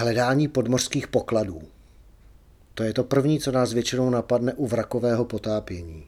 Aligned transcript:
Hledání 0.00 0.48
podmořských 0.48 1.08
pokladů. 1.08 1.62
To 2.74 2.82
je 2.82 2.92
to 2.92 3.04
první, 3.04 3.40
co 3.40 3.52
nás 3.52 3.72
většinou 3.72 4.10
napadne 4.10 4.54
u 4.54 4.66
vrakového 4.66 5.24
potápění. 5.24 6.04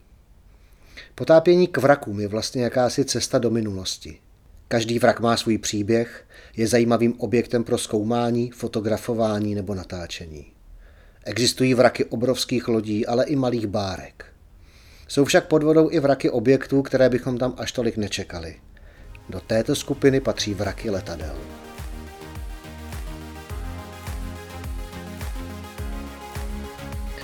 Potápění 1.15 1.67
k 1.67 1.79
vrakům 1.79 2.21
je 2.21 2.29
vlastně 2.29 2.63
jakási 2.63 3.05
cesta 3.05 3.39
do 3.39 3.51
minulosti. 3.51 4.19
Každý 4.69 4.99
vrak 4.99 5.21
má 5.21 5.37
svůj 5.37 5.59
příběh, 5.59 6.25
je 6.57 6.67
zajímavým 6.67 7.21
objektem 7.21 7.65
pro 7.65 7.79
zkoumání, 7.79 8.51
fotografování 8.51 9.55
nebo 9.55 9.75
natáčení. 9.75 10.47
Existují 11.25 11.75
vraky 11.75 12.05
obrovských 12.05 12.69
lodí, 12.69 13.07
ale 13.07 13.25
i 13.25 13.37
malých 13.37 13.67
bárek. 13.67 14.27
Jsou 15.09 15.25
však 15.25 15.47
pod 15.47 15.63
vodou 15.63 15.91
i 15.91 16.01
vraky 16.01 16.31
objektů, 16.31 16.83
které 16.83 17.09
bychom 17.09 17.39
tam 17.39 17.55
až 17.57 17.73
tolik 17.73 17.97
nečekali. 17.97 18.57
Do 19.29 19.41
této 19.41 19.77
skupiny 19.77 20.21
patří 20.21 20.55
vraky 20.55 20.91
letadel. 20.91 21.37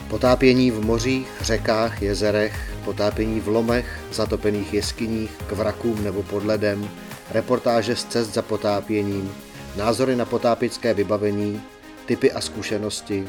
Potápění 0.09 0.71
v 0.71 0.85
mořích, 0.85 1.29
řekách, 1.41 2.03
jezerech, 2.03 2.75
potápění 2.85 3.41
v 3.41 3.49
lomech, 3.49 4.01
zatopených 4.13 4.75
jeskyních, 4.75 5.31
k 5.49 5.53
vrakům 5.53 6.05
nebo 6.05 6.23
pod 6.23 6.45
ledem, 6.45 6.91
reportáže 7.31 7.97
z 7.97 8.05
cest 8.05 8.35
za 8.35 8.43
potápěním, 8.43 9.35
názory 9.77 10.17
na 10.17 10.25
potápické 10.25 10.95
vybavení, 10.95 11.63
typy 12.07 12.33
a 12.33 12.41
zkušenosti, 12.41 13.29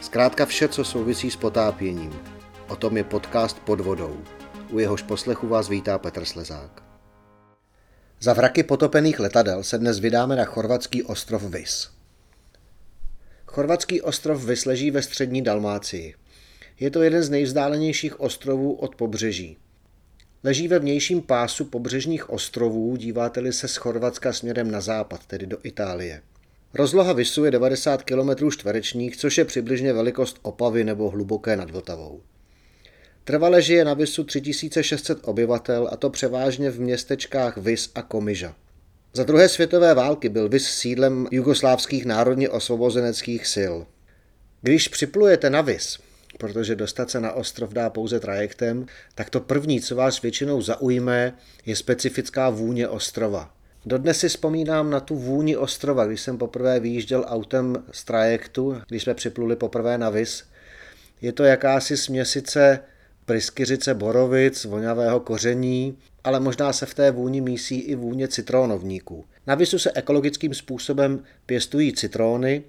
zkrátka 0.00 0.46
vše, 0.46 0.68
co 0.68 0.84
souvisí 0.84 1.30
s 1.30 1.36
potápěním. 1.36 2.12
O 2.68 2.76
tom 2.76 2.96
je 2.96 3.04
podcast 3.04 3.58
Pod 3.58 3.80
vodou. 3.80 4.16
U 4.70 4.78
jehož 4.78 5.02
poslechu 5.02 5.48
vás 5.48 5.68
vítá 5.68 5.98
Petr 5.98 6.24
Slezák. 6.24 6.82
Za 8.20 8.32
vraky 8.32 8.62
potopených 8.62 9.20
letadel 9.20 9.62
se 9.62 9.78
dnes 9.78 9.98
vydáme 9.98 10.36
na 10.36 10.44
chorvatský 10.44 11.02
ostrov 11.02 11.42
Vis. 11.42 12.01
Chorvatský 13.52 14.02
ostrov 14.02 14.44
Vis 14.44 14.64
leží 14.64 14.90
ve 14.90 15.02
střední 15.02 15.42
Dalmácii. 15.42 16.14
Je 16.80 16.90
to 16.90 17.02
jeden 17.02 17.22
z 17.22 17.30
nejvzdálenějších 17.30 18.20
ostrovů 18.20 18.72
od 18.72 18.94
pobřeží. 18.94 19.56
Leží 20.44 20.68
ve 20.68 20.78
vnějším 20.78 21.22
pásu 21.22 21.64
pobřežních 21.64 22.30
ostrovů, 22.30 22.96
díváte-li 22.96 23.52
se 23.52 23.68
z 23.68 23.76
Chorvatska 23.76 24.32
směrem 24.32 24.70
na 24.70 24.80
západ, 24.80 25.26
tedy 25.26 25.46
do 25.46 25.58
Itálie. 25.62 26.22
Rozloha 26.74 27.12
Visu 27.12 27.44
je 27.44 27.50
90 27.50 28.02
km 28.02 28.50
čtverečních, 28.50 29.16
což 29.16 29.38
je 29.38 29.44
přibližně 29.44 29.92
velikost 29.92 30.38
Opavy 30.42 30.84
nebo 30.84 31.10
hluboké 31.10 31.56
nad 31.56 31.70
Vltavou. 31.70 32.20
Trvale 33.24 33.62
žije 33.62 33.84
na 33.84 33.94
Visu 33.94 34.24
3600 34.24 35.18
obyvatel 35.24 35.88
a 35.92 35.96
to 35.96 36.10
převážně 36.10 36.70
v 36.70 36.80
městečkách 36.80 37.56
Vis 37.56 37.90
a 37.94 38.02
Komiža. 38.02 38.54
Za 39.14 39.24
druhé 39.24 39.48
světové 39.48 39.94
války 39.94 40.28
byl 40.28 40.48
Vis 40.48 40.66
sídlem 40.66 41.26
jugoslávských 41.30 42.04
národně 42.04 42.48
osvobozeneckých 42.48 43.46
sil. 43.54 43.74
Když 44.62 44.88
připlujete 44.88 45.50
na 45.50 45.60
Vis, 45.60 45.98
protože 46.38 46.76
dostat 46.76 47.10
se 47.10 47.20
na 47.20 47.32
ostrov 47.32 47.72
dá 47.72 47.90
pouze 47.90 48.20
trajektem, 48.20 48.86
tak 49.14 49.30
to 49.30 49.40
první, 49.40 49.80
co 49.80 49.96
vás 49.96 50.22
většinou 50.22 50.62
zaujme, 50.62 51.32
je 51.66 51.76
specifická 51.76 52.50
vůně 52.50 52.88
ostrova. 52.88 53.50
Dodnes 53.86 54.18
si 54.18 54.28
vzpomínám 54.28 54.90
na 54.90 55.00
tu 55.00 55.16
vůni 55.16 55.56
ostrova, 55.56 56.06
když 56.06 56.20
jsem 56.20 56.38
poprvé 56.38 56.80
vyjížděl 56.80 57.24
autem 57.28 57.84
z 57.92 58.04
trajektu, 58.04 58.76
když 58.88 59.02
jsme 59.02 59.14
připluli 59.14 59.56
poprvé 59.56 59.98
na 59.98 60.10
Vis. 60.10 60.44
Je 61.20 61.32
to 61.32 61.44
jakási 61.44 61.96
směsice 61.96 62.80
pryskyřice 63.32 63.94
borovic, 63.94 64.64
vonavého 64.64 65.20
koření, 65.20 65.98
ale 66.24 66.40
možná 66.40 66.72
se 66.72 66.86
v 66.86 66.94
té 66.94 67.10
vůni 67.10 67.40
mísí 67.40 67.78
i 67.78 67.94
vůně 67.94 68.28
citronovníků. 68.28 69.24
Na 69.46 69.54
Visu 69.54 69.78
se 69.78 69.92
ekologickým 69.94 70.54
způsobem 70.54 71.24
pěstují 71.46 71.92
citróny, 71.92 72.62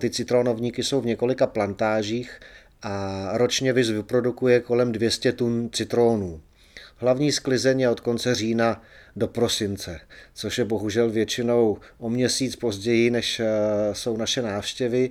ty 0.00 0.10
citronovníky 0.10 0.82
jsou 0.82 1.00
v 1.00 1.06
několika 1.06 1.46
plantážích 1.46 2.40
a 2.82 3.28
ročně 3.32 3.72
Vis 3.72 3.90
vyprodukuje 3.90 4.60
kolem 4.60 4.92
200 4.92 5.32
tun 5.32 5.70
citrónů. 5.72 6.40
Hlavní 6.96 7.32
sklizeň 7.32 7.80
je 7.80 7.88
od 7.88 8.00
konce 8.00 8.34
října 8.34 8.82
do 9.16 9.28
prosince, 9.28 10.00
což 10.34 10.58
je 10.58 10.64
bohužel 10.64 11.10
většinou 11.10 11.78
o 11.98 12.10
měsíc 12.10 12.56
později, 12.56 13.10
než 13.10 13.40
eh, 13.40 13.46
jsou 13.92 14.16
naše 14.16 14.42
návštěvy. 14.42 15.10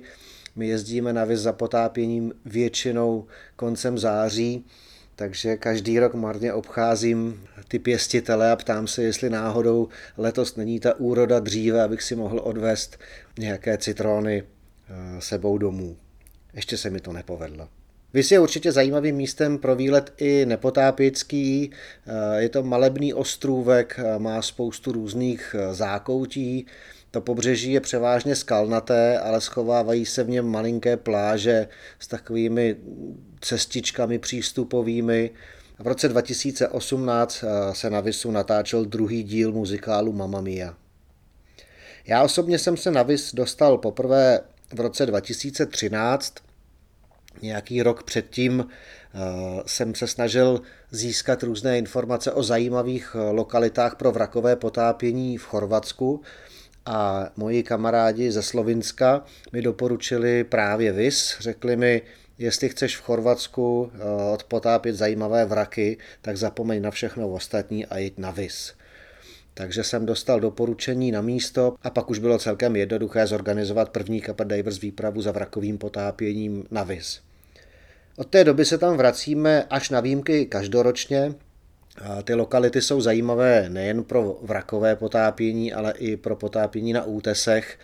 My 0.56 0.68
jezdíme 0.68 1.12
na 1.12 1.24
Vis 1.24 1.40
za 1.40 1.52
potápěním 1.52 2.32
většinou 2.44 3.26
koncem 3.56 3.98
září, 3.98 4.64
takže 5.16 5.56
každý 5.56 5.98
rok 5.98 6.14
marně 6.14 6.52
obcházím 6.52 7.44
ty 7.68 7.78
pěstitele 7.78 8.50
a 8.52 8.56
ptám 8.56 8.86
se, 8.86 9.02
jestli 9.02 9.30
náhodou 9.30 9.88
letos 10.16 10.56
není 10.56 10.80
ta 10.80 11.00
úroda 11.00 11.40
dříve, 11.40 11.82
abych 11.82 12.02
si 12.02 12.16
mohl 12.16 12.40
odvést 12.44 12.98
nějaké 13.38 13.78
citrony 13.78 14.42
eh, 14.42 15.20
sebou 15.20 15.58
domů. 15.58 15.96
Ještě 16.54 16.76
se 16.76 16.90
mi 16.90 17.00
to 17.00 17.12
nepovedlo. 17.12 17.68
Vys 18.14 18.32
je 18.32 18.40
určitě 18.40 18.72
zajímavým 18.72 19.16
místem 19.16 19.58
pro 19.58 19.76
výlet 19.76 20.12
i 20.16 20.46
nepotápěcký. 20.46 21.70
Je 22.36 22.48
to 22.48 22.62
malebný 22.62 23.14
ostrůvek, 23.14 24.00
má 24.18 24.42
spoustu 24.42 24.92
různých 24.92 25.56
zákoutí. 25.72 26.66
To 27.12 27.20
pobřeží 27.20 27.72
je 27.72 27.80
převážně 27.80 28.36
skalnaté, 28.36 29.18
ale 29.18 29.40
schovávají 29.40 30.06
se 30.06 30.24
v 30.24 30.28
něm 30.28 30.46
malinké 30.46 30.96
pláže 30.96 31.68
s 31.98 32.08
takovými 32.08 32.76
cestičkami 33.40 34.18
přístupovými. 34.18 35.30
V 35.78 35.86
roce 35.86 36.08
2018 36.08 37.44
se 37.72 37.90
na 37.90 38.00
Visu 38.00 38.30
natáčel 38.30 38.84
druhý 38.84 39.22
díl 39.22 39.52
muzikálu 39.52 40.12
Mamma 40.12 40.40
Mia. 40.40 40.74
Já 42.06 42.22
osobně 42.22 42.58
jsem 42.58 42.76
se 42.76 42.90
na 42.90 43.02
Vis 43.02 43.34
dostal 43.34 43.78
poprvé 43.78 44.40
v 44.74 44.80
roce 44.80 45.06
2013. 45.06 46.34
Nějaký 47.42 47.82
rok 47.82 48.02
předtím 48.02 48.66
eh, 48.66 49.18
jsem 49.66 49.94
se 49.94 50.06
snažil 50.06 50.60
získat 50.90 51.42
různé 51.42 51.78
informace 51.78 52.32
o 52.32 52.42
zajímavých 52.42 53.16
eh, 53.18 53.30
lokalitách 53.30 53.96
pro 53.96 54.12
vrakové 54.12 54.56
potápění 54.56 55.38
v 55.38 55.44
Chorvatsku 55.44 56.22
a 56.86 57.30
moji 57.36 57.62
kamarádi 57.62 58.32
ze 58.32 58.42
Slovinska 58.42 59.24
mi 59.52 59.62
doporučili 59.62 60.44
právě 60.44 60.92
Vis. 60.92 61.36
Řekli 61.40 61.76
mi, 61.76 62.02
jestli 62.38 62.68
chceš 62.68 62.96
v 62.96 63.02
Chorvatsku 63.02 63.92
eh, 63.94 64.32
odpotápět 64.32 64.92
zajímavé 64.92 65.44
vraky, 65.44 65.98
tak 66.22 66.36
zapomeň 66.36 66.82
na 66.82 66.90
všechno 66.90 67.28
ostatní 67.28 67.86
a 67.86 67.98
jeď 67.98 68.18
na 68.18 68.30
Vis. 68.30 68.74
Takže 69.54 69.84
jsem 69.84 70.06
dostal 70.06 70.40
doporučení 70.40 71.12
na 71.12 71.20
místo 71.20 71.74
a 71.82 71.90
pak 71.90 72.10
už 72.10 72.18
bylo 72.18 72.38
celkem 72.38 72.76
jednoduché 72.76 73.26
zorganizovat 73.26 73.88
první 73.88 74.20
Kappa 74.20 74.44
Divers 74.44 74.80
výpravu 74.80 75.22
za 75.22 75.32
vrakovým 75.32 75.78
potápěním 75.78 76.64
na 76.70 76.82
Vis. 76.82 77.20
Od 78.16 78.26
té 78.26 78.44
doby 78.44 78.64
se 78.64 78.78
tam 78.78 78.96
vracíme 78.96 79.64
až 79.70 79.90
na 79.90 80.00
výjimky 80.00 80.46
každoročně. 80.46 81.34
Ty 82.24 82.34
lokality 82.34 82.82
jsou 82.82 83.00
zajímavé 83.00 83.68
nejen 83.68 84.04
pro 84.04 84.38
vrakové 84.42 84.96
potápění, 84.96 85.72
ale 85.72 85.94
i 85.98 86.16
pro 86.16 86.36
potápění 86.36 86.92
na 86.92 87.04
útesech. 87.04 87.78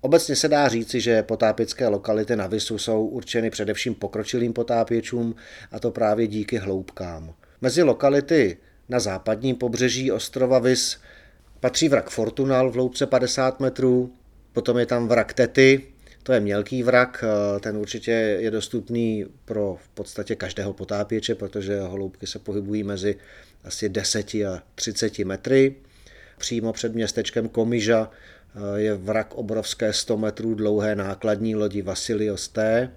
Obecně 0.00 0.36
se 0.36 0.48
dá 0.48 0.68
říci, 0.68 1.00
že 1.00 1.22
potápěcké 1.22 1.88
lokality 1.88 2.36
na 2.36 2.46
Visu 2.46 2.78
jsou 2.78 3.06
určeny 3.06 3.50
především 3.50 3.94
pokročilým 3.94 4.52
potápěčům 4.52 5.34
a 5.72 5.80
to 5.80 5.90
právě 5.90 6.26
díky 6.26 6.58
hloubkám. 6.58 7.34
Mezi 7.60 7.82
lokality 7.82 8.56
na 8.88 9.00
západním 9.00 9.56
pobřeží 9.56 10.12
ostrova 10.12 10.58
Vis 10.58 11.00
patří 11.60 11.88
vrak 11.88 12.10
Fortunal 12.10 12.70
v 12.70 12.74
hloubce 12.74 13.06
50 13.06 13.60
metrů, 13.60 14.12
potom 14.52 14.78
je 14.78 14.86
tam 14.86 15.08
vrak 15.08 15.32
Tety, 15.32 15.82
to 16.26 16.32
je 16.32 16.40
mělký 16.40 16.82
vrak, 16.82 17.24
eh, 17.24 17.60
ten 17.60 17.76
určitě 17.76 18.10
je 18.10 18.50
dostupný 18.50 19.26
pro 19.44 19.78
v 19.84 19.88
podstatě 19.88 20.36
každého 20.36 20.72
potápěče, 20.72 21.34
protože 21.34 21.80
hloubky 21.80 22.26
se 22.26 22.38
pohybují 22.38 22.82
mezi 22.82 23.16
asi 23.64 23.88
10 23.88 24.34
a 24.34 24.62
30 24.74 25.24
metry. 25.24 25.74
Přímo 26.38 26.72
před 26.72 26.94
městečkem 26.94 27.48
Komiža 27.48 28.10
eh, 28.10 28.80
je 28.80 28.94
vrak 28.94 29.34
obrovské 29.34 29.92
100 29.92 30.16
metrů 30.16 30.54
dlouhé 30.54 30.94
nákladní 30.94 31.54
lodi 31.54 31.82
Vasilios 31.82 32.48
T. 32.48 32.90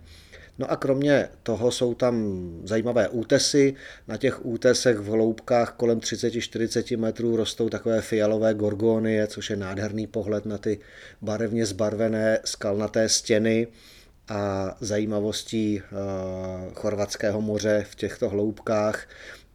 No 0.59 0.71
a 0.71 0.75
kromě 0.75 1.29
toho 1.43 1.71
jsou 1.71 1.93
tam 1.93 2.49
zajímavé 2.63 3.09
útesy. 3.09 3.75
Na 4.07 4.17
těch 4.17 4.45
útesech 4.45 4.97
v 4.97 5.05
hloubkách 5.05 5.71
kolem 5.71 5.99
30-40 5.99 6.97
metrů 6.97 7.35
rostou 7.35 7.69
takové 7.69 8.01
fialové 8.01 8.53
gorgonie, 8.53 9.27
což 9.27 9.49
je 9.49 9.55
nádherný 9.55 10.07
pohled 10.07 10.45
na 10.45 10.57
ty 10.57 10.79
barevně 11.21 11.65
zbarvené 11.65 12.39
skalnaté 12.45 13.09
stěny 13.09 13.67
a 14.27 14.75
zajímavostí 14.79 15.81
uh, 15.81 16.73
chorvatského 16.73 17.41
moře 17.41 17.85
v 17.89 17.95
těchto 17.95 18.29
hloubkách 18.29 19.07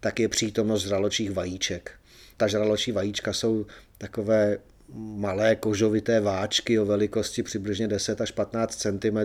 tak 0.05 0.21
je 0.21 0.29
přítomnost 0.29 0.83
žraločích 0.83 1.33
vajíček. 1.33 1.91
Ta 2.37 2.47
žraločí 2.47 2.93
vajíčka 2.93 3.33
jsou 3.33 3.67
takové 3.99 4.59
malé 4.97 5.57
kožovité 5.57 6.21
váčky 6.21 6.79
o 6.79 6.85
velikosti 6.85 7.43
přibližně 7.43 7.89
10 7.89 8.21
až 8.21 8.31
15 8.31 8.77
cm 8.77 9.19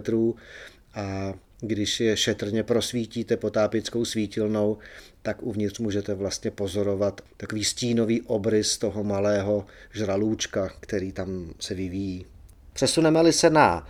a 0.94 1.33
když 1.62 2.00
je 2.00 2.18
šetrně 2.18 2.63
prosvítíte 2.63 3.38
potápickou 3.38 4.06
svítilnou, 4.06 4.77
tak 5.21 5.44
uvnitř 5.44 5.80
můžete 5.80 6.13
vlastně 6.13 6.51
pozorovat 6.51 7.21
takový 7.38 7.63
stínový 7.63 8.21
obrys 8.21 8.77
toho 8.77 9.04
malého 9.04 9.66
žralůčka, 9.94 10.69
který 10.80 11.12
tam 11.12 11.54
se 11.60 11.74
vyvíjí. 11.74 12.25
Přesuneme-li 12.74 13.33
se 13.33 13.50
na 13.50 13.88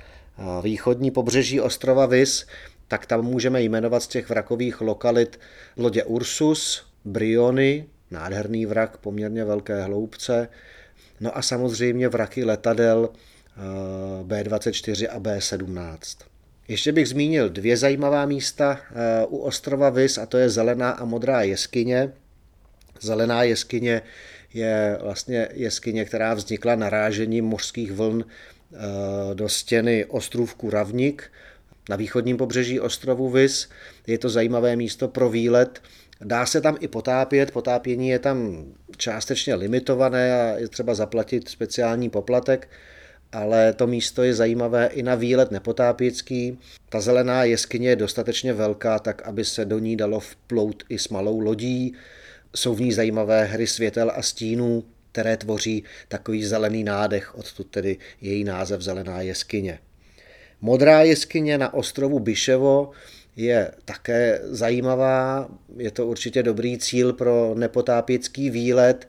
východní 0.64 1.12
pobřeží 1.12 1.62
ostrova 1.62 2.06
Vis, 2.06 2.46
tak 2.88 3.06
tam 3.06 3.26
můžeme 3.26 3.62
jmenovat 3.62 4.04
z 4.04 4.08
těch 4.08 4.30
vrakových 4.30 4.81
lokalit 4.81 5.40
lodě 5.78 6.04
Ursus, 6.04 6.86
Briony, 7.06 7.86
nádherný 8.12 8.66
vrak, 8.66 8.98
poměrně 8.98 9.46
velké 9.46 9.84
hloubce, 9.84 10.48
no 11.19 11.38
a 11.38 11.42
samozřejmě 11.42 12.10
vraky 12.10 12.44
letadel 12.44 13.10
eh, 13.10 14.24
B-24 14.24 15.07
a 15.12 15.19
B-17. 15.19 15.98
Ještě 16.68 16.92
bych 16.92 17.07
zmínil 17.07 17.50
dvě 17.50 17.77
zajímavá 17.77 18.25
místa 18.25 18.81
eh, 18.81 19.25
u 19.25 19.38
ostrova 19.38 19.89
Vis, 19.89 20.18
a 20.18 20.25
to 20.25 20.38
je 20.38 20.50
Zelená 20.50 20.92
a 20.92 21.06
Modrá 21.06 21.42
jeskyně. 21.42 22.12
Zelená 23.01 23.44
jeskyně 23.44 24.01
je 24.54 24.98
vlastně 25.01 25.50
jeskyně, 25.54 26.06
která 26.06 26.33
vznikla 26.33 26.75
narážením 26.75 27.45
mořských 27.45 27.92
vln 27.92 28.24
eh, 28.24 28.77
do 29.33 29.50
stěny 29.50 30.06
ostrůvku 30.06 30.69
Ravnik 30.69 31.31
na 31.89 31.95
východním 31.95 32.38
pobřeží 32.38 32.80
ostrovu 32.80 33.30
Vis. 33.30 33.69
Je 34.07 34.18
to 34.18 34.30
zajímavé 34.30 34.75
místo 34.75 35.07
pro 35.07 35.30
výlet. 35.30 35.81
Dá 36.21 36.45
se 36.45 36.62
tam 36.62 36.77
i 36.80 36.88
potápět, 36.88 37.51
potápění 37.51 38.10
je 38.10 38.19
tam 38.19 38.66
částečně 38.98 39.56
limitované 39.56 40.42
a 40.42 40.57
je 40.57 40.68
třeba 40.68 40.94
zaplatit 40.94 41.50
speciální 41.50 42.10
poplatek, 42.10 42.69
ale 43.31 43.74
to 43.74 43.88
místo 43.88 44.24
je 44.24 44.33
zajímavé 44.33 44.88
i 44.88 45.04
na 45.04 45.16
výlet 45.16 45.51
nepotápěcký. 45.51 46.60
Ta 46.89 47.01
zelená 47.01 47.44
jeskyně 47.44 47.89
je 47.89 47.95
dostatečně 47.95 48.54
velká, 48.54 49.00
tak 49.00 49.21
aby 49.21 49.45
se 49.45 49.66
do 49.66 49.80
ní 49.80 49.98
dalo 49.98 50.19
vplout 50.19 50.83
i 50.89 51.00
s 51.00 51.10
malou 51.10 51.39
lodí. 51.39 51.94
Jsou 52.56 52.75
v 52.75 52.81
ní 52.81 52.94
zajímavé 52.94 53.45
hry 53.45 53.68
světel 53.68 54.12
a 54.16 54.21
stínů, 54.21 54.83
které 55.12 55.38
tvoří 55.38 55.83
takový 56.07 56.45
zelený 56.45 56.83
nádech, 56.83 57.36
odtud 57.36 57.68
tedy 57.68 57.98
její 58.21 58.44
název 58.44 58.81
Zelená 58.81 59.21
jeskyně. 59.21 59.80
Modrá 60.62 61.04
jeskyně 61.04 61.57
na 61.57 61.74
ostrovu 61.74 62.19
Biševo 62.19 62.92
je 63.39 63.71
také 63.86 64.39
zajímavá, 64.44 65.50
je 65.77 65.91
to 65.91 66.07
určitě 66.07 66.44
dobrý 66.44 66.77
cíl 66.77 67.13
pro 67.13 67.53
nepotápěcký 67.57 68.50
výlet. 68.50 69.07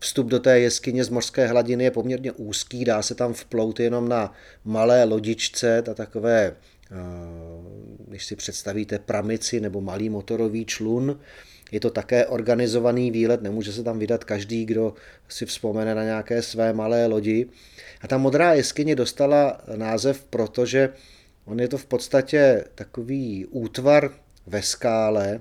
Vstup 0.00 0.26
do 0.26 0.40
té 0.40 0.60
jeskyně 0.60 1.04
z 1.04 1.08
mořské 1.08 1.46
hladiny 1.46 1.84
je 1.84 1.90
poměrně 1.90 2.32
úzký, 2.32 2.84
dá 2.84 3.02
se 3.02 3.14
tam 3.14 3.32
vplout 3.32 3.80
jenom 3.80 4.08
na 4.08 4.32
malé 4.64 5.04
lodičce, 5.04 5.82
ta 5.82 5.94
takové, 5.94 6.46
eh, 6.46 6.96
když 8.08 8.24
si 8.24 8.36
představíte 8.36 8.98
pramici 8.98 9.60
nebo 9.60 9.80
malý 9.80 10.08
motorový 10.08 10.64
člun, 10.64 11.20
je 11.72 11.80
to 11.80 11.90
také 11.90 12.26
organizovaný 12.26 13.10
výlet, 13.10 13.42
nemůže 13.42 13.72
se 13.72 13.82
tam 13.82 13.98
vydat 13.98 14.24
každý, 14.24 14.64
kdo 14.64 14.94
si 15.28 15.46
vzpomene 15.46 15.94
na 15.94 16.04
nějaké 16.04 16.42
své 16.42 16.72
malé 16.72 17.06
lodi. 17.06 17.46
A 18.00 18.08
ta 18.08 18.18
modrá 18.18 18.54
jeskyně 18.54 18.96
dostala 18.96 19.60
název, 19.76 20.24
protože 20.30 20.88
on 21.44 21.60
je 21.60 21.68
to 21.68 21.78
v 21.78 21.86
podstatě 21.86 22.64
takový 22.74 23.46
útvar 23.46 24.10
ve 24.46 24.62
skále, 24.62 25.40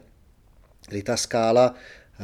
kdy 0.89 1.03
ta 1.03 1.18
skála 1.18 1.75
eh, 1.75 2.24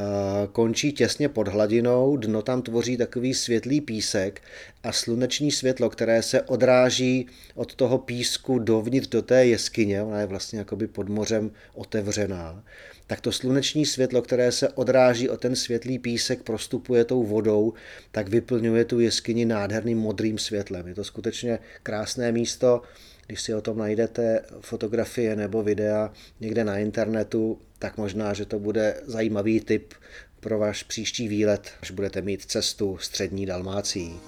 končí 0.52 0.94
těsně 0.94 1.30
pod 1.30 1.48
hladinou, 1.48 2.18
dno 2.18 2.42
tam 2.42 2.62
tvoří 2.62 2.98
takový 2.98 3.34
světlý 3.34 3.82
písek 3.82 4.42
a 4.84 4.92
sluneční 4.92 5.52
světlo, 5.52 5.90
které 5.90 6.24
se 6.24 6.42
odráží 6.42 7.28
od 7.56 7.76
toho 7.76 7.98
písku 7.98 8.60
dovnitř 8.60 9.08
do 9.08 9.22
té 9.22 9.46
jeskyně, 9.46 10.02
ona 10.02 10.20
je 10.20 10.26
vlastně 10.26 10.60
jakoby 10.60 10.88
pod 10.88 11.10
mořem 11.10 11.52
otevřená, 11.74 12.64
tak 13.08 13.22
to 13.22 13.32
sluneční 13.32 13.86
světlo, 13.86 14.22
které 14.22 14.52
se 14.52 14.70
odráží 14.70 15.30
o 15.30 15.38
ten 15.38 15.56
světlý 15.56 16.00
písek, 16.00 16.44
prostupuje 16.44 17.06
tou 17.06 17.24
vodou, 17.24 17.74
tak 18.12 18.30
vyplňuje 18.30 18.86
tu 18.86 19.00
jeskyni 19.00 19.46
nádherným 19.46 19.98
modrým 19.98 20.38
světlem. 20.38 20.88
Je 20.88 20.96
to 20.96 21.04
skutečně 21.04 21.60
krásné 21.84 22.32
místo. 22.32 22.82
Když 23.28 23.42
si 23.42 23.54
o 23.54 23.62
tom 23.62 23.78
najdete 23.78 24.42
fotografie 24.62 25.36
nebo 25.36 25.64
videa 25.64 26.14
někde 26.40 26.64
na 26.64 26.78
internetu, 26.78 27.60
tak 27.80 27.98
možná, 27.98 28.34
že 28.34 28.46
to 28.46 28.60
bude 28.60 29.02
zajímavý 29.06 29.60
tip 29.60 29.94
pro 30.40 30.60
váš 30.60 30.84
příští 30.84 31.28
výlet, 31.28 31.72
až 31.82 31.92
budete 31.92 32.22
mít 32.22 32.46
cestu 32.46 32.98
střední 32.98 33.46
Dalmácií. 33.46 34.20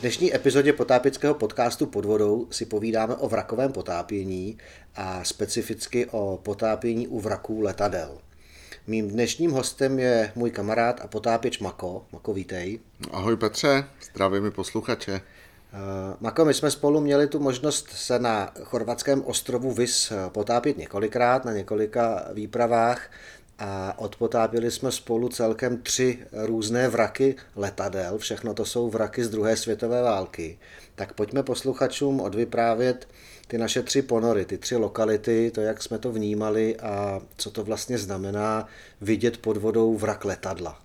Dnešní 0.00 0.34
epizodě 0.34 0.72
potápěckého 0.72 1.34
podcastu 1.34 1.86
pod 1.86 2.04
vodou 2.04 2.46
si 2.50 2.66
povídáme 2.66 3.14
o 3.14 3.28
vrakovém 3.28 3.72
potápění 3.72 4.58
a 4.96 5.24
specificky 5.24 6.06
o 6.10 6.40
potápění 6.42 7.08
u 7.08 7.20
vraků 7.20 7.60
letadel. 7.60 8.18
Mým 8.86 9.08
dnešním 9.08 9.50
hostem 9.50 9.98
je 9.98 10.32
můj 10.34 10.50
kamarád 10.50 11.00
a 11.00 11.06
potápěč 11.06 11.58
Mako. 11.58 12.06
Mako, 12.12 12.34
vítej. 12.34 12.80
Ahoj 13.10 13.36
Petře, 13.36 13.84
zdravím 14.12 14.42
mi 14.42 14.50
posluchače. 14.50 15.12
Uh, 15.12 16.16
Mako, 16.20 16.44
my 16.44 16.54
jsme 16.54 16.70
spolu 16.70 17.00
měli 17.00 17.26
tu 17.26 17.38
možnost 17.38 17.88
se 17.88 18.18
na 18.18 18.52
chorvatském 18.62 19.22
ostrovu 19.22 19.72
Vis 19.72 20.12
potápět 20.28 20.78
několikrát 20.78 21.44
na 21.44 21.52
několika 21.52 22.28
výpravách 22.32 23.10
a 23.60 23.98
odpotápili 23.98 24.70
jsme 24.70 24.92
spolu 24.92 25.28
celkem 25.28 25.82
tři 25.82 26.18
různé 26.32 26.88
vraky 26.88 27.36
letadel, 27.56 28.18
všechno 28.18 28.54
to 28.54 28.64
jsou 28.64 28.90
vraky 28.90 29.24
z 29.24 29.30
druhé 29.30 29.56
světové 29.56 30.02
války. 30.02 30.58
Tak 30.94 31.12
pojďme 31.12 31.42
posluchačům 31.42 32.20
odvyprávět 32.20 33.08
ty 33.46 33.58
naše 33.58 33.82
tři 33.82 34.02
ponory, 34.02 34.44
ty 34.44 34.58
tři 34.58 34.76
lokality, 34.76 35.50
to, 35.54 35.60
jak 35.60 35.82
jsme 35.82 35.98
to 35.98 36.12
vnímali 36.12 36.76
a 36.76 37.20
co 37.36 37.50
to 37.50 37.64
vlastně 37.64 37.98
znamená 37.98 38.66
vidět 39.00 39.38
pod 39.38 39.56
vodou 39.56 39.96
vrak 39.96 40.24
letadla. 40.24 40.80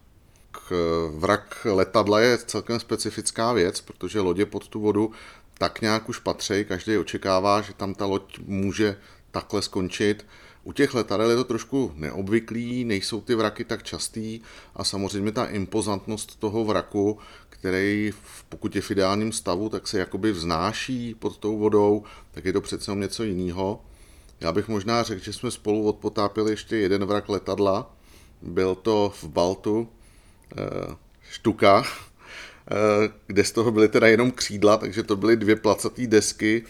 Vrak 1.12 1.68
letadla 1.71 2.19
je 2.19 2.38
celkem 2.38 2.80
specifická 2.80 3.54
věc, 3.54 3.81
protože 3.81 4.19
lodě 4.19 4.45
pod 4.45 4.68
tu 4.68 4.80
vodu 4.80 5.12
tak 5.57 5.81
nějak 5.81 6.10
už 6.10 6.19
patří, 6.19 6.66
každý 6.66 6.98
očekává, 6.98 7.62
že 7.62 7.74
tam 7.74 7.95
ta 7.95 8.06
loď 8.06 8.39
může 8.39 8.98
takhle 9.31 9.62
skončit 9.62 10.25
u 10.66 10.74
těch 10.74 10.94
letadel 10.94 11.30
je 11.30 11.36
to 11.36 11.44
trošku 11.44 11.92
neobvyklý, 11.96 12.86
nejsou 12.86 13.22
ty 13.22 13.36
vraky 13.36 13.64
tak 13.64 13.84
častý 13.84 14.42
a 14.76 14.84
samozřejmě 14.84 15.32
ta 15.32 15.46
impozantnost 15.46 16.40
toho 16.40 16.66
vraku, 16.66 17.18
který 17.50 18.12
pokud 18.50 18.76
je 18.76 18.82
v 18.82 18.92
ideálním 18.92 19.32
stavu, 19.32 19.70
tak 19.70 19.88
se 19.88 20.00
jakoby 20.00 20.32
vznáší 20.32 21.16
pod 21.16 21.38
tou 21.38 21.58
vodou, 21.58 22.04
tak 22.32 22.46
je 22.46 22.54
to 22.54 22.62
přece 22.62 22.96
něco 22.96 23.24
jiného. 23.24 23.82
Já 24.42 24.52
bych 24.52 24.68
možná 24.68 25.04
řekl, 25.04 25.24
že 25.24 25.34
jsme 25.34 25.52
spolu 25.52 25.88
odpotápili 25.88 26.52
ještě 26.52 26.78
jeden 26.78 27.06
vrak 27.06 27.30
letadla. 27.30 27.95
Byl 28.42 28.76
to 28.76 29.14
v 29.22 29.24
Baltu, 29.24 29.88
eh, 30.57 30.95
Štuka, 31.31 31.84
eh, 32.72 33.14
kde 33.28 33.44
z 33.44 33.52
toho 33.52 33.72
byly 33.72 33.88
teda 33.88 34.07
jenom 34.07 34.31
křídla, 34.31 34.78
takže 34.78 35.04
to 35.04 35.16
byly 35.16 35.38
dvě 35.38 35.56
placaté 35.56 36.07
desky 36.07 36.64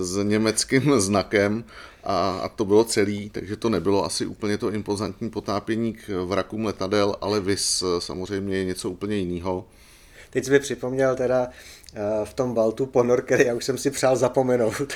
s 0.00 0.24
německým 0.24 1.00
znakem 1.00 1.64
a, 2.06 2.38
a 2.42 2.48
to 2.48 2.64
bylo 2.64 2.84
celý, 2.84 3.30
takže 3.30 3.56
to 3.56 3.68
nebylo 3.68 4.04
asi 4.04 4.26
úplně 4.26 4.58
to 4.58 4.70
impozantní 4.70 5.30
potápění 5.30 5.92
k 5.92 6.08
vrakům 6.24 6.64
letadel, 6.64 7.16
ale 7.20 7.40
vys 7.40 7.84
samozřejmě 7.98 8.56
je 8.56 8.64
něco 8.64 8.90
úplně 8.90 9.16
jiného. 9.16 9.64
Teď 10.30 10.44
jsi 10.44 10.50
mi 10.50 10.60
připomněl 10.60 11.16
teda 11.16 11.48
eh, 11.94 12.00
v 12.24 12.34
tom 12.34 12.54
Baltu 12.54 12.86
ponor, 12.86 13.22
který 13.22 13.46
já 13.46 13.54
už 13.54 13.64
jsem 13.64 13.78
si 13.78 13.90
přál 13.90 14.16
zapomenout, 14.16 14.74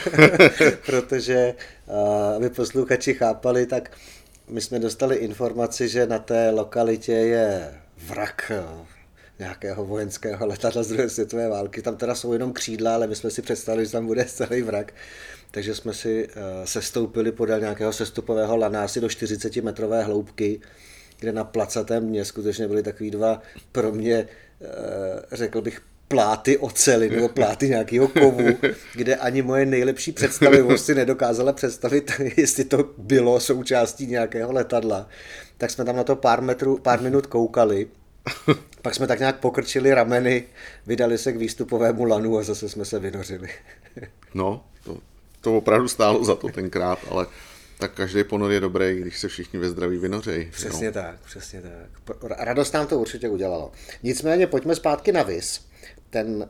protože 0.87 1.55
eh, 1.88 2.37
aby 2.37 2.50
posluchači 2.50 3.14
chápali, 3.14 3.67
tak 3.67 3.90
my 4.49 4.61
jsme 4.61 4.79
dostali 4.79 5.17
informaci, 5.17 5.88
že 5.88 6.07
na 6.07 6.19
té 6.19 6.50
lokalitě 6.50 7.12
je 7.12 7.75
vrak 8.07 8.52
eh, 8.55 8.64
nějakého 9.38 9.85
vojenského 9.85 10.47
letadla 10.47 10.83
z 10.83 10.88
druhé 10.88 11.09
světové 11.09 11.49
války. 11.49 11.83
Tam 11.83 11.97
teda 11.97 12.14
jsou 12.14 12.33
jenom 12.33 12.52
křídla, 12.52 12.95
ale 12.95 13.07
my 13.07 13.17
jsme 13.17 13.31
si 13.31 13.43
představili, 13.43 13.87
že 13.87 13.93
tam 13.93 14.07
bude 14.07 14.25
celý 14.25 14.62
vrak. 14.62 14.93
Takže 15.50 15.75
jsme 15.75 15.95
si 15.95 16.28
uh, 16.28 16.33
sestoupili 16.64 17.33
podél 17.33 17.61
nějakého 17.61 17.92
sestupového 17.92 18.57
lana 18.57 18.85
asi 18.85 19.00
do 19.00 19.09
40 19.09 19.57
metrové 19.57 20.02
hloubky, 20.02 20.61
kde 21.21 21.33
na 21.33 21.45
placatém 21.45 22.09
dně 22.09 22.25
skutečně 22.25 22.69
byly 22.69 22.83
takový 22.83 23.11
dva 23.11 23.42
pro 23.73 23.92
mě, 23.92 24.28
uh, 24.61 24.66
řekl 25.33 25.62
bych, 25.62 25.80
pláty 26.09 26.59
ocely 26.59 27.11
nebo 27.11 27.28
pláty 27.28 27.69
nějakého 27.69 28.09
kovu, 28.09 28.59
kde 28.95 29.16
ani 29.16 29.42
moje 29.42 29.66
nejlepší 29.66 30.12
představivost 30.12 30.87
si 30.87 30.95
nedokázala 30.95 31.52
představit, 31.52 32.12
jestli 32.37 32.64
to 32.64 32.90
bylo 32.99 33.40
součástí 33.40 34.07
nějakého 34.07 34.52
letadla. 34.52 35.09
Tak 35.59 35.71
jsme 35.71 35.85
tam 35.85 35.97
na 35.97 36.04
to 36.04 36.16
pár, 36.16 36.42
metrů, 36.42 36.78
pár 36.78 37.00
minut 37.00 37.26
koukali 37.26 37.88
pak 38.83 38.95
jsme 38.95 39.07
tak 39.07 39.19
nějak 39.19 39.40
pokrčili 39.40 39.95
rameny, 39.95 40.45
vydali 40.87 41.19
se 41.19 41.33
k 41.33 41.37
výstupovému 41.37 42.04
lanu 42.04 42.38
a 42.38 42.42
zase 42.42 42.69
jsme 42.69 42.85
se 42.85 42.99
vynořili. 42.99 43.49
no, 44.35 44.64
to, 45.40 45.56
opravdu 45.56 45.88
stálo 45.88 46.25
za 46.25 46.35
to 46.35 46.49
tenkrát, 46.49 46.99
ale 47.11 47.26
tak 47.78 47.94
každý 47.94 48.25
ponor 48.25 48.52
je 48.52 48.61
dobrý, 48.61 49.00
když 49.00 49.18
se 49.18 49.28
všichni 49.28 49.59
ve 49.59 49.68
zdraví 49.70 49.99
vynořejí. 49.99 50.50
Přesně 50.50 50.87
no. 50.87 50.92
tak, 50.92 51.20
přesně 51.20 51.62
tak. 51.62 52.16
Radost 52.38 52.75
nám 52.75 52.87
to 52.87 52.99
určitě 52.99 53.28
udělalo. 53.28 53.73
Nicméně 54.02 54.47
pojďme 54.47 54.75
zpátky 54.75 55.12
na 55.12 55.23
Vis. 55.23 55.66
Ten 56.11 56.49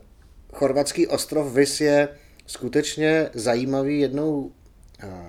chorvatský 0.52 1.06
ostrov 1.06 1.52
Vis 1.52 1.80
je 1.80 2.09
skutečně 2.47 3.30
zajímavý 3.35 4.00
jednou, 4.00 4.52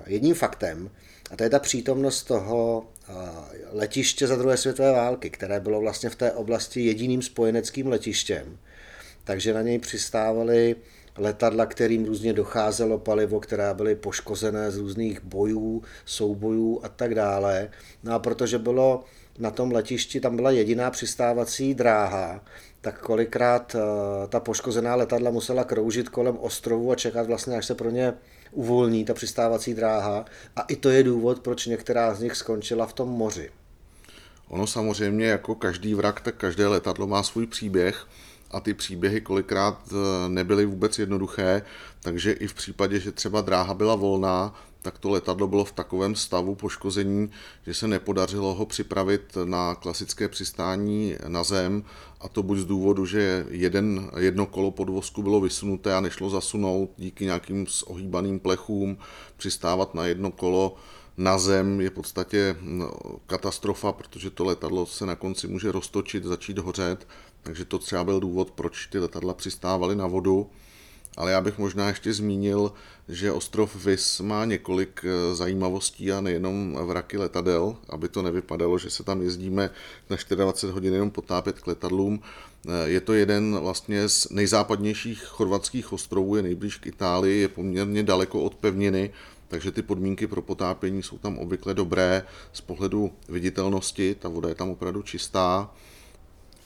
jedním 0.05 0.35
faktem, 0.35 0.89
A 1.31 1.35
to 1.35 1.43
je 1.43 1.49
ta 1.49 1.59
přítomnost 1.59 2.23
toho 2.23 2.87
letiště 3.71 4.27
za 4.27 4.35
druhé 4.35 4.57
světové 4.57 4.91
války, 4.91 5.29
které 5.29 5.59
bylo 5.59 5.81
vlastně 5.81 6.09
v 6.09 6.15
té 6.15 6.31
oblasti 6.31 6.81
jediným 6.81 7.21
spojeneckým 7.21 7.87
letištěm. 7.87 8.57
Takže 9.23 9.53
na 9.53 9.61
něj 9.61 9.79
přistávaly 9.79 10.75
letadla, 11.17 11.65
kterým 11.65 12.05
různě 12.05 12.33
docházelo 12.33 12.97
palivo, 12.97 13.39
která 13.39 13.73
byly 13.73 13.95
poškozené 13.95 14.71
z 14.71 14.77
různých 14.77 15.23
bojů, 15.23 15.83
soubojů 16.05 16.79
a 16.83 16.89
tak 16.89 17.15
dále. 17.15 17.69
No 18.03 18.13
a 18.13 18.19
protože 18.19 18.59
bylo 18.59 19.03
na 19.39 19.51
tom 19.51 19.71
letišti, 19.71 20.19
tam 20.19 20.35
byla 20.35 20.51
jediná 20.51 20.91
přistávací 20.91 21.73
dráha, 21.73 22.43
tak 22.81 22.99
kolikrát 22.99 23.75
eh, 23.75 24.27
ta 24.27 24.39
poškozená 24.39 24.95
letadla 24.95 25.31
musela 25.31 25.63
kroužit 25.63 26.09
kolem 26.09 26.37
ostrovu 26.37 26.91
a 26.91 26.95
čekat 26.95 27.27
vlastně, 27.27 27.57
až 27.57 27.65
se 27.65 27.75
pro 27.75 27.89
ně 27.89 28.13
uvolní 28.51 29.05
ta 29.05 29.13
přistávací 29.13 29.73
dráha. 29.73 30.25
A 30.55 30.61
i 30.61 30.75
to 30.75 30.89
je 30.89 31.03
důvod, 31.03 31.39
proč 31.39 31.65
některá 31.65 32.13
z 32.13 32.21
nich 32.21 32.35
skončila 32.35 32.85
v 32.85 32.93
tom 32.93 33.09
moři. 33.09 33.49
Ono 34.47 34.67
samozřejmě 34.67 35.25
jako 35.25 35.55
každý 35.55 35.93
vrak, 35.93 36.21
tak 36.21 36.35
každé 36.35 36.67
letadlo 36.67 37.07
má 37.07 37.23
svůj 37.23 37.47
příběh 37.47 38.05
a 38.51 38.59
ty 38.59 38.73
příběhy 38.73 39.21
kolikrát 39.21 39.89
eh, 39.91 40.29
nebyly 40.29 40.65
vůbec 40.65 40.99
jednoduché, 40.99 41.61
takže 42.01 42.31
i 42.31 42.47
v 42.47 42.53
případě, 42.53 42.99
že 42.99 43.11
třeba 43.11 43.41
dráha 43.41 43.73
byla 43.73 43.95
volná, 43.95 44.53
tak 44.81 44.97
to 44.97 45.09
letadlo 45.09 45.47
bylo 45.47 45.65
v 45.65 45.71
takovém 45.71 46.15
stavu 46.15 46.55
poškození, 46.55 47.31
že 47.65 47.73
se 47.73 47.87
nepodařilo 47.87 48.53
ho 48.53 48.65
připravit 48.65 49.37
na 49.43 49.75
klasické 49.75 50.27
přistání 50.27 51.15
na 51.27 51.43
zem. 51.43 51.83
A 52.21 52.27
to 52.27 52.43
buď 52.43 52.57
z 52.57 52.65
důvodu, 52.65 53.05
že 53.05 53.45
jeden, 53.49 54.11
jedno 54.17 54.45
kolo 54.45 54.71
podvozku 54.71 55.23
bylo 55.23 55.41
vysunuté 55.41 55.95
a 55.95 56.01
nešlo 56.01 56.29
zasunout 56.29 56.89
díky 56.97 57.25
nějakým 57.25 57.65
ohýbaným 57.85 58.39
plechům, 58.39 58.97
přistávat 59.37 59.95
na 59.95 60.05
jedno 60.05 60.31
kolo 60.31 60.75
na 61.17 61.37
zem 61.37 61.81
je 61.81 61.89
v 61.89 61.93
podstatě 61.93 62.55
no, 62.61 62.91
katastrofa, 63.27 63.91
protože 63.91 64.29
to 64.29 64.43
letadlo 64.43 64.85
se 64.85 65.05
na 65.05 65.15
konci 65.15 65.47
může 65.47 65.71
roztočit, 65.71 66.23
začít 66.23 66.57
hořet, 66.57 67.07
takže 67.43 67.65
to 67.65 67.79
třeba 67.79 68.03
byl 68.03 68.19
důvod, 68.19 68.51
proč 68.51 68.87
ty 68.87 68.99
letadla 68.99 69.33
přistávaly 69.33 69.95
na 69.95 70.07
vodu. 70.07 70.49
Ale 71.17 71.31
já 71.31 71.41
bych 71.41 71.57
možná 71.57 71.87
ještě 71.87 72.13
zmínil, 72.13 72.71
že 73.09 73.31
ostrov 73.31 73.85
Vis 73.85 74.19
má 74.19 74.45
několik 74.45 75.01
eh, 75.05 75.35
zajímavostí 75.35 76.11
a 76.11 76.21
nejenom 76.21 76.77
vraky 76.85 77.17
letadel, 77.17 77.75
aby 77.89 78.09
to 78.09 78.21
nevypadalo, 78.21 78.77
že 78.77 78.89
se 78.89 79.03
tam 79.03 79.21
jezdíme 79.21 79.69
na 80.09 80.17
24 80.35 80.73
hodin 80.73 80.93
jenom 80.93 81.11
potápět 81.11 81.59
k 81.59 81.67
letadlům. 81.67 82.21
Eh, 82.67 82.89
je 82.89 83.01
to 83.01 83.13
jeden 83.13 83.59
vlastně 83.59 84.09
z 84.09 84.29
nejzápadnějších 84.29 85.23
chorvatských 85.23 85.93
ostrovů, 85.93 86.35
je 86.35 86.41
nejblíž 86.41 86.77
k 86.77 86.87
Itálii, 86.87 87.41
je 87.41 87.47
poměrně 87.47 88.03
daleko 88.03 88.43
od 88.43 88.55
pevniny, 88.55 89.13
takže 89.47 89.71
ty 89.71 89.81
podmínky 89.81 90.27
pro 90.27 90.41
potápění 90.41 91.03
jsou 91.03 91.17
tam 91.17 91.37
obvykle 91.37 91.73
dobré 91.73 92.23
z 92.53 92.61
pohledu 92.61 93.11
viditelnosti, 93.29 94.15
ta 94.19 94.29
voda 94.29 94.49
je 94.49 94.55
tam 94.55 94.69
opravdu 94.69 95.01
čistá. 95.01 95.71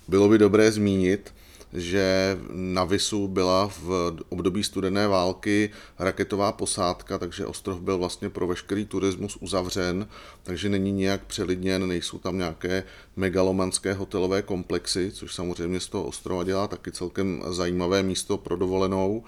Bylo 0.07 0.29
by 0.29 0.37
dobré 0.37 0.71
zmínit, 0.71 1.33
že 1.73 2.37
na 2.51 2.83
Visu 2.83 3.27
byla 3.27 3.67
v 3.67 4.15
období 4.29 4.63
studené 4.63 5.07
války 5.07 5.69
raketová 5.99 6.51
posádka, 6.51 7.17
takže 7.17 7.45
ostrov 7.45 7.79
byl 7.79 7.97
vlastně 7.97 8.29
pro 8.29 8.47
veškerý 8.47 8.85
turismus 8.85 9.37
uzavřen, 9.41 10.07
takže 10.43 10.69
není 10.69 10.91
nějak 10.91 11.25
přelidněn, 11.25 11.87
nejsou 11.87 12.17
tam 12.17 12.37
nějaké 12.37 12.83
megalomanské 13.15 13.93
hotelové 13.93 14.41
komplexy, 14.41 15.11
což 15.11 15.35
samozřejmě 15.35 15.79
z 15.79 15.87
toho 15.87 16.03
ostrova 16.03 16.43
dělá 16.43 16.67
taky 16.67 16.91
celkem 16.91 17.43
zajímavé 17.49 18.03
místo 18.03 18.37
pro 18.37 18.55
dovolenou. 18.55 19.23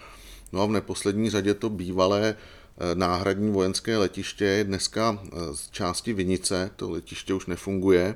No 0.51 0.61
a 0.61 0.65
v 0.65 0.71
neposlední 0.71 1.29
řadě 1.29 1.53
to 1.53 1.69
bývalé 1.69 2.35
eh, 2.35 2.95
náhradní 2.95 3.51
vojenské 3.51 3.97
letiště 3.97 4.45
je 4.45 4.63
dneska 4.63 5.19
eh, 5.23 5.29
z 5.53 5.69
části 5.69 6.13
Vinice, 6.13 6.71
to 6.75 6.89
letiště 6.89 7.33
už 7.33 7.45
nefunguje, 7.45 8.15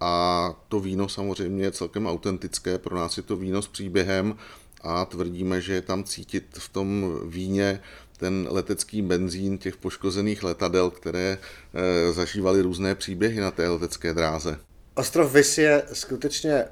a 0.00 0.54
to 0.68 0.80
víno 0.80 1.08
samozřejmě 1.08 1.64
je 1.64 1.72
celkem 1.72 2.06
autentické, 2.06 2.78
pro 2.78 2.96
nás 2.96 3.16
je 3.16 3.22
to 3.22 3.36
víno 3.36 3.62
s 3.62 3.68
příběhem 3.68 4.36
a 4.82 5.04
tvrdíme, 5.04 5.60
že 5.60 5.74
je 5.74 5.82
tam 5.82 6.04
cítit 6.04 6.44
v 6.58 6.68
tom 6.68 7.20
víně 7.30 7.80
ten 8.16 8.48
letecký 8.50 9.02
benzín 9.02 9.58
těch 9.58 9.76
poškozených 9.76 10.42
letadel, 10.42 10.90
které 10.90 11.38
e, 11.74 12.12
zažívaly 12.12 12.62
různé 12.62 12.94
příběhy 12.94 13.40
na 13.40 13.50
té 13.50 13.68
letecké 13.68 14.14
dráze. 14.14 14.58
Ostrov 14.94 15.32
Vis 15.32 15.58
je 15.58 15.82
skutečně 15.92 16.64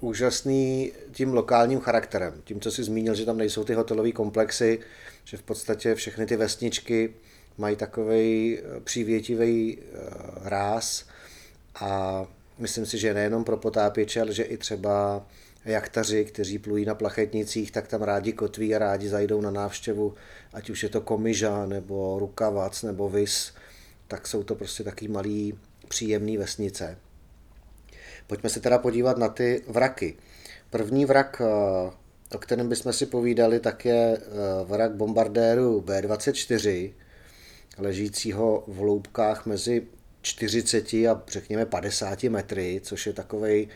úžasný 0.00 0.92
tím 1.12 1.34
lokálním 1.34 1.80
charakterem. 1.80 2.34
Tím, 2.44 2.60
co 2.60 2.70
si 2.70 2.84
zmínil, 2.84 3.14
že 3.14 3.24
tam 3.24 3.38
nejsou 3.38 3.64
ty 3.64 3.74
hotelové 3.74 4.12
komplexy, 4.12 4.78
že 5.24 5.36
v 5.36 5.42
podstatě 5.42 5.94
všechny 5.94 6.26
ty 6.26 6.36
vesničky 6.36 7.14
mají 7.58 7.76
takový 7.76 8.58
přívětivý 8.84 9.78
eh, 9.78 9.98
ráz 10.44 11.04
a 11.80 12.26
Myslím 12.60 12.86
si, 12.86 12.98
že 12.98 13.14
nejenom 13.14 13.44
pro 13.44 13.56
potápěče, 13.56 14.20
ale 14.20 14.32
že 14.32 14.42
i 14.42 14.56
třeba 14.56 15.26
jachtaři, 15.64 16.24
kteří 16.24 16.58
plují 16.58 16.84
na 16.84 16.94
plachetnicích, 16.94 17.70
tak 17.70 17.88
tam 17.88 18.02
rádi 18.02 18.32
kotví 18.32 18.74
a 18.74 18.78
rádi 18.78 19.08
zajdou 19.08 19.40
na 19.40 19.50
návštěvu, 19.50 20.14
ať 20.52 20.70
už 20.70 20.82
je 20.82 20.88
to 20.88 21.00
Komiža, 21.00 21.66
nebo 21.66 22.18
Rukavac, 22.18 22.82
nebo 22.82 23.08
Vis, 23.08 23.54
tak 24.08 24.26
jsou 24.26 24.42
to 24.42 24.54
prostě 24.54 24.84
taky 24.84 25.08
malý 25.08 25.58
příjemný 25.88 26.36
vesnice. 26.36 26.98
Pojďme 28.26 28.50
se 28.50 28.60
teda 28.60 28.78
podívat 28.78 29.18
na 29.18 29.28
ty 29.28 29.62
vraky. 29.68 30.16
První 30.70 31.04
vrak, 31.04 31.42
eh, 31.44 31.90
o 32.34 32.38
kterém 32.38 32.68
bychom 32.68 32.92
si 32.92 33.06
povídali, 33.06 33.60
tak 33.60 33.84
je 33.84 34.18
eh, 34.18 34.24
vrak 34.64 34.94
bombardéru 34.94 35.80
B-24, 35.80 36.92
ležícího 37.78 38.64
v 38.66 38.76
hloubkách 38.76 39.46
mezi 39.46 39.86
40 40.22 40.92
a 40.92 41.22
řekněme 41.28 41.66
50 41.66 42.22
metry, 42.22 42.80
což 42.84 43.06
je 43.06 43.12
takovej 43.12 43.68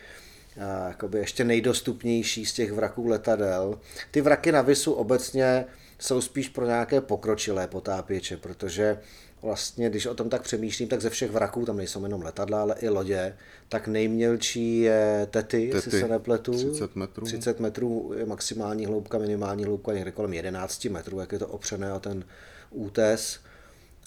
jakoby 0.87 1.17
ještě 1.17 1.43
nejdostupnější 1.43 2.45
z 2.45 2.53
těch 2.53 2.71
vraků 2.71 3.07
letadel. 3.07 3.79
Ty 4.11 4.21
vraky 4.21 4.51
na 4.51 4.61
Visu 4.61 4.93
obecně 4.93 5.65
jsou 5.99 6.21
spíš 6.21 6.49
pro 6.49 6.65
nějaké 6.65 7.01
pokročilé 7.01 7.67
potápěče, 7.67 8.37
protože 8.37 8.99
vlastně, 9.41 9.89
když 9.89 10.05
o 10.05 10.13
tom 10.13 10.29
tak 10.29 10.41
přemýšlím, 10.41 10.87
tak 10.87 11.01
ze 11.01 11.09
všech 11.09 11.31
vraků, 11.31 11.65
tam 11.65 11.77
nejsou 11.77 12.03
jenom 12.03 12.21
letadla, 12.21 12.61
ale 12.61 12.75
i 12.81 12.89
lodě, 12.89 13.37
tak 13.69 13.87
nejmělčí 13.87 14.79
je 14.79 15.27
Tety, 15.31 15.67
tety 15.67 15.77
jestli 15.77 15.99
se 15.99 16.07
nepletu. 16.07 16.51
30 16.71 16.95
metrů. 16.95 17.25
30 17.25 17.59
metrů 17.59 18.13
je 18.17 18.25
maximální 18.25 18.85
hloubka, 18.85 19.17
minimální 19.17 19.65
hloubka 19.65 19.93
někde 19.93 20.11
kolem 20.11 20.33
11 20.33 20.85
metrů, 20.85 21.19
jak 21.19 21.31
je 21.31 21.39
to 21.39 21.47
opřené 21.47 21.93
o 21.93 21.99
ten 21.99 22.25
útes 22.69 23.39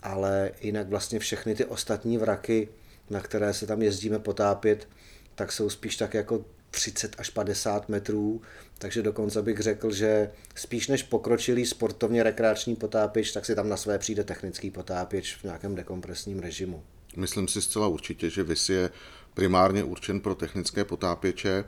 ale 0.02 0.50
jinak 0.60 0.88
vlastně 0.88 1.18
všechny 1.18 1.54
ty 1.54 1.64
ostatní 1.64 2.18
vraky, 2.18 2.68
na 3.10 3.20
které 3.20 3.54
se 3.54 3.66
tam 3.66 3.82
jezdíme 3.82 4.18
potápět, 4.18 4.88
tak 5.34 5.52
jsou 5.52 5.70
spíš 5.70 5.96
tak 5.96 6.14
jako 6.14 6.44
30 6.70 7.16
až 7.18 7.30
50 7.30 7.88
metrů, 7.88 8.42
takže 8.78 9.02
dokonce 9.02 9.42
bych 9.42 9.58
řekl, 9.58 9.92
že 9.92 10.30
spíš 10.54 10.88
než 10.88 11.02
pokročilý 11.02 11.66
sportovně 11.66 12.22
rekreační 12.22 12.76
potápěč, 12.76 13.32
tak 13.32 13.46
si 13.46 13.54
tam 13.54 13.68
na 13.68 13.76
své 13.76 13.98
přijde 13.98 14.24
technický 14.24 14.70
potápěč 14.70 15.36
v 15.36 15.44
nějakém 15.44 15.74
dekompresním 15.74 16.38
režimu. 16.38 16.82
Myslím 17.16 17.48
si 17.48 17.62
zcela 17.62 17.86
určitě, 17.86 18.30
že 18.30 18.42
VIS 18.42 18.68
je 18.68 18.90
primárně 19.34 19.84
určen 19.84 20.20
pro 20.20 20.34
technické 20.34 20.84
potápěče, 20.84 21.64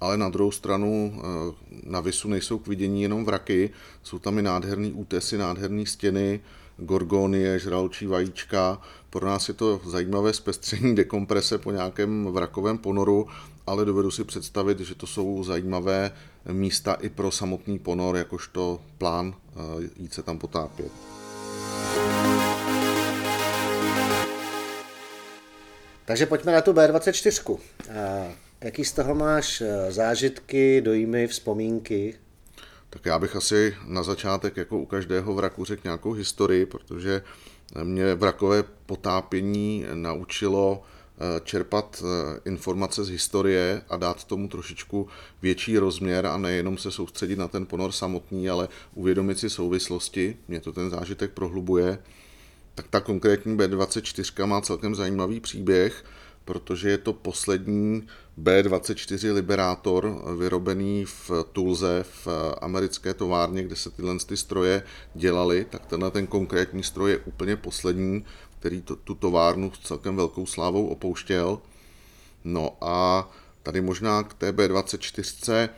ale 0.00 0.16
na 0.16 0.28
druhou 0.28 0.50
stranu 0.50 1.14
eh, 1.14 1.54
na 1.82 2.00
Visu 2.00 2.28
nejsou 2.28 2.58
k 2.58 2.66
vidění 2.66 3.02
jenom 3.02 3.24
vraky, 3.24 3.70
jsou 4.02 4.18
tam 4.18 4.38
i 4.38 4.42
nádherný 4.42 4.92
útesy, 4.92 5.38
nádherné 5.38 5.86
stěny, 5.86 6.40
gorgonie, 6.80 7.58
žraločí 7.58 8.06
vajíčka. 8.06 8.80
Pro 9.10 9.26
nás 9.26 9.48
je 9.48 9.54
to 9.54 9.80
zajímavé 9.86 10.32
zpestření 10.32 10.94
dekomprese 10.94 11.58
po 11.58 11.70
nějakém 11.70 12.26
vrakovém 12.26 12.78
ponoru, 12.78 13.26
ale 13.66 13.84
dovedu 13.84 14.10
si 14.10 14.24
představit, 14.24 14.80
že 14.80 14.94
to 14.94 15.06
jsou 15.06 15.44
zajímavé 15.44 16.12
místa 16.52 16.94
i 16.94 17.08
pro 17.08 17.30
samotný 17.30 17.78
ponor, 17.78 18.16
jakožto 18.16 18.80
plán 18.98 19.34
eh, 19.34 19.90
jít 19.96 20.14
se 20.14 20.22
tam 20.22 20.38
potápět. 20.38 20.92
Takže 26.04 26.26
pojďme 26.26 26.52
na 26.52 26.60
tu 26.60 26.72
B24. 26.72 27.58
Eh, 27.88 28.34
jaký 28.60 28.84
z 28.84 28.92
toho 28.92 29.14
máš 29.14 29.60
eh, 29.60 29.92
zážitky, 29.92 30.80
dojmy, 30.80 31.26
vzpomínky? 31.26 32.14
Tak 32.90 33.06
já 33.06 33.18
bych 33.18 33.36
asi 33.36 33.76
na 33.86 34.02
začátek 34.02 34.56
jako 34.56 34.78
u 34.78 34.86
každého 34.86 35.34
vraku 35.34 35.64
řekl 35.64 35.80
nějakou 35.84 36.12
historii, 36.12 36.66
protože 36.66 37.22
mě 37.82 38.14
vrakové 38.14 38.64
potápění 38.86 39.86
naučilo 39.94 40.82
eh, 40.82 41.40
čerpat 41.44 42.02
eh, 42.02 42.40
informace 42.44 43.04
z 43.04 43.08
historie 43.08 43.82
a 43.88 43.96
dát 43.96 44.24
tomu 44.24 44.48
trošičku 44.48 45.08
větší 45.42 45.78
rozměr 45.78 46.26
a 46.26 46.36
nejenom 46.36 46.78
se 46.78 46.90
soustředit 46.90 47.38
na 47.38 47.48
ten 47.48 47.66
ponor 47.66 47.92
samotný, 47.92 48.50
ale 48.50 48.68
uvědomit 48.94 49.38
si 49.38 49.50
souvislosti. 49.50 50.36
Mě 50.48 50.60
to 50.60 50.72
ten 50.72 50.90
zážitek 50.90 51.30
prohlubuje. 51.30 51.98
Tak 52.74 52.88
ta 52.88 53.00
konkrétní 53.00 53.56
B24 53.56 54.46
má 54.46 54.60
celkem 54.60 54.94
zajímavý 54.94 55.40
příběh 55.40 56.04
protože 56.50 56.90
je 56.90 56.98
to 56.98 57.12
poslední 57.12 58.06
B-24 58.36 59.34
Liberator 59.34 60.22
vyrobený 60.38 61.04
v 61.04 61.30
Tulze 61.52 62.04
v 62.24 62.28
americké 62.60 63.14
továrně, 63.14 63.62
kde 63.62 63.76
se 63.76 63.90
tyhle 63.90 64.18
ty 64.26 64.36
stroje 64.36 64.82
dělaly, 65.14 65.66
tak 65.70 65.86
tenhle 65.86 66.10
ten 66.10 66.26
konkrétní 66.26 66.82
stroj 66.82 67.10
je 67.10 67.18
úplně 67.18 67.56
poslední. 67.56 68.24
Který 68.58 68.82
to, 68.82 68.96
tu 68.96 69.14
továrnu 69.14 69.72
s 69.72 69.78
celkem 69.78 70.16
velkou 70.16 70.46
slávou 70.46 70.86
opouštěl. 70.86 71.58
No 72.44 72.76
a 72.80 73.30
tady 73.62 73.80
možná 73.80 74.22
k 74.22 74.34
té 74.34 74.52
B24 74.52 75.68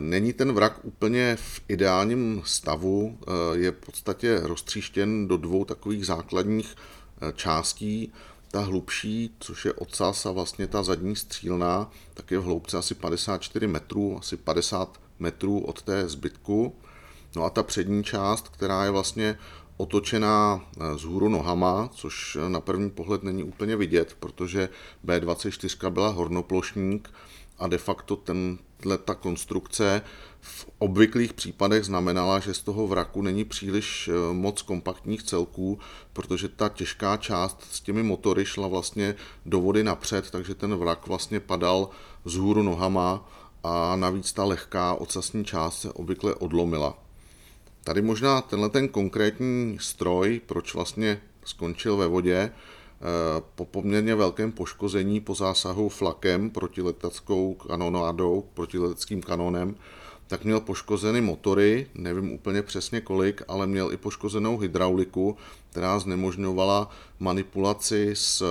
Není 0.00 0.32
ten 0.32 0.52
vrak 0.52 0.84
úplně 0.84 1.36
v 1.36 1.60
ideálním 1.68 2.42
stavu, 2.44 3.18
je 3.52 3.70
v 3.70 3.74
podstatě 3.86 4.40
roztříštěn 4.42 5.28
do 5.28 5.36
dvou 5.36 5.64
takových 5.64 6.06
základních 6.06 6.74
částí. 7.34 8.12
Ta 8.56 8.62
hlubší, 8.62 9.30
což 9.40 9.64
je 9.64 9.72
ocas 9.72 10.26
a 10.26 10.32
vlastně 10.32 10.66
ta 10.66 10.82
zadní 10.82 11.16
střílná, 11.16 11.90
tak 12.14 12.30
je 12.30 12.38
v 12.38 12.44
hloubce 12.44 12.78
asi 12.78 12.94
54 12.94 13.66
metrů, 13.66 14.18
asi 14.18 14.36
50 14.36 15.00
metrů 15.18 15.60
od 15.60 15.82
té 15.82 16.08
zbytku. 16.08 16.74
No 17.36 17.44
a 17.44 17.50
ta 17.50 17.62
přední 17.62 18.04
část, 18.04 18.48
která 18.48 18.84
je 18.84 18.90
vlastně 18.90 19.38
otočená 19.76 20.64
z 20.96 21.02
hůru 21.02 21.28
nohama, 21.28 21.88
což 21.92 22.38
na 22.48 22.60
první 22.60 22.90
pohled 22.90 23.22
není 23.22 23.42
úplně 23.42 23.76
vidět, 23.76 24.16
protože 24.20 24.68
B24 25.04 25.90
byla 25.90 26.08
hornoplošník 26.08 27.10
a 27.58 27.68
de 27.68 27.78
facto 27.78 28.16
tenhle 28.16 28.98
ta 29.04 29.14
konstrukce 29.14 30.02
v 30.48 30.66
obvyklých 30.78 31.32
případech 31.32 31.84
znamenala, 31.84 32.38
že 32.38 32.54
z 32.54 32.58
toho 32.58 32.86
vraku 32.86 33.22
není 33.22 33.44
příliš 33.44 34.08
eh, 34.08 34.32
moc 34.32 34.62
kompaktních 34.62 35.22
celků, 35.22 35.78
protože 36.12 36.48
ta 36.48 36.68
těžká 36.68 37.16
část 37.16 37.62
s 37.70 37.80
těmi 37.80 38.02
motory 38.02 38.44
šla 38.44 38.68
vlastně 38.68 39.14
do 39.46 39.60
vody 39.60 39.84
napřed, 39.84 40.30
takže 40.30 40.54
ten 40.54 40.74
vrak 40.74 41.06
vlastně 41.06 41.40
padal 41.40 41.88
z 42.24 42.34
hůru 42.34 42.62
nohama 42.62 43.28
a 43.62 43.96
navíc 43.96 44.32
ta 44.32 44.44
lehká 44.44 44.94
ocasní 44.94 45.44
část 45.44 45.80
se 45.80 45.92
obvykle 45.92 46.34
odlomila. 46.34 46.98
Tady 47.84 48.02
možná 48.02 48.40
tenhle 48.40 48.68
ten 48.68 48.88
konkrétní 48.88 49.78
stroj, 49.80 50.40
proč 50.46 50.74
vlastně 50.74 51.20
skončil 51.44 51.96
ve 51.96 52.06
vodě, 52.06 52.36
eh, 52.36 52.52
po 53.54 53.64
poměrně 53.64 54.14
velkém 54.14 54.52
poškození 54.52 55.20
po 55.20 55.34
zásahu 55.34 55.88
flakem 55.88 56.50
protileteckou 56.50 57.54
kanonádou, 57.54 58.44
protileteckým 58.54 59.22
kanonem, 59.22 59.74
tak 60.28 60.44
měl 60.44 60.60
poškozeny 60.60 61.20
motory, 61.20 61.86
nevím 61.94 62.32
úplně 62.32 62.62
přesně 62.62 63.00
kolik, 63.00 63.42
ale 63.48 63.66
měl 63.66 63.92
i 63.92 63.96
poškozenou 63.96 64.58
hydrauliku, 64.58 65.36
která 65.70 65.98
znemožňovala 65.98 66.90
manipulaci 67.18 68.10
s 68.14 68.42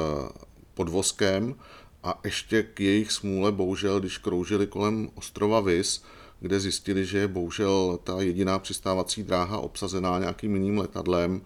podvozkem 0.74 1.56
a 2.04 2.20
ještě 2.24 2.64
k 2.64 2.80
jejich 2.80 3.12
smůle 3.12 3.52
bohužel, 3.52 4.00
když 4.00 4.18
kroužili 4.18 4.68
kolem 4.68 5.10
ostrova 5.16 5.60
Vis, 5.60 6.04
kde 6.40 6.60
zjistili, 6.60 7.06
že 7.06 7.18
je 7.18 7.28
bohužel 7.28 8.00
ta 8.04 8.22
jediná 8.22 8.60
přistávací 8.60 9.24
dráha 9.24 9.58
obsazená 9.58 10.20
nějakým 10.20 10.54
jiným 10.54 10.78
letadlem, 10.78 11.42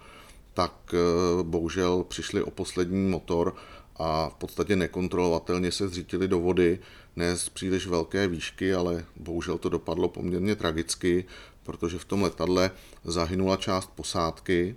tak 0.54 0.94
eh, 0.94 1.44
bohužel 1.44 2.04
přišli 2.04 2.44
o 2.44 2.52
poslední 2.52 3.10
motor 3.10 3.56
a 3.96 4.30
v 4.30 4.36
podstatě 4.36 4.76
nekontrolovatelně 4.76 5.72
se 5.72 5.88
zřítili 5.88 6.28
do 6.28 6.40
vody, 6.40 6.80
ne 7.20 7.38
z 7.38 7.50
příliš 7.50 7.88
velké 7.88 8.28
výšky, 8.28 8.74
ale 8.74 9.06
bohužel 9.16 9.58
to 9.58 9.70
dopadlo 9.70 10.08
poměrně 10.10 10.56
tragicky, 10.56 11.26
protože 11.64 11.98
v 11.98 12.06
tom 12.06 12.24
letadle 12.24 12.72
zahynula 13.04 13.58
část 13.58 13.92
posádky 13.96 14.76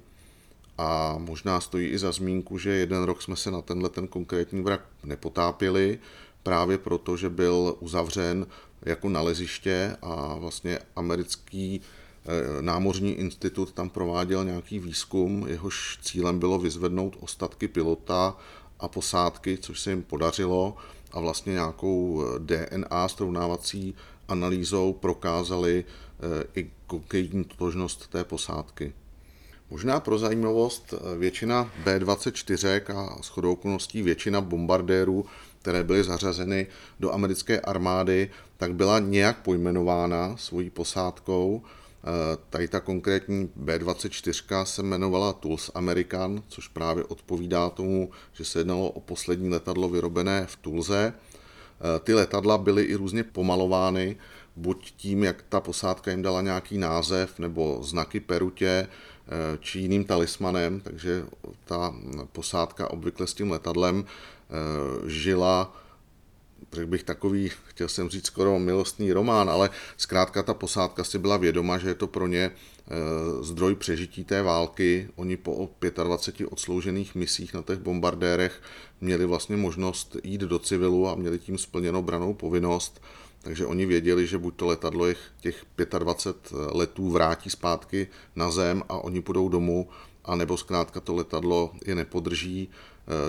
a 0.78 1.14
možná 1.18 1.60
stojí 1.60 1.88
i 1.88 1.98
za 1.98 2.12
zmínku, 2.12 2.58
že 2.58 2.70
jeden 2.70 3.02
rok 3.02 3.22
jsme 3.22 3.36
se 3.36 3.50
na 3.50 3.62
tenhle 3.62 3.88
ten 3.88 4.08
konkrétní 4.08 4.62
vrak 4.62 4.80
nepotápěli, 5.04 5.98
právě 6.42 6.78
proto, 6.78 7.16
že 7.16 7.30
byl 7.30 7.76
uzavřen 7.80 8.46
jako 8.82 9.08
naleziště 9.08 9.96
a 10.02 10.34
vlastně 10.34 10.78
americký 10.96 11.80
eh, 11.80 12.62
námořní 12.62 13.12
institut 13.12 13.72
tam 13.72 13.90
prováděl 13.90 14.44
nějaký 14.44 14.78
výzkum, 14.78 15.46
jehož 15.48 15.98
cílem 16.02 16.38
bylo 16.38 16.58
vyzvednout 16.58 17.16
ostatky 17.20 17.68
pilota 17.68 18.36
a 18.80 18.88
posádky, 18.88 19.58
což 19.58 19.80
se 19.80 19.90
jim 19.90 20.02
podařilo 20.02 20.76
a 21.12 21.20
vlastně 21.20 21.52
nějakou 21.52 22.24
eh, 22.24 22.38
DNA 22.38 23.08
srovnávací 23.08 23.94
analýzou 24.28 24.92
prokázali 24.92 25.84
eh, 25.84 26.60
i 26.60 26.70
konkrétní 26.86 27.44
totožnost 27.44 28.08
té 28.08 28.24
posádky. 28.24 28.92
Možná 29.70 30.00
pro 30.00 30.18
zajímavost, 30.18 30.94
většina 31.18 31.70
B-24 31.84 32.96
a 32.96 33.22
shodou 33.22 33.52
okolností 33.52 34.02
většina 34.02 34.40
bombardérů 34.40 35.26
které 35.62 35.84
byly 35.84 36.04
zařazeny 36.04 36.66
do 37.00 37.12
americké 37.12 37.60
armády, 37.60 38.30
tak 38.56 38.74
byla 38.74 38.98
nějak 38.98 39.38
pojmenována 39.38 40.36
svojí 40.36 40.70
posádkou. 40.70 41.62
Eh, 42.04 42.38
tady 42.50 42.68
ta 42.68 42.80
konkrétní 42.80 43.50
B-24 43.56 44.64
se 44.64 44.82
jmenovala 44.82 45.32
Tulsa 45.32 45.72
American, 45.74 46.42
což 46.48 46.68
právě 46.68 47.04
odpovídá 47.04 47.70
tomu, 47.70 48.10
že 48.32 48.44
se 48.44 48.60
jednalo 48.60 48.90
o 48.90 49.00
poslední 49.00 49.48
letadlo 49.48 49.88
vyrobené 49.88 50.46
v 50.46 50.56
Tulze. 50.56 51.14
Eh, 51.14 51.98
ty 51.98 52.14
letadla 52.14 52.58
byly 52.58 52.82
i 52.82 52.94
různě 52.94 53.24
pomalovány, 53.24 54.16
buď 54.56 54.92
tím, 54.96 55.24
jak 55.24 55.44
ta 55.48 55.60
posádka 55.60 56.10
jim 56.10 56.22
dala 56.22 56.42
nějaký 56.42 56.78
název, 56.78 57.38
nebo 57.38 57.78
znaky 57.82 58.20
perutě, 58.20 58.66
eh, 58.66 59.58
či 59.60 59.78
jiným 59.78 60.04
talismanem, 60.04 60.80
takže 60.80 61.24
ta 61.64 61.94
posádka 62.32 62.90
obvykle 62.90 63.26
s 63.26 63.34
tím 63.34 63.50
letadlem 63.50 64.04
žila, 65.06 65.81
řekl 66.72 66.86
bych 66.86 67.02
takový, 67.02 67.50
chtěl 67.64 67.88
jsem 67.88 68.08
říct 68.08 68.26
skoro 68.26 68.58
milostný 68.58 69.12
román, 69.12 69.50
ale 69.50 69.70
zkrátka 69.96 70.42
ta 70.42 70.54
posádka 70.54 71.04
si 71.04 71.18
byla 71.18 71.36
vědoma, 71.36 71.78
že 71.78 71.88
je 71.88 71.94
to 71.94 72.06
pro 72.06 72.26
ně 72.26 72.50
eh, 72.50 72.94
zdroj 73.40 73.74
přežití 73.74 74.24
té 74.24 74.42
války. 74.42 75.08
Oni 75.16 75.36
po 75.36 75.68
25 76.04 76.46
odsloužených 76.46 77.14
misích 77.14 77.54
na 77.54 77.62
těch 77.62 77.78
bombardérech 77.78 78.62
měli 79.00 79.26
vlastně 79.26 79.56
možnost 79.56 80.16
jít 80.24 80.40
do 80.40 80.58
civilu 80.58 81.08
a 81.08 81.14
měli 81.14 81.38
tím 81.38 81.58
splněnou 81.58 82.02
branou 82.02 82.34
povinnost. 82.34 83.02
Takže 83.42 83.66
oni 83.66 83.86
věděli, 83.86 84.26
že 84.26 84.38
buď 84.38 84.56
to 84.56 84.66
letadlo 84.66 85.06
těch 85.40 85.64
25 85.98 86.58
letů 86.72 87.10
vrátí 87.10 87.50
zpátky 87.50 88.08
na 88.36 88.50
zem 88.50 88.82
a 88.88 88.98
oni 88.98 89.22
půjdou 89.22 89.48
domů, 89.48 89.88
anebo 90.24 90.56
zkrátka 90.56 91.00
to 91.00 91.14
letadlo 91.14 91.72
je 91.86 91.94
nepodrží 91.94 92.68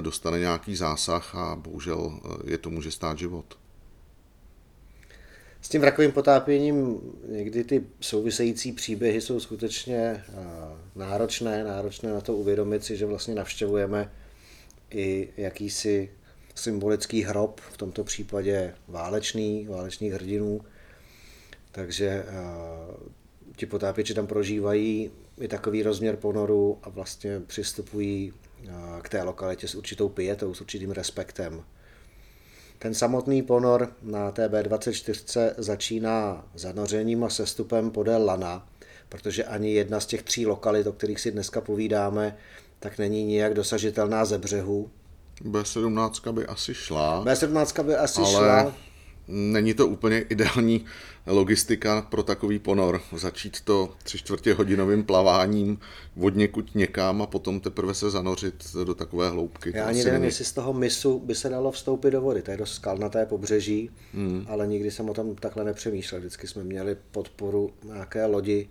dostane 0.02 0.40
nějaký 0.40 0.76
zásah 0.76 1.36
a 1.36 1.56
bohužel 1.56 2.20
eh, 2.26 2.52
je 2.52 2.58
to 2.58 2.70
může 2.70 2.92
stát 2.92 3.18
život. 3.18 3.58
S 5.62 5.70
tím 5.70 5.82
vrakovým 5.82 6.12
potápěním 6.12 7.00
někdy 7.28 7.64
ty 7.64 7.84
související 8.00 8.72
příběhy 8.72 9.22
jsou 9.22 9.40
skutečně 9.40 9.98
eh, 9.98 10.24
náročné, 10.96 11.64
náročné 11.64 12.14
na 12.14 12.22
to 12.22 12.36
uvědomit 12.36 12.84
si, 12.84 12.98
že 12.98 13.06
vlastně 13.06 13.36
navštěvujeme 13.36 14.12
i 14.90 15.30
jakýsi 15.38 16.10
symbolický 16.56 17.24
hrob, 17.24 17.62
v 17.72 17.78
tomto 17.78 18.04
případě 18.04 18.74
válečný, 18.88 19.68
válečných 19.68 20.14
hrdinů. 20.14 20.62
Takže 21.72 22.26
ti 23.56 23.66
potápěči 23.66 24.14
tam 24.14 24.28
prožívají 24.28 25.12
i 25.40 25.48
takový 25.48 25.84
rozměr 25.84 26.16
ponoru 26.16 26.80
a 26.84 26.90
vlastně 26.90 27.40
přistupují 27.40 28.34
k 29.02 29.10
té 29.10 29.24
lokalitě 29.24 29.68
s 29.68 29.76
určitou 29.76 30.10
pietou, 30.10 30.54
s 30.54 30.62
určitým 30.62 30.92
respektem. 30.92 31.64
Ten 32.80 32.94
samotný 32.94 33.42
ponor 33.42 33.94
na 34.02 34.32
TB24 34.32 35.54
začíná 35.58 36.46
zanořením 36.56 37.24
a 37.24 37.30
sestupem 37.30 37.92
podél 37.92 38.26
Lana, 38.26 38.68
protože 39.10 39.44
ani 39.44 39.74
jedna 39.74 40.00
z 40.00 40.06
těch 40.06 40.24
tří 40.24 40.46
lokalit, 40.46 40.88
o 40.88 40.92
kterých 40.92 41.20
si 41.20 41.32
dneska 41.32 41.62
povídáme, 41.62 42.38
tak 42.80 42.98
není 42.98 43.24
nijak 43.24 43.54
dosažitelná 43.54 44.26
ze 44.26 44.38
břehu. 44.38 44.90
B17 45.42 46.32
by 46.32 46.46
asi 46.46 46.74
šla. 46.74 47.26
B17 47.26 47.84
by 47.84 47.96
asi 47.96 48.22
ale 48.22 48.32
šla. 48.32 48.76
Není 49.28 49.74
to 49.74 49.88
úplně 49.88 50.22
ideální 50.22 50.86
logistika 51.26 52.02
pro 52.02 52.24
takový 52.24 52.60
ponor. 52.60 53.02
Začít 53.16 53.62
to 53.62 53.94
tři 54.04 54.18
čtvrtě 54.18 54.54
hodinovým 54.54 55.04
plaváním 55.04 55.80
od 56.22 56.36
někud 56.36 56.76
někam 56.76 57.22
a 57.22 57.26
potom 57.26 57.60
teprve 57.60 57.94
se 57.94 58.10
zanořit 58.10 58.76
do 58.84 58.94
takové 58.94 59.30
hloubky. 59.30 59.72
Já 59.76 59.86
ani 59.86 60.04
nevím, 60.04 60.24
jestli 60.24 60.46
z 60.46 60.52
toho 60.52 60.74
misu 60.74 61.20
by 61.20 61.36
se 61.36 61.50
dalo 61.50 61.72
vstoupit 61.72 62.12
do 62.12 62.22
vody. 62.22 62.42
To 62.42 62.52
je 62.52 62.58
dost 62.58 62.74
skalnaté 62.74 63.26
pobřeží, 63.26 63.90
hmm. 64.14 64.46
ale 64.50 64.68
nikdy 64.68 64.92
jsem 64.92 65.10
o 65.10 65.14
tom 65.14 65.36
takhle 65.36 65.64
nepřemýšlel. 65.64 66.22
Vždycky 66.22 66.48
jsme 66.48 66.64
měli 66.64 66.98
podporu 67.12 67.74
nějaké 67.84 68.26
lodi, 68.26 68.70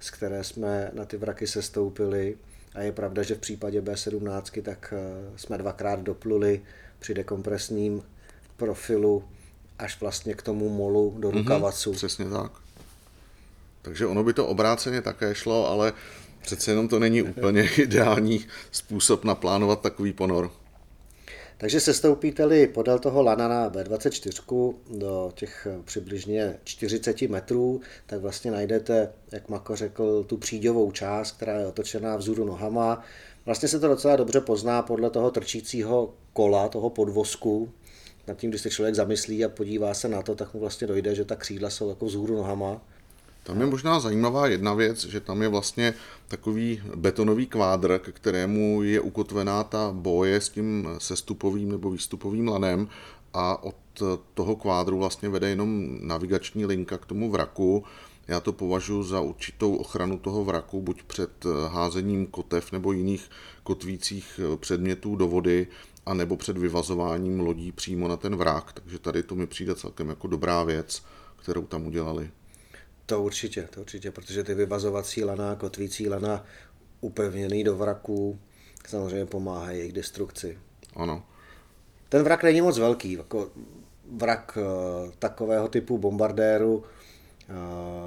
z 0.00 0.10
které 0.10 0.44
jsme 0.44 0.90
na 0.94 1.04
ty 1.04 1.16
vraky 1.16 1.46
sestoupili. 1.46 2.36
A 2.74 2.80
je 2.80 2.92
pravda, 2.92 3.22
že 3.22 3.34
v 3.34 3.38
případě 3.38 3.80
B17 3.80 4.62
tak 4.62 4.94
eh, 4.96 5.30
jsme 5.36 5.58
dvakrát 5.58 6.00
dopluli 6.00 6.62
při 6.98 7.14
dekompresním 7.14 8.02
profilu 8.56 9.24
až 9.80 10.00
vlastně 10.00 10.34
k 10.34 10.42
tomu 10.42 10.68
molu 10.68 11.14
do 11.18 11.28
mhm, 11.28 11.38
rukavacu. 11.38 11.92
Mm-hmm, 11.92 11.96
přesně 11.96 12.24
tak. 12.24 12.52
Takže 13.82 14.06
ono 14.06 14.24
by 14.24 14.32
to 14.32 14.46
obráceně 14.46 15.02
také 15.02 15.34
šlo, 15.34 15.68
ale 15.68 15.92
přece 16.42 16.70
jenom 16.70 16.88
to 16.88 16.98
není 16.98 17.22
úplně 17.22 17.68
ideální 17.76 18.46
způsob 18.70 19.24
naplánovat 19.24 19.80
takový 19.80 20.12
ponor. 20.12 20.50
Takže 21.60 21.80
se 21.80 21.94
stoupíte-li 21.94 22.66
podél 22.66 22.98
toho 22.98 23.22
lana 23.22 23.48
na 23.48 23.70
B24 23.70 24.74
do 24.90 25.32
těch 25.34 25.66
přibližně 25.84 26.56
40 26.64 27.22
metrů, 27.22 27.80
tak 28.06 28.20
vlastně 28.20 28.50
najdete, 28.50 29.12
jak 29.32 29.48
Mako 29.48 29.76
řekl, 29.76 30.24
tu 30.24 30.36
příďovou 30.36 30.90
část, 30.90 31.32
která 31.32 31.58
je 31.58 31.66
otočená 31.66 32.16
vzhůru 32.16 32.44
nohama. 32.44 33.02
Vlastně 33.46 33.68
se 33.68 33.80
to 33.80 33.88
docela 33.88 34.16
dobře 34.16 34.40
pozná 34.40 34.82
podle 34.82 35.10
toho 35.10 35.30
trčícího 35.30 36.14
kola, 36.32 36.68
toho 36.68 36.90
podvozku. 36.90 37.72
Nad 38.26 38.36
tím, 38.36 38.50
když 38.50 38.62
se 38.62 38.70
člověk 38.70 38.94
zamyslí 38.94 39.44
a 39.44 39.48
podívá 39.48 39.94
se 39.94 40.08
na 40.08 40.22
to, 40.22 40.34
tak 40.34 40.54
mu 40.54 40.60
vlastně 40.60 40.86
dojde, 40.86 41.14
že 41.14 41.24
ta 41.24 41.36
křídla 41.36 41.70
jsou 41.70 41.88
jako 41.88 42.06
vzhůru 42.06 42.36
nohama. 42.36 42.80
Tam 43.42 43.60
je 43.60 43.66
možná 43.66 44.00
zajímavá 44.00 44.46
jedna 44.46 44.74
věc, 44.74 45.04
že 45.04 45.20
tam 45.20 45.42
je 45.42 45.48
vlastně 45.48 45.94
takový 46.28 46.82
betonový 46.94 47.46
kvádr, 47.46 47.98
k 47.98 48.08
kterému 48.12 48.82
je 48.82 49.00
ukotvená 49.00 49.64
ta 49.64 49.92
boje 49.92 50.40
s 50.40 50.48
tím 50.48 50.88
sestupovým 50.98 51.70
nebo 51.70 51.90
výstupovým 51.90 52.48
lanem 52.48 52.88
a 53.34 53.62
od 53.62 53.76
toho 54.34 54.56
kvádru 54.56 54.98
vlastně 54.98 55.28
vede 55.28 55.48
jenom 55.48 55.98
navigační 56.00 56.66
linka 56.66 56.98
k 56.98 57.06
tomu 57.06 57.30
vraku. 57.30 57.84
Já 58.28 58.40
to 58.40 58.52
považuji 58.52 59.02
za 59.02 59.20
určitou 59.20 59.76
ochranu 59.76 60.18
toho 60.18 60.44
vraku, 60.44 60.82
buď 60.82 61.02
před 61.02 61.30
házením 61.68 62.26
kotev 62.26 62.72
nebo 62.72 62.92
jiných 62.92 63.30
kotvících 63.62 64.40
předmětů 64.56 65.16
do 65.16 65.28
vody, 65.28 65.66
a 66.06 66.14
nebo 66.14 66.36
před 66.36 66.58
vyvazováním 66.58 67.40
lodí 67.40 67.72
přímo 67.72 68.08
na 68.08 68.16
ten 68.16 68.36
vrak. 68.36 68.72
Takže 68.72 68.98
tady 68.98 69.22
to 69.22 69.34
mi 69.34 69.46
přijde 69.46 69.74
celkem 69.74 70.08
jako 70.08 70.26
dobrá 70.26 70.64
věc, 70.64 71.02
kterou 71.36 71.66
tam 71.66 71.86
udělali. 71.86 72.30
To 73.06 73.22
určitě, 73.22 73.68
to 73.74 73.80
určitě, 73.80 74.10
protože 74.10 74.44
ty 74.44 74.54
vyvazovací 74.54 75.24
lana, 75.24 75.54
kotvící 75.54 76.08
lana 76.08 76.44
upevněný 77.00 77.64
do 77.64 77.76
vraku 77.76 78.38
samozřejmě 78.88 79.26
pomáhají 79.26 79.78
jejich 79.78 79.92
destrukci. 79.92 80.58
Ano. 80.96 81.22
Ten 82.08 82.22
vrak 82.22 82.42
není 82.42 82.60
moc 82.60 82.78
velký, 82.78 83.12
jako 83.12 83.50
vrak 84.12 84.58
eh, 84.60 85.12
takového 85.18 85.68
typu 85.68 85.98
bombardéru 85.98 86.84
eh, 86.84 87.54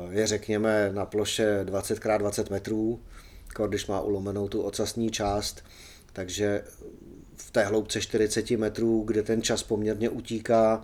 je 0.10 0.28
řekněme 0.28 0.90
na 0.94 1.06
ploše 1.06 1.64
20x20 1.64 2.52
metrů, 2.52 3.00
jako 3.48 3.68
když 3.68 3.88
má 3.88 4.02
ulomenou 4.02 4.48
tu 4.48 4.62
ocasní 4.62 5.12
část, 5.12 5.64
takže 6.14 6.64
v 7.48 7.52
té 7.52 7.64
hloubce 7.64 8.02
40 8.02 8.52
metrů, 8.52 9.04
kde 9.08 9.24
ten 9.24 9.42
čas 9.42 9.64
poměrně 9.64 10.10
utíká, 10.10 10.84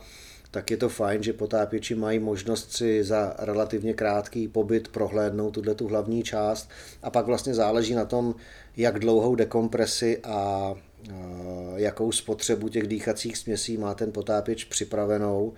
tak 0.52 0.72
je 0.72 0.78
to 0.78 0.89
fajn, 0.89 1.24
že 1.24 1.34
potápěči 1.34 1.95
mají 1.95 2.19
možnost 2.19 2.72
si 2.72 3.04
za 3.04 3.36
relativně 3.39 3.93
krátký 3.93 4.48
pobyt 4.48 4.88
prohlédnout 4.88 5.52
tuhle 5.52 5.76
tu 5.76 5.88
hlavní 5.88 6.24
část. 6.24 6.69
A 7.04 7.10
pak 7.10 7.26
vlastně 7.26 7.54
záleží 7.54 7.93
na 7.93 8.06
tom, 8.06 8.36
jak 8.78 9.00
dlouhou 9.00 9.36
dekompresi 9.36 10.19
a 10.24 10.74
jakou 11.76 12.12
spotřebu 12.12 12.69
těch 12.69 12.88
dýchacích 12.88 13.38
směsí 13.38 13.78
má 13.78 13.93
ten 13.93 14.12
potápěč 14.12 14.63
připravenou 14.63 15.54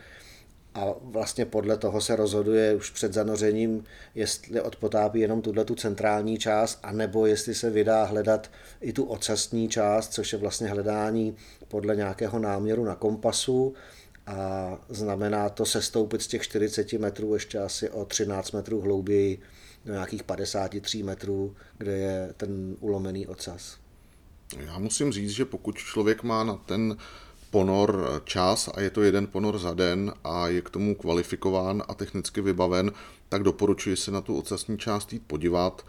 a 0.74 0.86
vlastně 1.02 1.46
podle 1.46 1.78
toho 1.78 2.02
se 2.02 2.16
rozhoduje 2.16 2.76
už 2.76 2.90
před 2.90 3.14
zanořením, 3.14 3.84
jestli 4.16 4.62
odpotápí 4.62 5.20
jenom 5.20 5.42
tuhle 5.42 5.66
tu 5.66 5.76
centrální 5.76 6.38
část, 6.38 6.80
anebo 6.84 7.26
jestli 7.26 7.56
se 7.56 7.70
vydá 7.70 8.04
hledat 8.04 8.52
i 8.82 8.94
tu 8.94 9.04
ocastní 9.04 9.70
část, 9.70 10.14
což 10.14 10.34
je 10.34 10.40
vlastně 10.40 10.68
hledání 10.68 11.36
podle 11.68 11.96
nějakého 11.96 12.40
náměru 12.40 12.86
na 12.86 12.96
kompasu 12.96 13.74
a 14.28 14.78
znamená 14.90 15.50
to 15.50 15.66
sestoupit 15.66 16.22
z 16.22 16.28
těch 16.28 16.42
40 16.42 16.94
metrů 16.94 17.34
ještě 17.34 17.60
asi 17.60 17.90
o 17.90 18.06
13 18.06 18.52
metrů 18.52 18.82
hlouběji 18.82 19.42
do 19.86 19.94
nějakých 19.94 20.24
53 20.24 21.04
metrů, 21.04 21.56
kde 21.78 21.92
je 21.92 22.34
ten 22.38 22.76
ulomený 22.80 23.28
ocas. 23.28 23.78
Já 24.58 24.80
musím 24.80 25.12
říct, 25.12 25.30
že 25.30 25.46
pokud 25.46 25.78
člověk 25.78 26.24
má 26.24 26.44
na 26.44 26.56
ten 26.56 26.98
ponor 27.52 28.22
čas 28.26 28.70
a 28.74 28.82
je 28.82 28.90
to 28.90 29.02
jeden 29.02 29.28
ponor 29.28 29.58
za 29.58 29.74
den 29.74 30.14
a 30.24 30.48
je 30.48 30.62
k 30.62 30.70
tomu 30.70 30.96
kvalifikován 30.96 31.84
a 31.88 31.94
technicky 31.94 32.42
vybaven, 32.42 32.92
tak 33.30 33.44
doporučuji 33.44 33.96
se 33.96 34.12
na 34.12 34.22
tu 34.22 34.38
ocasní 34.38 34.78
část 34.78 35.14
jít 35.14 35.24
podívat. 35.28 35.86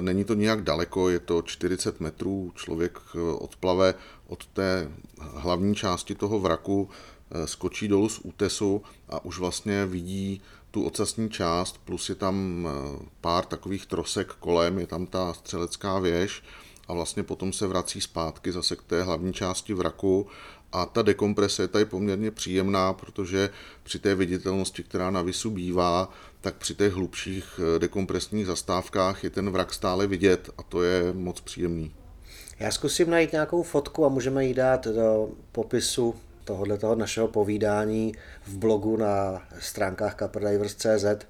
Není 0.00 0.24
to 0.24 0.34
nijak 0.34 0.62
daleko, 0.62 1.08
je 1.08 1.18
to 1.20 1.42
40 1.42 2.00
metrů, 2.00 2.52
člověk 2.54 2.98
odplave 3.38 3.94
od 4.26 4.46
té 4.46 4.90
hlavní 5.20 5.74
části 5.74 6.14
toho 6.14 6.38
vraku, 6.38 6.88
skočí 7.44 7.88
dolů 7.88 8.08
z 8.08 8.20
útesu 8.22 8.82
a 9.08 9.24
už 9.24 9.38
vlastně 9.38 9.86
vidí 9.86 10.42
tu 10.70 10.82
ocasní 10.82 11.30
část, 11.30 11.80
plus 11.84 12.08
je 12.08 12.14
tam 12.14 12.68
pár 13.20 13.44
takových 13.44 13.86
trosek 13.86 14.32
kolem, 14.40 14.78
je 14.78 14.86
tam 14.86 15.06
ta 15.06 15.32
střelecká 15.32 15.98
věž 15.98 16.42
a 16.88 16.92
vlastně 16.92 17.22
potom 17.22 17.52
se 17.52 17.66
vrací 17.66 18.00
zpátky 18.00 18.52
zase 18.52 18.76
k 18.76 18.82
té 18.82 19.02
hlavní 19.02 19.32
části 19.32 19.74
vraku 19.74 20.26
a 20.72 20.86
ta 20.86 21.02
dekomprese 21.02 21.62
je 21.62 21.68
tady 21.68 21.84
poměrně 21.84 22.30
příjemná, 22.30 22.92
protože 22.92 23.50
při 23.82 23.98
té 23.98 24.14
viditelnosti, 24.14 24.82
která 24.82 25.10
na 25.10 25.22
visu 25.22 25.50
bývá, 25.50 26.12
tak 26.40 26.54
při 26.54 26.74
těch 26.74 26.92
hlubších 26.92 27.60
eh, 27.76 27.78
dekompresních 27.78 28.46
zastávkách 28.46 29.24
je 29.24 29.30
ten 29.30 29.50
vrak 29.50 29.74
stále 29.74 30.06
vidět 30.06 30.50
a 30.58 30.62
to 30.62 30.82
je 30.82 31.12
moc 31.12 31.40
příjemný. 31.40 31.94
Já 32.58 32.70
zkusím 32.70 33.10
najít 33.10 33.32
nějakou 33.32 33.62
fotku 33.62 34.04
a 34.04 34.08
můžeme 34.08 34.44
ji 34.44 34.54
dát 34.54 34.86
do 34.86 35.28
popisu 35.52 36.14
tohoto 36.44 36.76
toho 36.76 36.94
našeho 36.94 37.28
povídání 37.28 38.14
v 38.46 38.56
blogu 38.56 38.96
na 38.96 39.42
stránkách 39.60 40.16
caperdivers.cz 40.18 41.26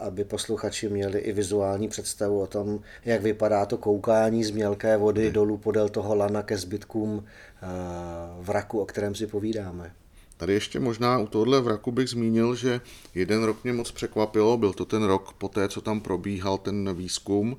aby 0.00 0.24
posluchači 0.24 0.88
měli 0.88 1.18
i 1.18 1.32
vizuální 1.32 1.88
představu 1.88 2.40
o 2.40 2.46
tom, 2.46 2.80
jak 3.04 3.22
vypadá 3.22 3.66
to 3.66 3.78
koukání 3.78 4.44
z 4.44 4.50
mělké 4.50 4.96
vody 4.96 5.30
dolů 5.30 5.58
podél 5.58 5.88
toho 5.88 6.14
lana 6.14 6.42
ke 6.42 6.58
zbytkům 6.58 7.24
vraku, 8.40 8.80
o 8.80 8.86
kterém 8.86 9.14
si 9.14 9.26
povídáme. 9.26 9.92
Tady 10.36 10.52
ještě 10.52 10.80
možná 10.80 11.18
u 11.18 11.26
tohohle 11.26 11.60
vraku 11.60 11.92
bych 11.92 12.08
zmínil, 12.08 12.54
že 12.54 12.80
jeden 13.14 13.44
rok 13.44 13.64
mě 13.64 13.72
moc 13.72 13.90
překvapilo, 13.90 14.56
byl 14.56 14.72
to 14.72 14.84
ten 14.84 15.02
rok 15.02 15.32
po 15.32 15.48
té, 15.48 15.68
co 15.68 15.80
tam 15.80 16.00
probíhal 16.00 16.58
ten 16.58 16.94
výzkum, 16.94 17.56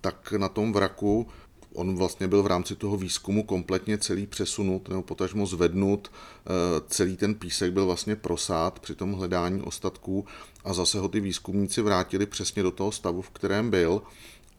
tak 0.00 0.32
na 0.32 0.48
tom 0.48 0.72
vraku 0.72 1.26
on 1.74 1.96
vlastně 1.96 2.28
byl 2.28 2.42
v 2.42 2.46
rámci 2.46 2.76
toho 2.76 2.96
výzkumu 2.96 3.42
kompletně 3.42 3.98
celý 3.98 4.26
přesunut 4.26 4.88
nebo 4.88 5.02
potažmo 5.02 5.46
zvednut. 5.46 6.10
Eh, 6.10 6.50
celý 6.88 7.16
ten 7.16 7.34
písek 7.34 7.72
byl 7.72 7.86
vlastně 7.86 8.16
prosát 8.16 8.78
při 8.80 8.94
tom 8.94 9.12
hledání 9.12 9.62
ostatků 9.62 10.26
a 10.64 10.72
zase 10.72 10.98
ho 10.98 11.08
ty 11.08 11.20
výzkumníci 11.20 11.82
vrátili 11.82 12.26
přesně 12.26 12.62
do 12.62 12.70
toho 12.70 12.92
stavu, 12.92 13.22
v 13.22 13.30
kterém 13.30 13.70
byl 13.70 14.02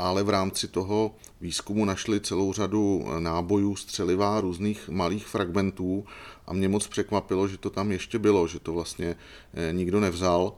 ale 0.02 0.24
v 0.24 0.30
rámci 0.30 0.68
toho 0.68 1.16
výzkumu 1.42 1.86
našli 1.86 2.20
celou 2.20 2.54
řadu 2.54 3.06
nábojů, 3.20 3.76
střeliva, 3.76 4.42
různých 4.42 4.90
malých 4.90 5.28
fragmentů 5.28 6.06
a 6.48 6.54
mě 6.54 6.70
moc 6.70 6.88
překvapilo, 6.88 7.48
že 7.48 7.58
to 7.58 7.70
tam 7.70 7.92
ještě 7.92 8.20
bylo, 8.20 8.48
že 8.48 8.60
to 8.60 8.74
vlastně 8.74 9.16
eh, 9.54 9.74
nikdo 9.74 10.00
nevzal. 10.00 10.54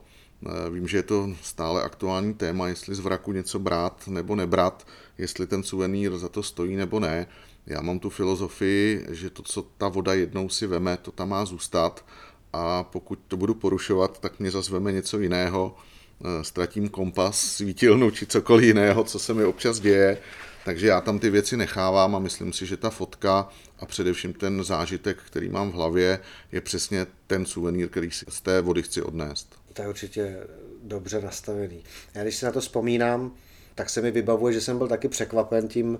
Eh, 0.45 0.69
vím, 0.69 0.87
že 0.87 0.97
je 0.97 1.03
to 1.03 1.29
stále 1.41 1.83
aktuální 1.83 2.33
téma, 2.33 2.67
jestli 2.67 2.95
z 2.95 2.99
vraku 2.99 3.31
něco 3.31 3.59
brát 3.59 4.07
nebo 4.07 4.35
nebrat, 4.35 4.87
jestli 5.17 5.47
ten 5.47 5.63
suvenýr 5.63 6.17
za 6.17 6.29
to 6.29 6.43
stojí 6.43 6.75
nebo 6.75 6.99
ne. 6.99 7.27
Já 7.65 7.81
mám 7.81 7.99
tu 7.99 8.09
filozofii, 8.09 9.05
že 9.09 9.29
to, 9.29 9.43
co 9.43 9.61
ta 9.77 9.87
voda 9.87 10.13
jednou 10.13 10.49
si 10.49 10.67
veme, 10.67 10.97
to 10.97 11.11
tam 11.11 11.29
má 11.29 11.45
zůstat 11.45 12.05
a 12.53 12.83
pokud 12.83 13.19
to 13.27 13.37
budu 13.37 13.53
porušovat, 13.53 14.19
tak 14.19 14.39
mě 14.39 14.51
zase 14.51 14.71
veme 14.71 14.91
něco 14.91 15.19
jiného, 15.19 15.75
eh, 16.21 16.43
ztratím 16.43 16.89
kompas, 16.89 17.39
svítilnu 17.39 18.11
či 18.11 18.25
cokoliv 18.25 18.65
jiného, 18.65 19.03
co 19.03 19.19
se 19.19 19.33
mi 19.33 19.45
občas 19.45 19.79
děje. 19.79 20.17
Takže 20.65 20.87
já 20.87 21.01
tam 21.01 21.19
ty 21.19 21.29
věci 21.29 21.57
nechávám 21.57 22.15
a 22.15 22.19
myslím 22.19 22.53
si, 22.53 22.65
že 22.65 22.77
ta 22.77 22.89
fotka 22.89 23.49
a 23.79 23.85
především 23.85 24.33
ten 24.33 24.63
zážitek, 24.63 25.17
který 25.25 25.49
mám 25.49 25.71
v 25.71 25.73
hlavě, 25.73 26.19
je 26.51 26.61
přesně 26.61 27.07
ten 27.27 27.45
suvenýr, 27.45 27.89
který 27.89 28.11
si 28.11 28.25
z 28.29 28.41
té 28.41 28.61
vody 28.61 28.83
chci 28.83 29.01
odnést. 29.01 29.55
To 29.73 29.81
je 29.81 29.87
určitě 29.87 30.37
dobře 30.83 31.21
nastavený. 31.21 31.83
Já 32.13 32.23
když 32.23 32.35
si 32.35 32.45
na 32.45 32.51
to 32.51 32.61
vzpomínám, 32.61 33.31
tak 33.75 33.89
se 33.89 34.01
mi 34.01 34.11
vybavuje, 34.11 34.53
že 34.53 34.61
jsem 34.61 34.77
byl 34.77 34.87
taky 34.87 35.07
překvapen 35.07 35.67
tím, 35.67 35.99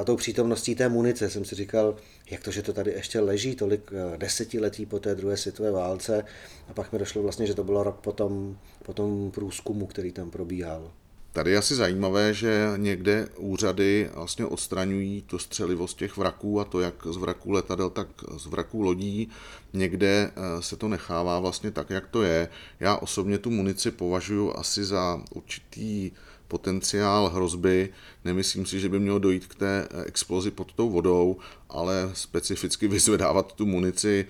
eh, 0.00 0.04
tou 0.04 0.16
přítomností 0.16 0.74
té 0.74 0.88
munice. 0.88 1.30
Jsem 1.30 1.44
si 1.44 1.54
říkal, 1.54 1.96
jak 2.30 2.42
to, 2.42 2.50
že 2.50 2.62
to 2.62 2.72
tady 2.72 2.90
ještě 2.90 3.20
leží 3.20 3.54
tolik 3.54 3.90
eh, 3.92 4.18
desetiletí 4.18 4.86
po 4.86 4.98
té 4.98 5.14
druhé 5.14 5.36
světové 5.36 5.70
válce. 5.70 6.24
A 6.68 6.72
pak 6.72 6.92
mi 6.92 6.98
došlo 6.98 7.22
vlastně, 7.22 7.46
že 7.46 7.54
to 7.54 7.64
bylo 7.64 7.82
rok 7.82 8.00
po 8.00 8.12
tom, 8.12 8.58
po 8.82 8.92
tom 8.92 9.30
průzkumu, 9.30 9.86
který 9.86 10.12
tam 10.12 10.30
probíhal. 10.30 10.92
Tady 11.36 11.50
je 11.50 11.58
asi 11.58 11.74
zajímavé, 11.74 12.34
že 12.34 12.72
někde 12.76 13.28
úřady 13.36 14.10
vlastně 14.14 14.46
odstraňují 14.46 15.22
to 15.22 15.38
střelivost 15.38 15.98
těch 15.98 16.16
vraků 16.16 16.60
a 16.60 16.64
to 16.64 16.80
jak 16.80 17.06
z 17.06 17.16
vraků 17.16 17.50
letadel, 17.50 17.90
tak 17.90 18.08
z 18.36 18.46
vraků 18.46 18.82
lodí. 18.82 19.28
Někde 19.72 20.30
eh, 20.30 20.62
se 20.62 20.76
to 20.76 20.88
nechává 20.88 21.40
vlastně 21.40 21.70
tak, 21.70 21.90
jak 21.90 22.06
to 22.06 22.22
je. 22.22 22.48
Já 22.80 22.96
osobně 22.96 23.38
tu 23.38 23.50
munici 23.50 23.90
považuji 23.90 24.52
asi 24.58 24.84
za 24.84 25.22
určitý 25.34 26.10
potenciál 26.48 27.28
hrozby. 27.28 27.88
Nemyslím 28.24 28.66
si, 28.66 28.80
že 28.80 28.88
by 28.88 28.98
mělo 28.98 29.18
dojít 29.18 29.46
k 29.46 29.54
té 29.54 29.88
eh, 29.90 30.04
explozi 30.04 30.50
pod 30.50 30.72
tou 30.72 30.90
vodou, 30.90 31.36
ale 31.68 32.10
specificky 32.12 32.88
vyzvedávat 32.96 33.52
tu 33.52 33.66
munici 33.66 34.26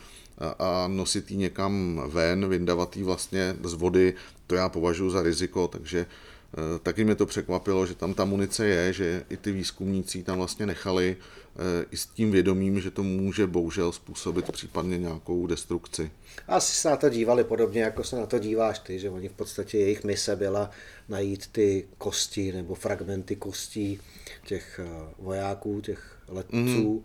a 0.59 0.89
nosit 0.89 1.31
ji 1.31 1.37
někam 1.37 2.03
ven, 2.07 2.49
vyndavat 2.49 2.97
ji 2.97 3.03
vlastně 3.03 3.57
z 3.63 3.73
vody, 3.73 4.15
to 4.47 4.55
já 4.55 4.69
považuji 4.69 5.11
za 5.11 5.23
riziko, 5.23 5.69
takže 5.69 6.07
Eh, 6.57 6.79
taky 6.79 7.05
mě 7.05 7.15
to 7.15 7.27
překvapilo, 7.27 7.87
že 7.87 7.95
tam 7.95 8.15
ta 8.15 8.25
munice 8.25 8.67
je, 8.67 8.93
že 8.93 9.25
i 9.31 9.37
ty 9.37 9.53
výzkumníci 9.53 10.23
tam 10.23 10.39
vlastně 10.39 10.67
nechali 10.67 11.17
i 11.91 11.97
s 11.97 12.07
tím 12.07 12.31
vědomím, 12.31 12.81
že 12.81 12.91
to 12.91 13.03
může 13.03 13.47
bohužel 13.47 13.93
způsobit 13.93 14.53
případně 14.53 14.99
nějakou 14.99 15.47
destrukci. 15.47 16.11
Asi 16.49 16.75
se 16.75 16.91
na 16.91 16.97
to 16.97 17.09
dívali 17.09 17.45
podobně, 17.45 17.83
jako 17.83 18.05
se 18.05 18.17
na 18.17 18.27
to 18.27 18.39
díváš 18.39 18.79
ty, 18.79 18.99
že 18.99 19.11
oni 19.11 19.29
v 19.29 19.33
podstatě 19.33 19.79
jejich 19.79 20.05
mise 20.05 20.37
byla 20.37 20.71
najít 21.09 21.47
ty 21.47 21.89
kosti 21.99 22.53
nebo 22.53 22.75
fragmenty 22.75 23.37
kostí 23.37 24.01
těch 24.47 24.81
eh, 24.85 25.15
vojáků, 25.19 25.81
těch 25.81 26.19
letců 26.29 26.93
mm. 26.93 27.05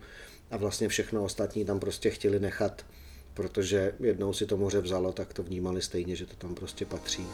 a 0.50 0.56
vlastně 0.56 0.88
všechno 0.88 1.24
ostatní 1.24 1.64
tam 1.64 1.80
prostě 1.80 2.10
chtěli 2.10 2.40
nechat, 2.40 2.84
protože 3.34 3.94
jednou 4.00 4.32
si 4.32 4.46
to 4.46 4.56
moře 4.56 4.80
vzalo, 4.80 5.12
tak 5.12 5.34
to 5.34 5.42
vnímali 5.42 5.82
stejně, 5.82 6.16
že 6.16 6.26
to 6.26 6.36
tam 6.36 6.54
prostě 6.54 6.84
patří. 6.84 7.26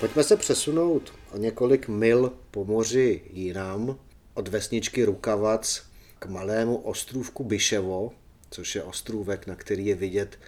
Pojďme 0.00 0.24
se 0.24 0.36
přesunout 0.36 1.12
o 1.32 1.36
několik 1.36 1.88
mil 1.88 2.32
po 2.50 2.64
moři 2.64 3.22
jinam, 3.32 3.98
od 4.34 4.48
vesničky 4.48 5.04
Rukavac 5.04 5.82
k 6.18 6.26
malému 6.26 6.76
ostrůvku 6.76 7.44
Byševo, 7.44 8.12
což 8.50 8.74
je 8.74 8.82
ostrůvek, 8.82 9.46
na 9.46 9.54
který 9.54 9.86
je 9.86 9.94
vidět 9.94 10.38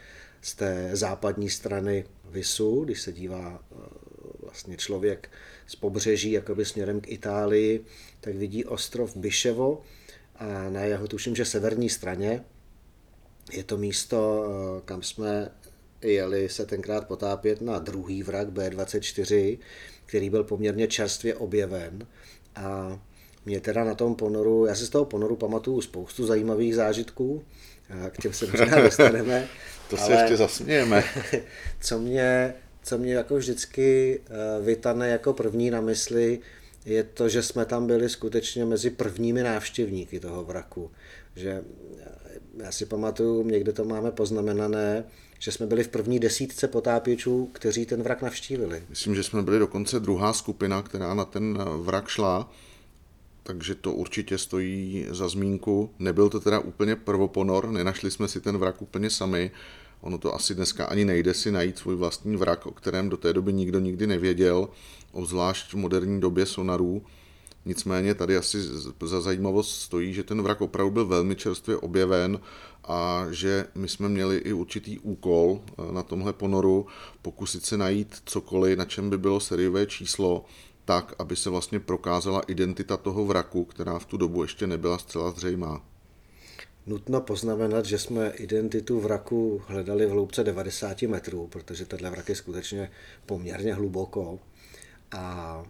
z 0.42 0.54
té 0.54 0.90
západní 0.92 1.50
strany 1.50 2.04
Visu, 2.24 2.84
když 2.84 3.00
se 3.00 3.12
dívá 3.12 3.62
eh, 3.72 3.76
vlastně 4.42 4.76
člověk 4.76 5.30
z 5.66 5.76
pobřeží 5.76 6.32
jakoby 6.32 6.64
směrem 6.64 7.00
k 7.00 7.08
Itálii, 7.08 7.84
tak 8.20 8.34
vidí 8.34 8.64
ostrov 8.64 9.16
Byševo 9.16 9.82
a 10.36 10.68
na 10.68 10.80
jeho 10.80 11.08
tuším, 11.08 11.36
že 11.36 11.44
severní 11.44 11.88
straně 11.88 12.44
je 13.52 13.64
to 13.64 13.76
místo, 13.76 14.44
eh, 14.46 14.82
kam 14.84 15.02
jsme 15.02 15.50
jeli 16.02 16.48
se 16.48 16.66
tenkrát 16.66 17.06
potápět 17.06 17.60
na 17.60 17.78
druhý 17.78 18.22
vrak 18.22 18.48
B24, 18.48 19.58
který 20.06 20.30
byl 20.30 20.44
poměrně 20.44 20.86
čerstvě 20.86 21.34
objeven 21.34 22.06
a 22.56 23.00
mě 23.46 23.60
teda 23.60 23.84
na 23.84 23.94
tom 23.94 24.14
ponoru, 24.14 24.66
já 24.66 24.74
si 24.74 24.86
z 24.86 24.90
toho 24.90 25.04
ponoru 25.04 25.36
pamatuju 25.36 25.80
spoustu 25.80 26.26
zajímavých 26.26 26.74
zážitků, 26.74 27.44
k 28.10 28.22
těm 28.22 28.32
se 28.32 28.46
možná 28.46 28.80
dostaneme. 28.82 29.48
to 29.90 29.96
se 29.96 30.12
ještě 30.12 30.36
zasmějeme. 30.36 31.04
co 31.80 31.98
mě, 31.98 32.54
co 32.82 32.98
mě 32.98 33.14
jako 33.14 33.36
vždycky 33.36 34.20
eh, 34.26 34.62
vytane 34.62 35.08
jako 35.08 35.32
první 35.32 35.70
na 35.70 35.80
mysli, 35.80 36.38
je 36.84 37.02
to, 37.02 37.28
že 37.28 37.42
jsme 37.42 37.64
tam 37.64 37.86
byli 37.86 38.08
skutečně 38.08 38.64
mezi 38.64 38.90
prvními 38.90 39.42
návštěvníky 39.42 40.20
toho 40.20 40.44
vraku. 40.44 40.90
Že 41.36 41.62
eh, 42.00 42.08
já 42.56 42.72
si 42.72 42.86
pamatuju, 42.86 43.42
někde 43.42 43.72
to 43.72 43.84
máme 43.84 44.10
poznamenané, 44.10 45.04
že 45.42 45.52
jsme 45.52 45.66
byli 45.66 45.84
v 45.84 45.88
první 45.88 46.18
desítce 46.18 46.68
potápěčů, 46.68 47.50
kteří 47.52 47.86
ten 47.86 48.02
vrak 48.02 48.22
navštívili. 48.22 48.82
Myslím, 48.88 49.14
že 49.14 49.22
jsme 49.22 49.42
byli 49.42 49.58
dokonce 49.58 50.00
druhá 50.00 50.32
skupina, 50.32 50.82
která 50.82 51.14
na 51.14 51.24
ten 51.24 51.58
vrak 51.76 52.08
šla, 52.08 52.52
takže 53.42 53.74
to 53.74 53.92
určitě 53.92 54.38
stojí 54.38 55.06
za 55.10 55.28
zmínku. 55.28 55.90
Nebyl 55.98 56.28
to 56.28 56.40
teda 56.40 56.58
úplně 56.58 56.96
prvoponor, 56.96 57.70
nenašli 57.70 58.10
jsme 58.10 58.28
si 58.28 58.40
ten 58.40 58.58
vrak 58.58 58.82
úplně 58.82 59.10
sami. 59.10 59.50
Ono 60.00 60.18
to 60.18 60.34
asi 60.34 60.54
dneska 60.54 60.84
ani 60.84 61.04
nejde 61.04 61.34
si 61.34 61.50
najít 61.50 61.78
svůj 61.78 61.96
vlastní 61.96 62.36
vrak, 62.36 62.66
o 62.66 62.70
kterém 62.70 63.08
do 63.08 63.16
té 63.16 63.32
doby 63.32 63.52
nikdo 63.52 63.80
nikdy 63.80 64.06
nevěděl, 64.06 64.68
obzvlášť 65.12 65.72
v 65.72 65.76
moderní 65.76 66.20
době 66.20 66.46
sonarů. 66.46 67.02
Nicméně 67.64 68.14
tady 68.14 68.36
asi 68.36 68.58
za 69.00 69.20
zajímavost 69.20 69.80
stojí, 69.80 70.14
že 70.14 70.22
ten 70.22 70.42
vrak 70.42 70.60
opravdu 70.60 70.90
byl 70.90 71.06
velmi 71.06 71.36
čerstvě 71.36 71.76
objeven 71.76 72.40
a 72.84 73.26
že 73.30 73.66
my 73.74 73.88
jsme 73.88 74.08
měli 74.08 74.36
i 74.36 74.52
určitý 74.52 74.98
úkol 74.98 75.60
eh, 75.66 75.92
na 75.92 76.02
tomhle 76.02 76.32
ponoru 76.32 76.86
pokusit 77.22 77.64
se 77.64 77.76
najít 77.76 78.16
cokoliv, 78.24 78.78
na 78.78 78.84
čem 78.84 79.10
by 79.10 79.18
bylo 79.18 79.40
seriové 79.40 79.86
číslo, 79.86 80.44
tak, 80.84 81.14
aby 81.18 81.36
se 81.36 81.50
vlastně 81.50 81.80
prokázala 81.80 82.40
identita 82.40 82.96
toho 82.96 83.24
vraku, 83.24 83.64
která 83.64 83.98
v 83.98 84.06
tu 84.06 84.16
dobu 84.16 84.42
ještě 84.42 84.66
nebyla 84.66 84.98
zcela 84.98 85.30
zřejmá. 85.30 85.82
Nutno 86.86 87.20
poznamenat, 87.20 87.84
že 87.86 87.98
jsme 87.98 88.30
identitu 88.30 89.00
vraku 89.00 89.62
hledali 89.66 90.06
v 90.06 90.10
hloubce 90.10 90.44
90 90.44 91.02
metrů, 91.02 91.46
protože 91.46 91.86
tenhle 91.86 92.10
vrak 92.10 92.28
je 92.28 92.34
skutečně 92.34 92.90
poměrně 93.26 93.74
hluboko. 93.74 94.38
A 95.12 95.64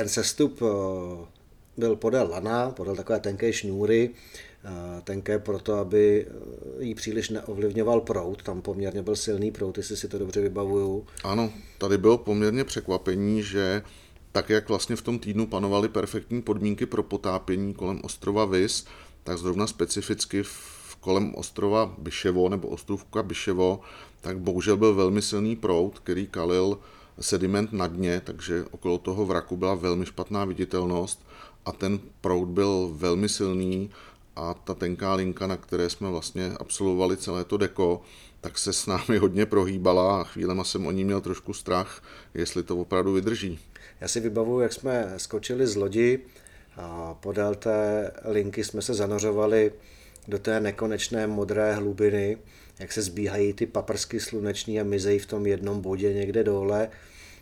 ten 0.00 0.08
sestup 0.08 0.62
eh, 0.62 1.26
byl 1.76 1.96
podél 1.96 2.28
lana, 2.30 2.70
podél 2.70 2.96
takové 2.96 3.20
tenké 3.20 3.52
šňůry, 3.52 4.10
eh, 4.10 5.00
tenké 5.04 5.38
proto, 5.38 5.74
aby 5.74 6.26
eh, 6.26 6.84
jí 6.84 6.94
příliš 6.94 7.28
neovlivňoval 7.30 8.00
prout. 8.00 8.42
Tam 8.42 8.62
poměrně 8.62 9.02
byl 9.02 9.16
silný 9.16 9.50
prout, 9.50 9.76
jestli 9.76 9.96
si 9.96 10.08
to 10.08 10.18
dobře 10.18 10.40
vybavuju. 10.40 11.06
Ano, 11.24 11.52
tady 11.78 11.98
bylo 11.98 12.18
poměrně 12.18 12.64
překvapení, 12.64 13.42
že 13.42 13.82
tak, 14.32 14.50
jak 14.50 14.68
vlastně 14.68 14.96
v 14.96 15.02
tom 15.02 15.18
týdnu 15.18 15.46
panovaly 15.46 15.88
perfektní 15.88 16.42
podmínky 16.42 16.86
pro 16.86 17.02
potápění 17.02 17.74
kolem 17.74 18.00
ostrova 18.02 18.44
Vis, 18.44 18.86
tak 19.24 19.38
zrovna 19.38 19.66
specificky 19.66 20.42
v 20.42 20.96
kolem 21.00 21.34
ostrova 21.34 21.94
Byševo 21.98 22.48
nebo 22.48 22.68
ostrovka 22.68 23.22
Byševo, 23.22 23.80
tak 24.20 24.38
bohužel 24.38 24.76
byl 24.76 24.94
velmi 24.94 25.22
silný 25.22 25.56
prout, 25.56 25.98
který 25.98 26.26
kalil 26.26 26.78
sediment 27.20 27.72
na 27.72 27.86
dně, 27.86 28.20
takže 28.24 28.64
okolo 28.70 28.98
toho 28.98 29.26
vraku 29.26 29.56
byla 29.56 29.74
velmi 29.74 30.06
špatná 30.06 30.44
viditelnost 30.44 31.26
a 31.64 31.72
ten 31.72 32.00
proud 32.20 32.48
byl 32.48 32.90
velmi 32.94 33.28
silný 33.28 33.90
a 34.36 34.54
ta 34.54 34.74
tenká 34.74 35.14
linka, 35.14 35.46
na 35.46 35.56
které 35.56 35.90
jsme 35.90 36.10
vlastně 36.10 36.52
absolvovali 36.60 37.16
celé 37.16 37.44
to 37.44 37.56
deko, 37.56 38.02
tak 38.40 38.58
se 38.58 38.72
s 38.72 38.86
námi 38.86 39.18
hodně 39.18 39.46
prohýbala 39.46 40.20
a 40.20 40.24
chvílema 40.24 40.64
jsem 40.64 40.86
o 40.86 40.90
ní 40.90 41.04
měl 41.04 41.20
trošku 41.20 41.52
strach, 41.52 42.02
jestli 42.34 42.62
to 42.62 42.76
opravdu 42.76 43.12
vydrží. 43.12 43.58
Já 44.00 44.08
si 44.08 44.20
vybavuju, 44.20 44.60
jak 44.60 44.72
jsme 44.72 45.14
skočili 45.16 45.66
z 45.66 45.76
lodi 45.76 46.18
a 46.76 47.14
podél 47.14 47.54
té 47.54 48.10
linky 48.24 48.64
jsme 48.64 48.82
se 48.82 48.94
zanořovali 48.94 49.72
do 50.28 50.38
té 50.38 50.60
nekonečné 50.60 51.26
modré 51.26 51.74
hlubiny, 51.74 52.38
jak 52.80 52.92
se 52.92 53.02
zbíhají 53.02 53.52
ty 53.52 53.66
paprsky 53.66 54.20
sluneční 54.20 54.80
a 54.80 54.84
mizejí 54.84 55.18
v 55.18 55.26
tom 55.26 55.46
jednom 55.46 55.80
bodě 55.80 56.14
někde 56.14 56.44
dole 56.44 56.88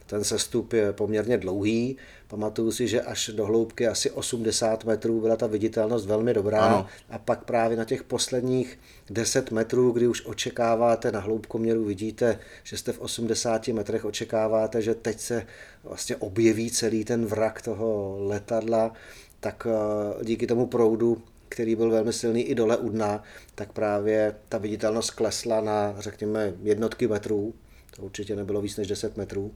ten 0.08 0.24
sestup 0.24 0.72
je 0.72 0.92
poměrně 0.92 1.38
dlouhý. 1.38 1.96
Pamatuju 2.28 2.72
si, 2.72 2.88
že 2.88 3.02
až 3.02 3.30
do 3.34 3.46
hloubky 3.46 3.86
asi 3.86 4.10
80 4.10 4.84
metrů 4.84 5.20
byla 5.20 5.36
ta 5.36 5.46
viditelnost 5.46 6.06
velmi 6.06 6.34
dobrá. 6.34 6.60
Ano. 6.60 6.86
A 7.10 7.18
pak 7.18 7.44
právě 7.44 7.76
na 7.76 7.84
těch 7.84 8.02
posledních 8.02 8.78
10 9.10 9.50
metrů, 9.50 9.90
kdy 9.90 10.08
už 10.08 10.26
očekáváte 10.26 11.12
na 11.12 11.20
hloubkoměru, 11.20 11.84
vidíte, 11.84 12.38
že 12.64 12.76
jste 12.76 12.92
v 12.92 13.00
80 13.00 13.68
metrech, 13.68 14.04
očekáváte, 14.04 14.82
že 14.82 14.94
teď 14.94 15.20
se 15.20 15.46
vlastně 15.84 16.16
objeví 16.16 16.70
celý 16.70 17.04
ten 17.04 17.26
vrak 17.26 17.62
toho 17.62 18.16
letadla, 18.20 18.92
tak 19.40 19.66
eh, 19.70 20.24
díky 20.24 20.46
tomu 20.46 20.66
proudu 20.66 21.22
který 21.48 21.76
byl 21.76 21.90
velmi 21.90 22.12
silný 22.12 22.42
i 22.42 22.54
dole 22.54 22.76
u 22.76 22.88
dna, 22.88 23.22
tak 23.54 23.72
právě 23.72 24.34
ta 24.48 24.58
viditelnost 24.58 25.10
klesla 25.10 25.60
na, 25.60 25.94
řekněme, 25.98 26.52
jednotky 26.62 27.08
metrů. 27.08 27.54
To 27.96 28.02
určitě 28.02 28.36
nebylo 28.36 28.60
víc 28.60 28.76
než 28.76 28.88
10 28.88 29.16
metrů 29.16 29.54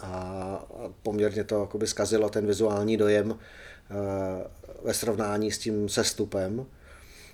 a 0.00 0.64
poměrně 1.02 1.44
to 1.44 1.60
jakoby 1.60 1.86
zkazilo 1.86 2.28
ten 2.28 2.46
vizuální 2.46 2.96
dojem 2.96 3.38
eh, 3.38 4.48
ve 4.82 4.94
srovnání 4.94 5.50
s 5.50 5.58
tím 5.58 5.88
sestupem. 5.88 6.66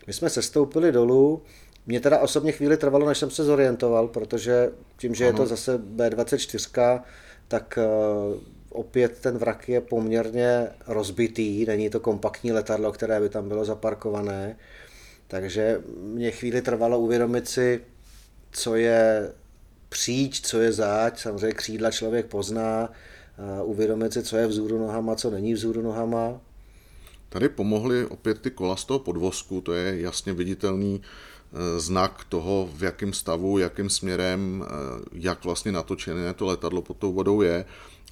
My 0.07 0.13
jsme 0.13 0.31
sestoupili 0.31 0.93
dolů, 0.93 1.43
mě 1.87 2.01
teda 2.01 2.19
osobně 2.19 2.53
chvíli 2.53 2.77
trvalo, 2.77 3.09
než 3.09 3.19
jsem 3.19 3.31
se 3.31 3.45
zorientoval, 3.45 4.09
protože 4.09 4.71
tím, 4.97 5.15
že 5.15 5.25
ano. 5.25 5.33
je 5.33 5.37
to 5.37 5.47
zase 5.47 5.79
B24, 5.79 7.03
tak 7.49 7.79
eh, 7.79 7.85
opět 8.75 9.19
ten 9.21 9.39
vrak 9.39 9.69
je 9.69 9.81
poměrně 9.81 10.69
rozbitý, 10.87 11.67
není 11.67 11.91
to 11.91 12.01
kompaktní 12.01 12.53
letadlo, 12.53 12.93
které 12.93 13.21
by 13.21 13.29
tam 13.29 13.49
bylo 13.49 13.65
zaparkované, 13.65 14.57
takže 15.27 15.81
mě 15.99 16.31
chvíli 16.31 16.63
trvalo 16.63 16.99
uvědomit 16.99 17.49
si, 17.49 17.81
co 18.53 18.77
je 18.77 19.33
příč, 19.89 20.41
co 20.41 20.61
je 20.61 20.73
záď, 20.73 21.19
samozřejmě 21.19 21.53
křídla 21.53 21.91
člověk 21.91 22.27
pozná, 22.27 22.93
uvědomit 23.65 24.13
si, 24.13 24.23
co 24.23 24.37
je 24.37 24.47
vzhůru 24.47 24.79
nohama, 24.79 25.15
co 25.15 25.31
není 25.31 25.55
vzhůru 25.55 25.83
nohama. 25.83 26.41
Tady 27.29 27.49
pomohly 27.49 28.07
opět 28.07 28.41
ty 28.41 28.51
kola 28.51 28.77
z 28.77 28.85
toho 28.85 28.99
podvozku, 28.99 29.61
to 29.61 29.73
je 29.73 30.01
jasně 30.01 30.33
viditelný 30.33 31.01
e, 31.03 31.81
znak 31.81 32.25
toho, 32.29 32.71
v 32.77 32.83
jakém 32.83 33.13
stavu, 33.13 33.59
jakým 33.59 33.91
směrem, 33.91 34.65
e, 34.65 34.69
jak 35.13 35.45
vlastně 35.45 35.73
natočené 35.73 36.35
to 36.35 36.47
letadlo 36.47 36.83
pod 36.83 36.97
tou 36.97 37.13
vodou 37.13 37.43
je. 37.43 37.65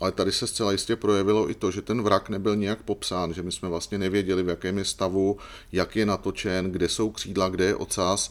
Ale 0.03 0.13
tady 0.13 0.33
se 0.33 0.47
zcela 0.47 0.73
jistě 0.73 0.97
projevilo 0.97 1.51
i 1.51 1.55
to, 1.55 1.71
že 1.71 1.83
ten 1.83 2.03
vrak 2.03 2.29
nebyl 2.29 2.57
nijak 2.57 2.83
popsán, 2.83 3.35
že 3.35 3.43
my 3.43 3.53
jsme 3.53 3.69
vlastně 3.69 3.99
nevěděli, 3.99 4.43
v 4.43 4.49
jakém 4.49 4.79
je 4.79 4.85
stavu, 4.85 5.37
jak 5.73 5.97
je 5.97 6.07
natočen, 6.07 6.73
kde 6.73 6.89
jsou 6.89 7.11
křídla, 7.11 7.49
kde 7.49 7.65
je 7.65 7.77
ocas 7.77 8.31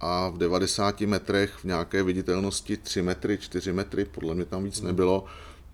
a 0.00 0.28
v 0.28 0.38
90 0.38 1.00
metrech 1.00 1.54
v 1.54 1.64
nějaké 1.64 2.02
viditelnosti 2.02 2.76
3 2.76 3.02
metry, 3.02 3.38
4 3.38 3.72
metry, 3.72 4.04
podle 4.04 4.34
mě 4.34 4.44
tam 4.44 4.64
víc 4.64 4.78
hmm. 4.78 4.86
nebylo, 4.86 5.24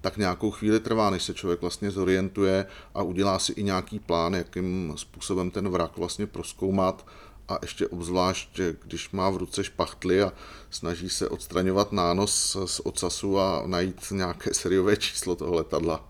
tak 0.01 0.17
nějakou 0.17 0.51
chvíli 0.51 0.81
trvá, 0.81 1.11
než 1.11 1.23
se 1.23 1.35
člověk 1.35 1.61
vlastně 1.61 1.91
zorientuje 1.91 2.67
a 2.95 3.03
udělá 3.03 3.39
si 3.39 3.53
i 3.53 3.63
nějaký 3.63 3.99
plán, 3.99 4.35
jakým 4.35 4.93
způsobem 4.97 5.51
ten 5.51 5.69
vrak 5.69 5.97
vlastně 5.97 6.27
proskoumat 6.27 7.07
a 7.49 7.59
ještě 7.63 7.87
obzvlášť, 7.87 8.61
když 8.85 9.11
má 9.11 9.31
v 9.31 9.37
ruce 9.37 9.65
špachtly 9.65 10.23
a 10.23 10.33
snaží 10.71 11.09
se 11.09 11.29
odstraňovat 11.29 11.93
nános 11.93 12.57
z 12.65 12.81
ocasu 12.81 13.39
a 13.39 13.63
najít 13.67 14.01
nějaké 14.11 14.55
seriové 14.55 14.97
číslo 14.97 15.37
toho 15.37 15.55
letadla. 15.55 16.09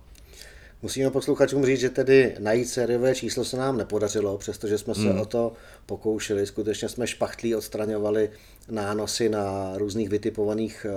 Musíme 0.83 1.11
posluchačům 1.11 1.67
říct, 1.67 1.81
že 1.81 1.91
tedy 1.91 2.37
najít 2.39 2.69
sériové 2.69 3.15
číslo 3.15 3.45
se 3.45 3.57
nám 3.57 3.77
nepodařilo, 3.77 4.39
přestože 4.39 4.79
jsme 4.79 4.95
se 4.95 5.11
hmm. 5.11 5.21
o 5.21 5.25
to 5.25 5.53
pokoušeli. 5.87 6.47
Skutečně 6.47 6.89
jsme 6.89 7.07
špachtlí 7.07 7.55
odstraňovali 7.55 8.31
nánosy 8.71 9.29
na 9.29 9.73
různých 9.79 10.09
vytipovaných 10.09 10.87
eh, 10.89 10.93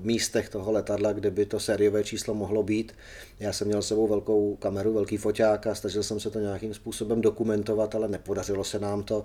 místech 0.00 0.48
toho 0.48 0.72
letadla, 0.72 1.12
kde 1.12 1.30
by 1.30 1.46
to 1.46 1.60
sériové 1.60 2.04
číslo 2.04 2.34
mohlo 2.34 2.62
být. 2.62 2.92
Já 3.40 3.52
jsem 3.52 3.68
měl 3.68 3.82
sebou 3.82 4.08
velkou 4.08 4.56
kameru, 4.56 4.94
velký 4.94 5.16
foťák 5.16 5.66
a 5.66 5.74
snažil 5.74 6.02
jsem 6.02 6.20
se 6.20 6.30
to 6.30 6.38
nějakým 6.38 6.74
způsobem 6.74 7.20
dokumentovat, 7.20 7.94
ale 7.94 8.08
nepodařilo 8.08 8.64
se 8.64 8.78
nám 8.78 9.02
to 9.02 9.24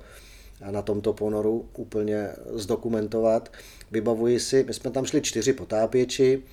na 0.69 0.81
tomto 0.81 1.13
ponoru 1.13 1.69
úplně 1.77 2.29
zdokumentovat. 2.53 3.53
Vybavuji 3.91 4.39
si, 4.39 4.63
my 4.63 4.73
jsme 4.73 4.91
tam 4.91 5.05
šli 5.05 5.21
čtyři 5.21 5.53
potápěči, 5.53 6.43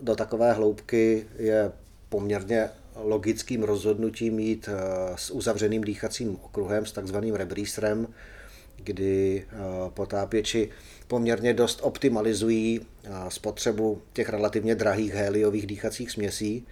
do 0.00 0.16
takové 0.16 0.52
hloubky 0.52 1.26
je 1.38 1.72
poměrně 2.08 2.68
logickým 2.96 3.62
rozhodnutím 3.62 4.38
jít 4.38 4.68
s 5.16 5.30
uzavřeným 5.30 5.84
dýchacím 5.84 6.38
okruhem, 6.42 6.86
s 6.86 6.92
takzvaným 6.92 7.34
rebrístrem, 7.34 8.06
kdy 8.76 9.46
potápěči 9.88 10.70
poměrně 11.08 11.54
dost 11.54 11.80
optimalizují 11.82 12.80
spotřebu 13.28 14.02
těch 14.12 14.28
relativně 14.28 14.74
drahých 14.74 15.14
héliových 15.14 15.66
dýchacích 15.66 16.10
směsí. 16.10 16.66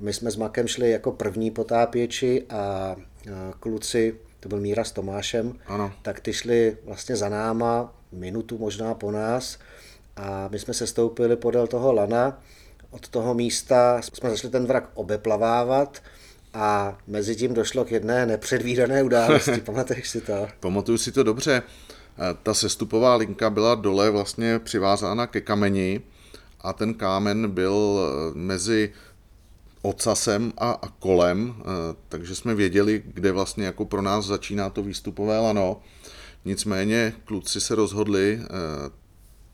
My 0.00 0.12
jsme 0.12 0.30
s 0.30 0.36
Makem 0.36 0.68
šli 0.68 0.90
jako 0.90 1.12
první 1.12 1.50
potápěči 1.50 2.44
a 2.50 2.96
kluci, 3.60 4.14
to 4.42 4.48
byl 4.48 4.60
Míra 4.60 4.84
s 4.84 4.92
Tomášem, 4.92 5.58
ano. 5.66 5.92
tak 6.02 6.20
ty 6.20 6.32
šli 6.32 6.76
vlastně 6.84 7.16
za 7.16 7.28
náma, 7.28 7.94
minutu 8.12 8.58
možná 8.58 8.94
po 8.94 9.10
nás 9.10 9.58
a 10.16 10.48
my 10.48 10.58
jsme 10.58 10.74
se 10.74 10.86
stoupili 10.86 11.36
podél 11.36 11.66
toho 11.66 11.92
lana 11.92 12.38
od 12.92 13.08
toho 13.08 13.34
místa 13.34 14.02
jsme 14.02 14.30
začali 14.30 14.50
ten 14.50 14.66
vrak 14.66 14.90
obeplavávat 14.94 16.02
a 16.54 16.98
mezi 17.06 17.36
tím 17.36 17.54
došlo 17.54 17.84
k 17.84 17.90
jedné 17.90 18.26
nepředvídané 18.26 19.02
události. 19.02 19.60
Pamatuješ 19.64 20.08
si 20.08 20.20
to? 20.20 20.48
Pamatuju 20.60 20.98
si 20.98 21.12
to 21.12 21.22
dobře. 21.22 21.62
Eh, 21.62 22.36
ta 22.42 22.54
sestupová 22.54 23.14
linka 23.14 23.50
byla 23.50 23.74
dole 23.74 24.10
vlastně 24.10 24.58
přivázána 24.58 25.26
ke 25.26 25.40
kameni 25.40 26.00
a 26.60 26.72
ten 26.72 26.94
kámen 26.94 27.50
byl 27.50 28.00
eh, 28.00 28.38
mezi 28.38 28.92
ocasem 29.82 30.52
a, 30.58 30.80
kolem, 30.98 31.54
eh, 31.58 31.64
takže 32.08 32.34
jsme 32.34 32.54
věděli, 32.54 33.02
kde 33.06 33.32
vlastně 33.32 33.64
jako 33.64 33.84
pro 33.84 34.02
nás 34.02 34.26
začíná 34.26 34.70
to 34.70 34.82
výstupové 34.82 35.38
lano. 35.38 35.80
Nicméně 36.44 37.14
kluci 37.24 37.60
se 37.60 37.74
rozhodli 37.74 38.40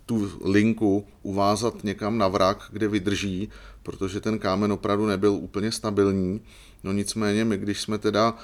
tu 0.08 0.30
linku 0.44 1.06
uvázat 1.22 1.84
někam 1.84 2.18
na 2.18 2.28
vrak, 2.28 2.68
kde 2.72 2.88
vydrží, 2.88 3.48
protože 3.82 4.20
ten 4.20 4.38
kámen 4.38 4.72
opravdu 4.72 5.06
nebyl 5.06 5.32
úplně 5.32 5.72
stabilní. 5.72 6.40
No 6.84 6.92
nicméně 6.92 7.44
my, 7.44 7.56
když 7.56 7.80
jsme 7.80 7.98
teda 7.98 8.32
uh, 8.32 8.38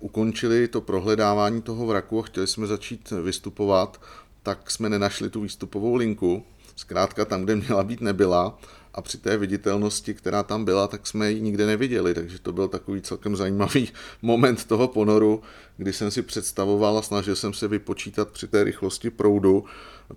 ukončili 0.00 0.68
to 0.68 0.80
prohledávání 0.80 1.62
toho 1.62 1.86
vraku 1.86 2.20
a 2.20 2.22
chtěli 2.22 2.46
jsme 2.46 2.66
začít 2.66 3.10
vystupovat, 3.10 4.00
tak 4.42 4.70
jsme 4.70 4.88
nenašli 4.88 5.30
tu 5.30 5.40
výstupovou 5.40 5.94
linku. 5.94 6.44
Zkrátka 6.76 7.24
tam, 7.24 7.44
kde 7.44 7.56
měla 7.56 7.84
být, 7.84 8.00
nebyla 8.00 8.58
a 8.94 9.02
při 9.02 9.18
té 9.18 9.36
viditelnosti, 9.36 10.14
která 10.14 10.42
tam 10.42 10.64
byla, 10.64 10.86
tak 10.86 11.06
jsme 11.06 11.32
ji 11.32 11.40
nikde 11.40 11.66
neviděli, 11.66 12.14
takže 12.14 12.38
to 12.38 12.52
byl 12.52 12.68
takový 12.68 13.02
celkem 13.02 13.36
zajímavý 13.36 13.88
moment 14.22 14.64
toho 14.64 14.88
ponoru, 14.88 15.42
kdy 15.76 15.92
jsem 15.92 16.10
si 16.10 16.22
představoval 16.22 16.98
a 16.98 17.02
snažil 17.02 17.36
jsem 17.36 17.52
se 17.52 17.68
vypočítat 17.68 18.28
při 18.30 18.48
té 18.48 18.64
rychlosti 18.64 19.10
proudu 19.10 19.64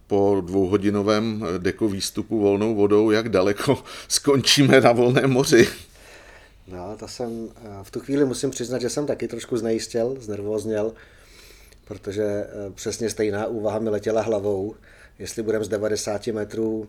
po 0.07 0.41
dvouhodinovém 0.45 1.45
deko 1.57 1.87
výstupu 1.87 2.39
volnou 2.39 2.75
vodou, 2.75 3.11
jak 3.11 3.29
daleko 3.29 3.83
skončíme 4.07 4.81
na 4.81 4.91
volném 4.91 5.31
moři. 5.31 5.67
No, 6.67 6.95
to 6.99 7.07
jsem, 7.07 7.49
v 7.83 7.91
tu 7.91 7.99
chvíli 7.99 8.25
musím 8.25 8.51
přiznat, 8.51 8.81
že 8.81 8.89
jsem 8.89 9.05
taky 9.05 9.27
trošku 9.27 9.57
znejistěl, 9.57 10.15
znervozněl, 10.19 10.93
protože 11.85 12.23
eh, 12.23 12.71
přesně 12.75 13.09
stejná 13.09 13.47
úvaha 13.47 13.79
mi 13.79 13.89
letěla 13.89 14.21
hlavou, 14.21 14.75
jestli 15.19 15.43
budeme 15.43 15.65
z 15.65 15.67
90 15.67 16.27
metrů 16.27 16.87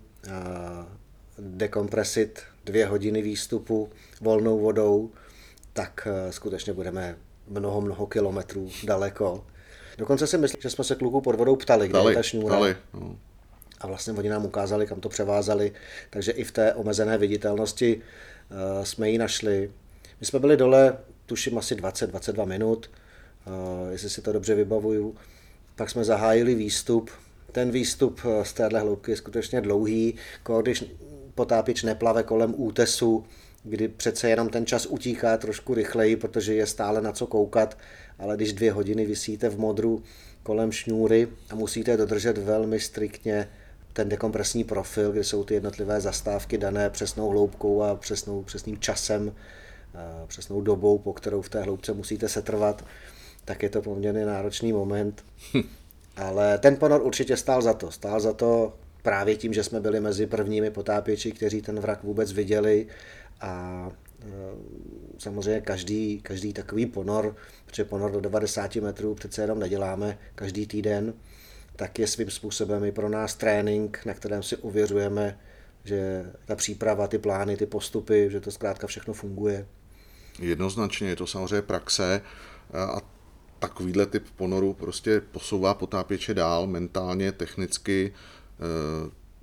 dekompresit 1.39 2.43
dvě 2.65 2.87
hodiny 2.87 3.23
výstupu 3.23 3.91
volnou 4.21 4.59
vodou, 4.59 5.11
tak 5.73 6.09
eh, 6.11 6.33
skutečně 6.33 6.73
budeme 6.73 7.17
mnoho, 7.49 7.81
mnoho 7.81 8.07
kilometrů 8.07 8.71
daleko. 8.85 9.47
Dokonce 9.99 10.27
si 10.27 10.39
myslím, 10.39 10.63
že 10.63 10.71
jsme 10.71 10.85
se 10.85 10.95
kluků 10.95 11.21
pod 11.21 11.35
vodou 11.35 11.57
ptali, 11.57 11.89
kde 11.89 11.99
je 12.09 12.15
ta 12.15 12.23
šňůra. 12.23 12.57
Ptali, 12.57 12.77
no. 12.95 13.17
A 13.81 13.87
vlastně 13.87 14.13
oni 14.13 14.29
nám 14.29 14.45
ukázali, 14.45 14.87
kam 14.87 15.01
to 15.01 15.09
převázali, 15.09 15.73
takže 16.11 16.33
i 16.33 16.45
v 16.45 16.53
té 16.53 16.75
omezené 16.75 17.19
viditelnosti 17.19 17.97
uh, 17.97 18.85
jsme 18.85 19.11
ji 19.11 19.19
našli. 19.19 19.71
My 20.21 20.27
jsme 20.27 20.39
byli 20.39 20.57
dole, 20.57 20.99
tuším 21.27 21.59
asi 21.59 21.75
20-22 21.75 22.47
minut, 22.47 22.91
uh, 23.47 23.93
jestli 23.93 24.11
si 24.11 24.23
to 24.23 24.33
dobře 24.33 24.55
vybavuju. 24.55 25.15
Pak 25.77 25.91
jsme 25.91 26.05
zahájili 26.05 26.55
výstup. 26.55 27.11
Ten 27.53 27.71
výstup 27.71 28.21
z 28.43 28.53
téhle 28.53 28.81
hloubky 28.81 29.11
je 29.11 29.17
skutečně 29.17 29.61
dlouhý. 29.61 30.15
Když 30.63 30.85
potápěč 31.35 31.83
neplave 31.83 32.23
kolem 32.23 32.55
útesu, 32.57 33.25
kdy 33.63 33.89
přece 33.89 34.31
jenom 34.31 34.49
ten 34.49 34.67
čas 34.67 34.87
utíká 34.87 35.37
trošku 35.37 35.75
rychleji, 35.75 36.17
protože 36.17 36.55
je 36.55 36.67
stále 36.67 37.01
na 37.01 37.13
co 37.13 37.27
koukat, 37.27 37.79
ale 38.19 38.37
když 38.37 38.53
dvě 38.53 38.73
hodiny 38.73 39.07
vysíte 39.07 39.49
v 39.49 39.59
modru 39.59 40.03
kolem 40.43 40.73
šňůry 40.73 41.29
a 41.51 41.55
musíte 41.55 41.97
dodržet 41.97 42.39
velmi 42.39 42.81
striktně 42.81 43.49
ten 43.93 44.09
dekompresní 44.09 44.65
profil, 44.65 45.13
kde 45.13 45.25
jsou 45.25 45.45
ty 45.45 45.55
jednotlivé 45.55 46.01
zastávky 46.01 46.59
dané 46.59 46.91
přesnou 46.91 47.29
hloubkou 47.29 47.83
a 47.83 47.95
přesnou, 47.95 48.43
přesným 48.43 48.79
časem, 48.79 49.33
přesnou 50.27 50.61
dobou, 50.61 50.99
po 50.99 51.13
kterou 51.13 51.43
v 51.43 51.49
té 51.49 51.63
hloubce 51.63 51.93
musíte 51.93 52.29
setrvat, 52.29 52.85
tak 53.45 53.63
je 53.63 53.69
to 53.69 53.83
poměrně 53.83 54.27
náročný 54.27 54.73
moment. 54.73 55.25
Ale 56.17 56.59
ten 56.59 56.77
ponor 56.77 57.03
určitě 57.03 57.37
stál 57.37 57.63
za 57.63 57.75
to. 57.75 57.91
Stál 57.91 58.21
za 58.21 58.33
to 58.33 58.73
právě 59.05 59.37
tím, 59.37 59.53
že 59.53 59.65
jsme 59.65 59.81
byli 59.81 60.01
mezi 60.01 60.27
prvními 60.27 60.71
potápěči, 60.71 61.33
kteří 61.33 61.63
ten 61.63 61.81
vrak 61.81 62.03
vůbec 62.03 62.33
viděli 62.33 62.87
a 63.41 63.89
e, 64.21 64.27
samozřejmě 65.19 65.61
každý, 65.61 66.21
každý 66.21 66.53
takový 66.53 66.87
ponor, 66.87 67.37
protože 67.67 67.85
ponor 67.85 68.11
do 68.11 68.21
90 68.21 68.77
metrů 68.77 69.15
přece 69.15 69.43
jenom 69.43 69.59
neděláme 69.59 70.19
každý 70.35 70.67
týden, 70.67 71.15
tak 71.77 71.99
je 71.99 72.07
svým 72.07 72.31
způsobem 72.31 72.85
i 72.85 72.93
pro 72.93 73.09
nás 73.09 73.35
trénink, 73.35 74.01
na 74.07 74.15
kterém 74.15 74.43
si 74.43 74.57
uvěřujeme, 74.57 75.39
že 75.85 76.25
ta 76.47 76.57
příprava, 76.57 77.07
ty 77.07 77.19
plány, 77.19 77.57
ty 77.57 77.67
postupy, 77.67 78.29
že 78.31 78.41
to 78.41 78.51
zkrátka 78.51 78.87
všechno 78.87 79.15
funguje. 79.15 79.67
Jednoznačně 80.41 81.09
je 81.09 81.17
to 81.17 81.27
samozřejmě 81.27 81.63
praxe 81.63 82.21
a 82.75 83.01
takovýhle 83.59 84.07
typ 84.07 84.25
ponoru 84.37 84.75
prostě 84.75 85.21
posouvá 85.21 85.75
potápěče 85.75 86.35
dál 86.35 86.67
mentálně, 86.67 87.33
technicky, 87.33 88.13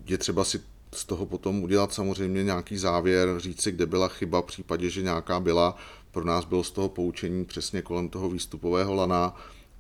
je 0.06 0.18
třeba 0.18 0.44
si 0.44 0.62
z 0.96 1.06
toho 1.06 1.26
potom 1.26 1.64
udělat 1.64 1.94
samozřejmě 1.94 2.44
nějaký 2.44 2.78
závěr, 2.78 3.30
říct 3.38 3.62
si, 3.62 3.72
kde 3.72 3.86
byla 3.86 4.08
chyba 4.08 4.42
v 4.42 4.46
případě, 4.46 4.90
že 4.90 5.02
nějaká 5.02 5.40
byla. 5.40 5.76
Pro 6.12 6.24
nás 6.24 6.46
bylo 6.46 6.64
z 6.64 6.72
toho 6.72 6.90
poučení 6.90 7.46
přesně 7.46 7.82
kolem 7.82 8.10
toho 8.10 8.30
výstupového 8.30 8.96
lana 8.96 9.36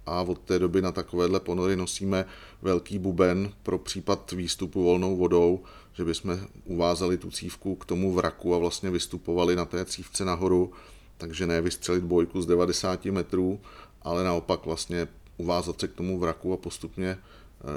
a 0.06 0.22
od 0.22 0.39
té 0.39 0.60
doby 0.60 0.82
na 0.82 0.91
takovéhle 0.91 1.39
ponory 1.39 1.76
nosíme 1.76 2.26
velký 2.62 3.00
buben 3.00 3.54
pro 3.63 3.78
případ 3.78 4.32
výstupu 4.32 4.84
volnou 4.84 5.17
vodou, 5.17 5.63
že 5.94 6.06
bychom 6.06 6.39
uvázali 6.65 7.17
tu 7.17 7.32
cívku 7.32 7.76
k 7.76 7.86
tomu 7.86 8.13
vraku 8.13 8.56
a 8.56 8.58
vlastně 8.58 8.89
vystupovali 8.89 9.56
na 9.56 9.65
té 9.65 9.86
cívce 9.86 10.26
nahoru, 10.26 10.72
takže 11.17 11.48
ne 11.48 11.62
vystřelit 11.62 12.04
bojku 12.04 12.41
z 12.41 12.46
90 12.46 13.06
metrů, 13.06 13.60
ale 14.02 14.24
naopak 14.24 14.65
vlastně 14.65 15.08
uvázat 15.38 15.80
se 15.80 15.88
k 15.88 15.94
tomu 15.94 16.20
vraku 16.20 16.54
a 16.54 16.58
postupně 16.58 17.17
Eh, 17.17 17.17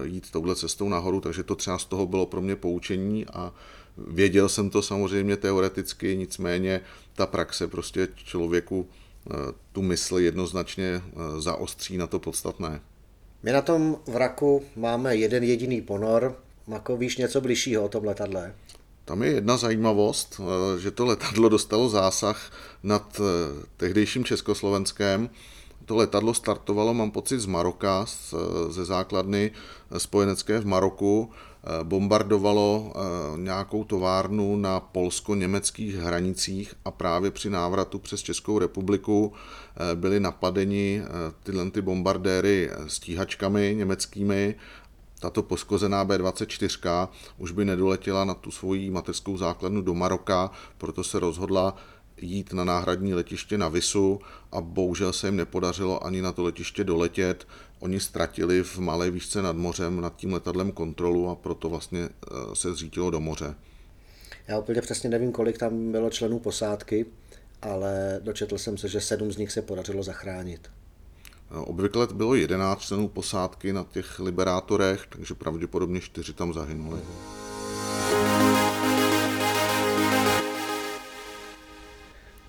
jít 0.05 0.31
touhle 0.31 0.57
cestou 0.57 0.89
nahoru, 0.89 1.21
takže 1.21 1.43
to 1.43 1.55
třeba 1.55 1.79
z 1.79 1.85
toho 1.85 2.07
bylo 2.07 2.27
pro 2.27 2.41
mě 2.41 2.57
poučení 2.57 3.27
a 3.27 3.53
věděl 3.99 4.49
jsem 4.49 4.71
to 4.71 4.83
samozřejmě 4.83 5.37
teoreticky, 5.37 6.17
nicméně 6.17 6.81
ta 7.15 7.27
praxe 7.27 7.69
prostě 7.69 8.09
člověku 8.15 8.87
eh, 8.87 9.35
tu 9.73 9.83
mysl 9.83 10.19
jednoznačně 10.19 10.85
eh, 10.85 11.41
zaostří 11.41 11.97
na 11.97 12.07
to 12.07 12.19
podstatné. 12.19 12.81
My 13.43 13.53
na 13.53 13.63
tom 13.63 13.99
vraku 14.07 14.63
máme 14.77 15.17
jeden 15.17 15.45
jediný 15.45 15.83
ponor. 15.83 16.37
Mako, 16.67 16.97
víš 16.97 17.17
něco 17.17 17.41
bližšího 17.41 17.85
o 17.85 17.89
tom 17.89 18.05
letadle? 18.05 18.55
Tam 19.05 19.23
je 19.23 19.31
jedna 19.31 19.57
zajímavost, 19.57 20.41
že 20.79 20.91
to 20.91 21.05
letadlo 21.05 21.49
dostalo 21.49 21.89
zásah 21.89 22.53
nad 22.83 23.21
tehdejším 23.77 24.25
Československem 24.25 25.31
To 25.85 25.97
letadlo 25.97 26.35
startovalo, 26.35 26.95
mám 26.95 27.11
pocit, 27.11 27.41
z 27.41 27.47
Maroka, 27.47 28.07
ze 28.69 28.85
základny 28.85 29.51
spojenecké 29.99 30.59
v 30.59 30.67
Maroku, 30.67 31.31
bombardovalo 31.83 32.93
nějakou 33.37 33.85
továrnu 33.85 34.57
na 34.57 34.81
polsko-německých 34.81 35.95
hranicích 35.95 36.75
a 36.85 36.91
právě 36.91 37.31
při 37.31 37.51
návratu 37.51 37.99
přes 37.99 38.23
Českou 38.23 38.59
republiku 38.59 39.33
byli 39.95 40.21
napadeni 40.21 41.03
tyhle 41.43 41.71
ty 41.71 41.83
bombardéry 41.83 42.71
stíhačkami 42.87 43.75
německými. 43.79 44.55
Tato 45.21 45.43
poskozená 45.43 46.05
B-24 46.05 47.09
už 47.39 47.53
by 47.53 47.65
nedoletěla 47.65 48.25
na 48.25 48.35
tu 48.35 48.51
svoji 48.51 48.91
mateřskou 48.91 49.37
základnu 49.37 49.83
do 49.83 49.95
Maroka, 49.95 50.51
proto 50.79 51.05
se 51.05 51.21
rozhodla 51.21 51.77
jít 52.21 52.53
na 52.53 52.65
náhradní 52.65 53.15
letiště 53.15 53.59
na 53.59 53.69
Visu 53.69 54.21
a 54.53 54.61
bohužel 54.61 55.13
se 55.13 55.27
jim 55.27 55.37
nepodařilo 55.37 56.07
ani 56.07 56.23
na 56.23 56.33
to 56.33 56.43
letiště 56.43 56.85
doletět. 56.85 57.47
Oni 57.81 58.01
ztratili 58.01 58.63
v 58.63 58.79
malé 58.79 59.11
výšce 59.11 59.43
nad 59.43 59.57
mořem 59.57 60.01
nad 60.01 60.17
tím 60.17 60.33
letadlem 60.33 60.73
kontrolu 60.73 61.29
a 61.29 61.35
proto 61.35 61.69
vlastně 61.69 62.01
eh, 62.03 62.35
se 62.55 62.75
zřítilo 62.75 63.11
do 63.11 63.21
moře. 63.21 63.55
Já 64.49 64.59
úplně 64.59 64.81
přesně 64.81 65.11
nevím, 65.11 65.33
kolik 65.33 65.59
tam 65.59 65.93
bylo 65.93 66.11
členů 66.11 66.39
posádky, 66.39 67.07
ale 67.63 68.21
dočetl 68.23 68.59
jsem 68.59 68.79
se, 68.79 68.89
že 68.89 69.01
sedm 69.01 69.33
z 69.33 69.37
nich 69.37 69.53
se 69.53 69.63
podařilo 69.63 70.03
zachránit. 70.03 70.71
Obvykle 71.51 72.07
bylo 72.15 72.35
11 72.35 72.81
členů 72.81 73.09
posádky 73.09 73.73
na 73.73 73.87
těch 73.91 74.21
liberátorech, 74.21 75.07
takže 75.09 75.35
pravděpodobně 75.35 76.01
čtyři 76.01 76.33
tam 76.33 76.55
zahynuli. 76.55 77.01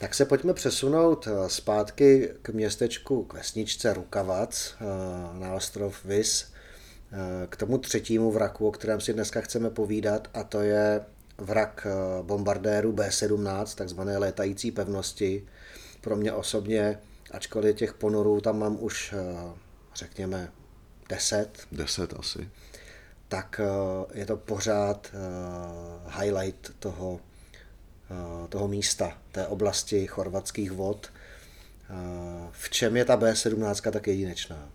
Tak 0.06 0.16
se 0.16 0.26
pojďme 0.26 0.54
přesunout 0.54 1.28
eh, 1.28 1.50
zpátky 1.50 2.30
k 2.42 2.50
městečku, 2.50 3.24
k 3.24 3.34
vesničce 3.34 3.94
Rukavac 3.94 4.76
eh, 4.80 4.86
na 5.40 5.54
ostrov 5.54 6.06
Vis, 6.06 6.52
eh, 7.12 7.48
k 7.48 7.58
tomu 7.58 7.78
třetímu 7.78 8.32
vraku, 8.32 8.68
o 8.68 8.72
kterém 8.72 9.02
si 9.02 9.14
dneska 9.14 9.42
chceme 9.42 9.70
povídat, 9.70 10.28
a 10.34 10.44
to 10.44 10.62
je 10.62 11.06
vrak 11.38 11.88
bombardéru 12.22 12.92
B-17, 12.92 13.76
takzvané 13.76 14.18
létající 14.18 14.72
pevnosti. 14.72 15.48
Pro 16.02 16.16
mě 16.16 16.34
osobně 16.34 17.00
ačkoliv 17.32 17.76
těch 17.76 17.94
ponorů 17.94 18.42
tam 18.42 18.60
mám 18.60 18.78
už, 18.80 19.16
řekněme, 19.96 20.52
deset. 21.10 21.50
Deset 21.72 22.14
asi. 22.20 22.50
Tak 23.28 23.62
je 24.14 24.26
to 24.26 24.38
pořád 24.38 25.12
highlight 26.20 26.72
toho, 26.80 27.20
toho 28.50 28.68
místa, 28.68 29.18
té 29.32 29.48
oblasti 29.48 30.08
chorvatských 30.08 30.72
vod. 30.72 31.12
V 32.52 32.70
čem 32.70 32.98
je 32.98 33.06
ta 33.06 33.18
B17 33.18 33.92
tak 33.92 34.08
jedinečná? 34.08 34.70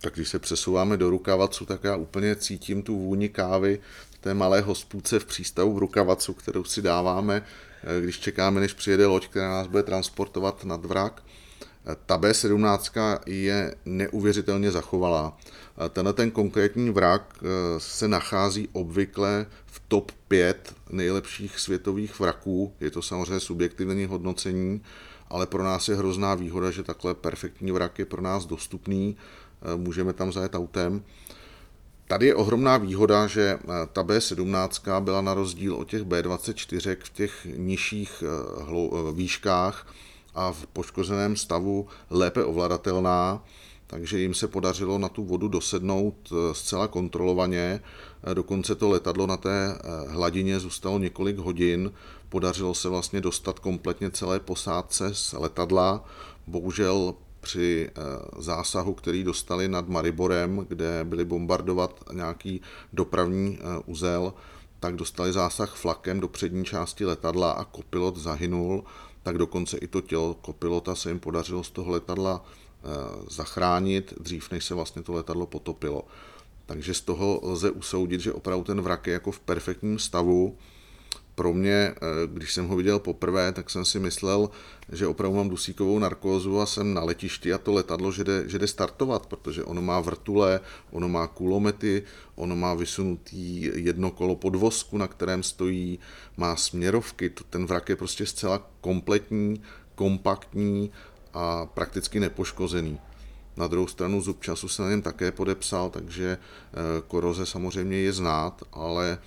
Tak 0.00 0.14
když 0.14 0.28
se 0.28 0.38
přesouváme 0.38 0.96
do 0.96 1.10
Rukavacu, 1.10 1.66
tak 1.66 1.84
já 1.84 1.96
úplně 1.96 2.36
cítím 2.36 2.82
tu 2.82 2.98
vůni 2.98 3.28
kávy 3.28 3.80
té 4.20 4.34
malé 4.34 4.60
hospůdce 4.60 5.18
v 5.18 5.24
přístavu 5.24 5.74
v 5.74 5.78
Rukavacu, 5.78 6.34
kterou 6.34 6.64
si 6.64 6.82
dáváme, 6.82 7.42
když 8.00 8.20
čekáme, 8.20 8.60
než 8.60 8.72
přijede 8.72 9.06
loď, 9.06 9.28
která 9.28 9.50
nás 9.50 9.66
bude 9.66 9.82
transportovat 9.82 10.64
nad 10.64 10.84
vrak. 10.84 11.22
Ta 12.06 12.18
B17 12.18 13.18
je 13.26 13.74
neuvěřitelně 13.84 14.70
zachovalá. 14.70 15.36
Tenhle 15.88 16.12
ten 16.12 16.30
konkrétní 16.30 16.90
vrak 16.90 17.34
eh, 17.36 17.46
se 17.80 18.08
nachází 18.08 18.68
obvykle 18.72 19.46
v 19.74 19.82
top 19.88 20.12
5 20.28 20.74
nejlepších 20.90 21.58
světových 21.58 22.20
vraků. 22.20 22.72
Je 22.80 22.90
to 22.90 23.02
samozřejmě 23.02 23.40
subjektivní 23.40 24.06
hodnocení, 24.06 24.82
ale 25.28 25.46
pro 25.46 25.64
nás 25.64 25.88
je 25.88 25.96
hrozná 25.96 26.34
výhoda, 26.34 26.70
že 26.70 26.82
takhle 26.82 27.14
perfektní 27.14 27.72
vrak 27.72 27.98
je 27.98 28.04
pro 28.04 28.22
nás 28.22 28.46
dostupný. 28.46 29.16
Eh, 29.62 29.76
můžeme 29.76 30.12
tam 30.12 30.32
zajet 30.32 30.54
autem. 30.54 31.02
Tady 32.08 32.26
je 32.26 32.34
ohromná 32.34 32.76
výhoda, 32.76 33.26
že 33.26 33.58
eh, 33.62 33.66
ta 33.92 34.04
B17 34.04 35.00
byla 35.00 35.20
na 35.20 35.34
rozdíl 35.34 35.74
od 35.74 35.88
těch 35.88 36.02
B24 36.02 36.96
v 37.04 37.08
těch 37.08 37.46
nižších 37.56 38.24
výškách 39.12 39.86
a 40.34 40.52
v 40.52 40.66
poškozeném 40.66 41.36
stavu 41.36 41.86
lépe 42.10 42.44
ovladatelná, 42.44 43.42
takže 43.94 44.18
jim 44.18 44.34
se 44.34 44.48
podařilo 44.48 44.98
na 44.98 45.08
tu 45.08 45.24
vodu 45.24 45.48
dosednout 45.48 46.14
eh, 46.32 46.54
zcela 46.54 46.88
kontrolovaně. 46.88 47.80
Eh, 48.22 48.34
dokonce 48.34 48.74
to 48.74 48.88
letadlo 48.88 49.26
na 49.26 49.36
té 49.36 49.74
eh, 49.74 50.10
hladině 50.10 50.60
zůstalo 50.60 50.98
několik 50.98 51.38
hodin. 51.38 51.92
Podařilo 52.28 52.74
se 52.74 52.88
vlastně 52.88 53.20
dostat 53.20 53.58
kompletně 53.58 54.10
celé 54.10 54.40
posádce 54.40 55.14
z 55.14 55.32
letadla. 55.32 56.04
Bohužel 56.46 57.14
při 57.40 57.90
zásahu, 58.38 58.94
který 58.94 59.24
dostali 59.24 59.68
nad 59.68 59.88
Mariborem, 59.88 60.66
kde 60.68 61.04
byli 61.04 61.24
bombardovat 61.24 62.04
nějaký 62.12 62.60
dopravní 62.92 63.58
uzel, 63.86 64.34
tak 64.80 64.96
dostali 64.96 65.32
zásah 65.32 65.74
flakem 65.74 66.20
do 66.20 66.28
přední 66.28 66.64
části 66.64 67.04
letadla 67.04 67.52
a 67.52 67.64
kopilot 67.64 68.16
zahynul 68.16 68.84
tak 69.24 69.38
dokonce 69.38 69.78
i 69.78 69.86
to 69.86 70.00
tělo 70.00 70.34
kopilota 70.34 70.94
se 70.94 71.10
jim 71.10 71.20
podařilo 71.20 71.64
z 71.64 71.70
toho 71.70 71.92
letadla 71.92 72.44
zachránit, 73.30 74.14
dřív 74.20 74.50
než 74.50 74.64
se 74.64 74.74
vlastně 74.74 75.02
to 75.02 75.12
letadlo 75.12 75.46
potopilo. 75.46 76.04
Takže 76.66 76.94
z 76.94 77.00
toho 77.00 77.40
lze 77.42 77.70
usoudit, 77.70 78.20
že 78.20 78.32
opravdu 78.32 78.64
ten 78.64 78.80
vrak 78.80 79.06
je 79.06 79.12
jako 79.12 79.32
v 79.32 79.40
perfektním 79.40 79.98
stavu, 79.98 80.56
pro 81.34 81.52
mě, 81.52 81.72
eh, 81.72 81.94
když 82.26 82.52
jsem 82.52 82.68
ho 82.68 82.76
viděl 82.76 82.98
poprvé, 82.98 83.52
tak 83.52 83.70
jsem 83.70 83.84
si 83.84 83.98
myslel, 83.98 84.50
že 84.92 85.06
opravdu 85.06 85.36
mám 85.36 85.48
dusíkovou 85.48 85.98
narkózu 85.98 86.60
a 86.60 86.66
jsem 86.66 86.94
na 86.94 87.04
letišti 87.04 87.52
a 87.52 87.58
to 87.58 87.72
letadlo, 87.72 88.12
že 88.12 88.24
jde, 88.24 88.44
že 88.46 88.58
jde 88.58 88.66
startovat, 88.66 89.26
protože 89.26 89.64
ono 89.64 89.82
má 89.82 90.00
vrtule, 90.00 90.60
ono 90.90 91.08
má 91.08 91.26
kulomety, 91.26 92.02
ono 92.34 92.56
má 92.56 92.74
vysunutý 92.74 93.70
jedno 93.74 94.10
kolo 94.10 94.36
podvozku, 94.36 94.98
na 94.98 95.08
kterém 95.08 95.42
stojí, 95.42 95.98
má 96.36 96.56
směrovky, 96.56 97.30
ten 97.50 97.66
vrak 97.66 97.88
je 97.88 97.96
prostě 97.96 98.26
zcela 98.26 98.70
kompletní, 98.80 99.62
kompaktní 99.94 100.90
a 101.34 101.66
prakticky 101.66 102.20
nepoškozený. 102.20 102.98
Na 103.56 103.66
druhou 103.66 103.86
stranu 103.86 104.20
zub 104.20 104.42
času 104.42 104.68
se 104.68 104.82
na 104.82 104.90
něm 104.90 105.02
také 105.02 105.32
podepsal, 105.32 105.90
takže 105.90 106.38
eh, 106.38 106.76
koroze 107.08 107.46
samozřejmě 107.46 107.96
je 107.96 108.12
znát, 108.12 108.62
ale 108.72 109.18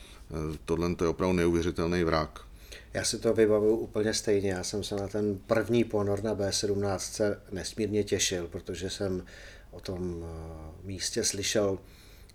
tohle 0.66 0.96
je 1.02 1.08
opravdu 1.08 1.34
neuvěřitelný 1.34 2.04
vrak. 2.04 2.48
Já 2.94 3.04
si 3.04 3.20
to 3.20 3.34
vybavuju 3.34 3.76
úplně 3.76 4.14
stejně. 4.14 4.52
Já 4.52 4.64
jsem 4.64 4.84
se 4.84 4.96
na 4.96 5.08
ten 5.08 5.40
první 5.48 5.84
ponor 5.84 6.24
na 6.24 6.36
B17 6.36 7.36
nesmírně 7.52 8.04
těšil, 8.04 8.48
protože 8.48 8.90
jsem 8.90 9.24
o 9.72 9.80
tom 9.80 10.24
eh, 10.24 10.88
místě 10.88 11.24
slyšel 11.24 11.80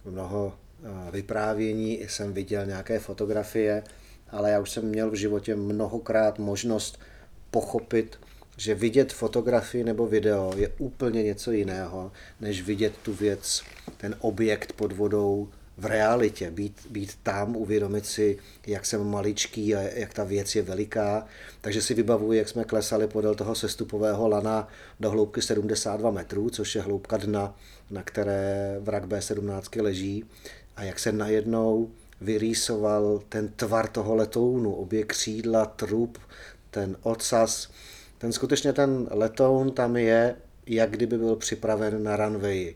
mnoho 0.04 0.54
eh, 0.84 1.10
vyprávění, 1.10 2.00
jsem 2.08 2.32
viděl 2.32 2.66
nějaké 2.66 2.98
fotografie, 2.98 3.82
ale 4.30 4.50
já 4.50 4.60
už 4.60 4.70
jsem 4.70 4.84
měl 4.84 5.10
v 5.10 5.14
životě 5.14 5.56
mnohokrát 5.56 6.38
možnost 6.38 7.00
pochopit, 7.50 8.18
že 8.62 8.74
vidět 8.74 9.12
fotografii 9.12 9.84
nebo 9.84 10.06
video 10.06 10.52
je 10.56 10.68
úplně 10.78 11.22
něco 11.22 11.52
jiného, 11.52 12.12
než 12.40 12.62
vidět 12.62 12.92
tu 13.02 13.14
věc, 13.14 13.62
ten 13.96 14.16
objekt 14.20 14.72
pod 14.72 14.92
vodou 14.92 15.48
v 15.78 15.86
realitě, 15.86 16.50
být, 16.50 16.86
být 16.90 17.18
tam, 17.22 17.56
uvědomit 17.56 18.06
si, 18.06 18.38
jak 18.66 18.86
jsem 18.86 19.10
maličký 19.10 19.74
a 19.74 19.80
jak 19.80 20.14
ta 20.14 20.24
věc 20.24 20.54
je 20.56 20.62
veliká. 20.62 21.26
Takže 21.60 21.82
si 21.82 21.94
vybavuji, 21.94 22.38
jak 22.38 22.48
jsme 22.48 22.64
klesali 22.64 23.06
podél 23.06 23.34
toho 23.34 23.54
sestupového 23.54 24.28
lana 24.28 24.68
do 25.00 25.10
hloubky 25.10 25.42
72 25.42 26.10
metrů, 26.10 26.50
což 26.50 26.74
je 26.74 26.82
hloubka 26.82 27.16
dna, 27.16 27.56
na 27.90 28.02
které 28.02 28.76
vrak 28.80 29.06
B17 29.06 29.82
leží 29.82 30.24
a 30.76 30.82
jak 30.82 30.98
se 30.98 31.12
najednou 31.12 31.90
vyrýsoval 32.20 33.22
ten 33.28 33.48
tvar 33.48 33.88
toho 33.88 34.14
letounu, 34.14 34.74
obě 34.74 35.04
křídla, 35.04 35.66
trup, 35.66 36.18
ten 36.70 36.96
ocas. 37.02 37.68
Ten 38.22 38.32
skutečně 38.32 38.72
ten 38.72 39.08
letoun 39.10 39.72
tam 39.72 39.96
je, 39.96 40.36
jak 40.66 40.90
kdyby 40.90 41.18
byl 41.18 41.36
připraven 41.36 42.02
na 42.02 42.16
runway 42.16 42.74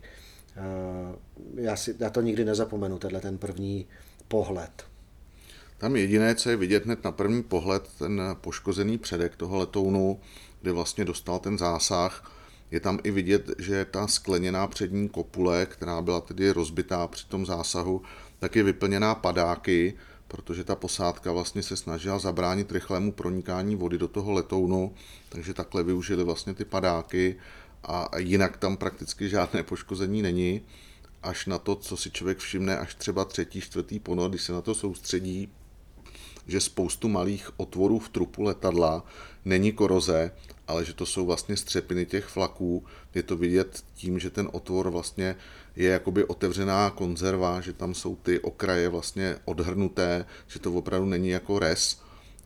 Eh, 0.56 1.16
já, 1.54 1.76
si, 1.76 1.94
já 1.98 2.10
to 2.10 2.20
nikdy 2.20 2.44
nezapomenu, 2.44 2.98
tenhle 2.98 3.20
ten 3.20 3.38
první 3.38 3.86
pohled. 4.28 4.84
Tam 5.78 5.96
jediné, 5.96 6.34
co 6.34 6.50
je 6.50 6.56
vidět 6.56 6.84
hned 6.84 7.04
na 7.04 7.12
první 7.12 7.42
pohled, 7.42 7.88
ten 7.98 8.22
poškozený 8.40 8.98
předek 8.98 9.36
toho 9.36 9.56
letounu, 9.56 10.20
kde 10.62 10.72
vlastně 10.72 11.04
dostal 11.04 11.38
ten 11.38 11.58
zásah, 11.58 12.32
je 12.70 12.80
tam 12.80 12.98
i 13.02 13.10
vidět, 13.10 13.50
že 13.58 13.84
ta 13.84 14.06
skleněná 14.06 14.66
přední 14.66 15.08
kopule, 15.08 15.66
která 15.66 16.02
byla 16.02 16.20
tedy 16.20 16.50
rozbitá 16.50 17.06
při 17.06 17.26
tom 17.26 17.46
zásahu, 17.46 18.02
tak 18.38 18.56
je 18.56 18.62
vyplněná 18.62 19.14
padáky, 19.14 19.94
protože 20.28 20.64
ta 20.64 20.76
posádka 20.76 21.32
vlastně 21.32 21.62
se 21.62 21.76
snažila 21.76 22.18
zabránit 22.18 22.72
rychlému 22.72 23.12
pronikání 23.12 23.76
vody 23.76 23.98
do 23.98 24.08
toho 24.08 24.32
letounu, 24.32 24.94
takže 25.28 25.54
takhle 25.54 25.82
využili 25.82 26.24
vlastně 26.24 26.54
ty 26.54 26.64
padáky 26.64 27.36
a 27.84 28.18
jinak 28.18 28.56
tam 28.56 28.76
prakticky 28.76 29.28
žádné 29.28 29.62
poškození 29.62 30.22
není, 30.22 30.62
až 31.22 31.46
na 31.46 31.58
to, 31.58 31.76
co 31.76 31.96
si 31.96 32.10
člověk 32.10 32.38
všimne 32.38 32.78
až 32.78 32.94
třeba 32.94 33.24
třetí, 33.24 33.60
čtvrtý 33.60 33.98
ponor, 33.98 34.30
když 34.30 34.42
se 34.42 34.52
na 34.52 34.60
to 34.60 34.74
soustředí, 34.74 35.48
že 36.46 36.60
spoustu 36.60 37.08
malých 37.08 37.60
otvorů 37.60 37.98
v 37.98 38.08
trupu 38.08 38.42
letadla 38.42 39.04
není 39.44 39.72
koroze, 39.72 40.32
ale 40.68 40.84
že 40.84 40.94
to 40.94 41.06
jsou 41.06 41.26
vlastně 41.26 41.56
střepiny 41.56 42.06
těch 42.06 42.24
flaků. 42.24 42.84
Je 43.14 43.22
to 43.22 43.36
vidět 43.36 43.84
tím, 43.94 44.18
že 44.18 44.30
ten 44.30 44.48
otvor 44.52 44.90
vlastně 44.90 45.36
je 45.76 45.90
jakoby 45.90 46.24
otevřená 46.24 46.90
konzerva, 46.90 47.60
že 47.60 47.72
tam 47.72 47.94
jsou 47.94 48.16
ty 48.16 48.40
okraje 48.40 48.88
vlastně 48.88 49.36
odhrnuté, 49.44 50.24
že 50.46 50.58
to 50.58 50.72
opravdu 50.72 51.06
není 51.06 51.28
jako 51.28 51.58
res. 51.58 52.00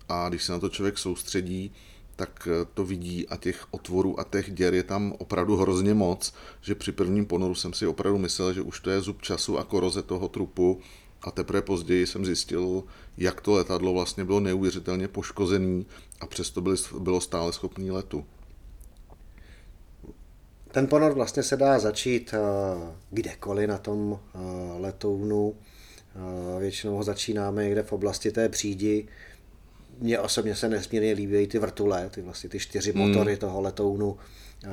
A 0.09 0.29
když 0.29 0.45
se 0.45 0.53
na 0.53 0.59
to 0.59 0.69
člověk 0.69 0.99
soustředí, 0.99 1.73
tak 2.17 2.49
eh, 2.51 2.67
to 2.75 2.85
vidí 2.85 3.29
a 3.29 3.37
těch 3.37 3.67
otvorů 3.71 4.21
a 4.21 4.25
těch 4.25 4.51
děr 4.51 4.75
je 4.75 4.83
tam 4.83 5.15
opravdu 5.19 5.57
hrozně 5.57 5.95
moc, 5.95 6.35
že 6.61 6.75
při 6.75 6.93
prvním 6.93 7.27
ponoru 7.27 7.55
jsem 7.55 7.73
si 7.73 7.87
opravdu 7.87 8.19
myslel, 8.19 8.53
že 8.53 8.63
už 8.63 8.81
to 8.81 8.91
je 8.91 9.01
zub 9.01 9.23
času 9.23 9.59
a 9.59 9.65
koroze 9.65 10.03
toho 10.03 10.29
trupu 10.29 10.81
a 11.23 11.31
teprve 11.31 11.63
později 11.63 12.07
jsem 12.07 12.25
zjistil, 12.25 12.85
jak 13.17 13.41
to 13.41 13.53
letadlo 13.53 13.93
vlastně 13.93 14.25
bylo 14.25 14.41
neuvěřitelně 14.41 15.09
poškozený 15.09 15.87
a 16.21 16.27
přesto 16.27 16.63
bylo 16.99 17.21
stále 17.21 17.53
schopný 17.53 17.91
letu. 17.91 18.25
Ten 20.71 20.87
ponor 20.87 21.13
vlastně 21.13 21.43
se 21.43 21.57
dá 21.57 21.79
začít 21.79 22.35
eh, 22.35 22.39
kdekoliv 23.11 23.69
na 23.69 23.79
tom 23.79 24.21
eh, 24.35 24.39
letounu. 24.79 25.55
Většinou 26.59 26.97
ho 26.97 27.03
začínáme 27.03 27.65
někde 27.65 27.83
v 27.83 27.93
oblasti 27.93 28.33
té 28.33 28.49
přídi, 28.49 29.09
mně 30.01 30.21
osobně 30.21 30.57
se 30.57 30.69
nesmírně 30.69 31.13
líbí 31.13 31.47
ty 31.47 31.59
vrtule, 31.59 32.11
ty 32.11 32.23
vlastně 32.23 32.51
ty 32.51 32.59
čtyři 32.59 32.93
hmm. 32.93 33.09
motory 33.09 33.37
toho 33.37 33.61
letounu. 33.61 34.17
Eh, 34.65 34.69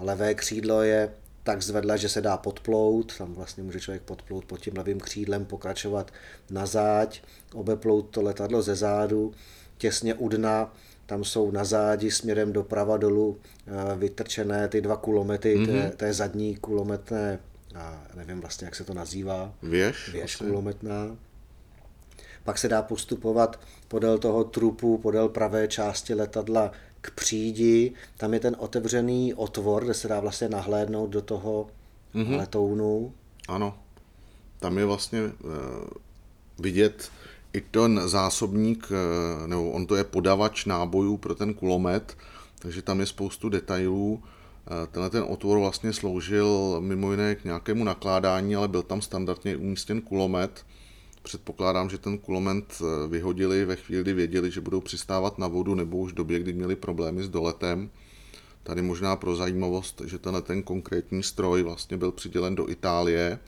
levé 0.00 0.34
křídlo 0.34 0.82
je 0.82 1.12
tak 1.50 1.62
zvedle, 1.62 1.98
že 1.98 2.08
se 2.08 2.20
dá 2.20 2.36
podplout, 2.36 3.18
tam 3.18 3.34
vlastně 3.34 3.62
může 3.62 3.80
člověk 3.80 4.02
podplout 4.02 4.44
pod 4.44 4.60
tím 4.60 4.74
levým 4.76 5.00
křídlem, 5.00 5.44
pokračovat 5.44 6.10
na 6.50 6.66
záď, 6.66 7.22
obeplout 7.54 8.10
to 8.10 8.22
letadlo 8.22 8.62
ze 8.62 8.74
zádu, 8.74 9.32
těsně 9.78 10.14
u 10.14 10.28
dna, 10.28 10.74
tam 11.06 11.24
jsou 11.24 11.50
na 11.50 11.64
zádi 11.64 12.10
směrem 12.10 12.52
doprava 12.52 12.96
dolů 12.96 13.38
eh, 13.66 13.96
vytrčené 13.96 14.68
ty 14.68 14.80
dva 14.80 14.96
kulomety, 14.96 15.56
mm-hmm. 15.56 15.90
té, 15.90 15.96
té 15.96 16.12
zadní 16.12 16.56
kulometné, 16.56 17.38
a 17.74 18.02
nevím 18.14 18.40
vlastně, 18.40 18.64
jak 18.64 18.74
se 18.74 18.84
to 18.84 18.94
nazývá. 18.94 19.52
Věž? 19.62 20.12
Věž 20.12 20.36
kulometná. 20.36 21.16
Pak 22.44 22.58
se 22.58 22.68
dá 22.68 22.82
postupovat 22.82 23.60
podél 23.88 24.18
toho 24.18 24.44
trupu, 24.44 24.98
podél 24.98 25.28
pravé 25.28 25.68
části 25.68 26.14
letadla 26.14 26.72
k 27.00 27.10
přídi. 27.10 27.92
Tam 28.16 28.34
je 28.34 28.40
ten 28.40 28.56
otevřený 28.58 29.34
otvor, 29.34 29.84
kde 29.84 29.94
se 29.94 30.08
dá 30.08 30.20
vlastně 30.20 30.48
nahlédnout 30.48 31.10
do 31.10 31.22
toho 31.22 31.66
mm-hmm. 32.14 32.36
letounu. 32.36 33.12
Ano, 33.48 33.78
tam 34.58 34.78
je 34.78 34.84
vlastně 34.84 35.18
e, 35.18 35.32
vidět 36.58 37.10
i 37.52 37.60
ten 37.60 38.00
zásobník, 38.04 38.88
e, 38.92 39.46
nebo 39.46 39.70
on 39.70 39.86
to 39.86 39.96
je 39.96 40.04
podavač 40.04 40.64
nábojů 40.64 41.16
pro 41.16 41.34
ten 41.34 41.54
kulomet, 41.54 42.16
takže 42.58 42.82
tam 42.82 43.00
je 43.00 43.06
spoustu 43.06 43.48
detailů. 43.48 44.22
E, 44.22 44.86
tenhle 44.86 45.10
ten 45.10 45.24
otvor 45.28 45.58
vlastně 45.58 45.92
sloužil 45.92 46.76
mimo 46.80 47.10
jiné 47.10 47.34
k 47.34 47.44
nějakému 47.44 47.84
nakládání, 47.84 48.56
ale 48.56 48.68
byl 48.68 48.82
tam 48.82 49.02
standardně 49.02 49.56
umístěn 49.56 50.00
kulomet, 50.00 50.66
Předpokládám, 51.22 51.90
že 51.90 51.98
ten 51.98 52.18
kulomet 52.18 52.64
eh, 52.80 53.08
vyhodili 53.08 53.64
ve 53.64 53.76
chvíli, 53.76 54.02
kdy 54.02 54.12
věděli, 54.12 54.50
že 54.50 54.60
budou 54.60 54.80
přistávat 54.80 55.38
na 55.38 55.48
vodu 55.48 55.74
nebo 55.74 55.98
už 55.98 56.12
v 56.12 56.14
době, 56.14 56.38
kdy 56.38 56.52
měli 56.52 56.76
problémy 56.76 57.22
s 57.22 57.28
doletem. 57.28 57.90
Tady 58.62 58.82
možná 58.82 59.16
pro 59.16 59.36
zajímavost, 59.36 60.02
že 60.06 60.18
tenhle 60.18 60.42
ten 60.42 60.62
konkrétní 60.62 61.22
stroj 61.22 61.62
vlastně 61.62 61.96
byl 61.96 62.12
přidělen 62.12 62.54
do 62.54 62.70
Itálie 62.70 63.38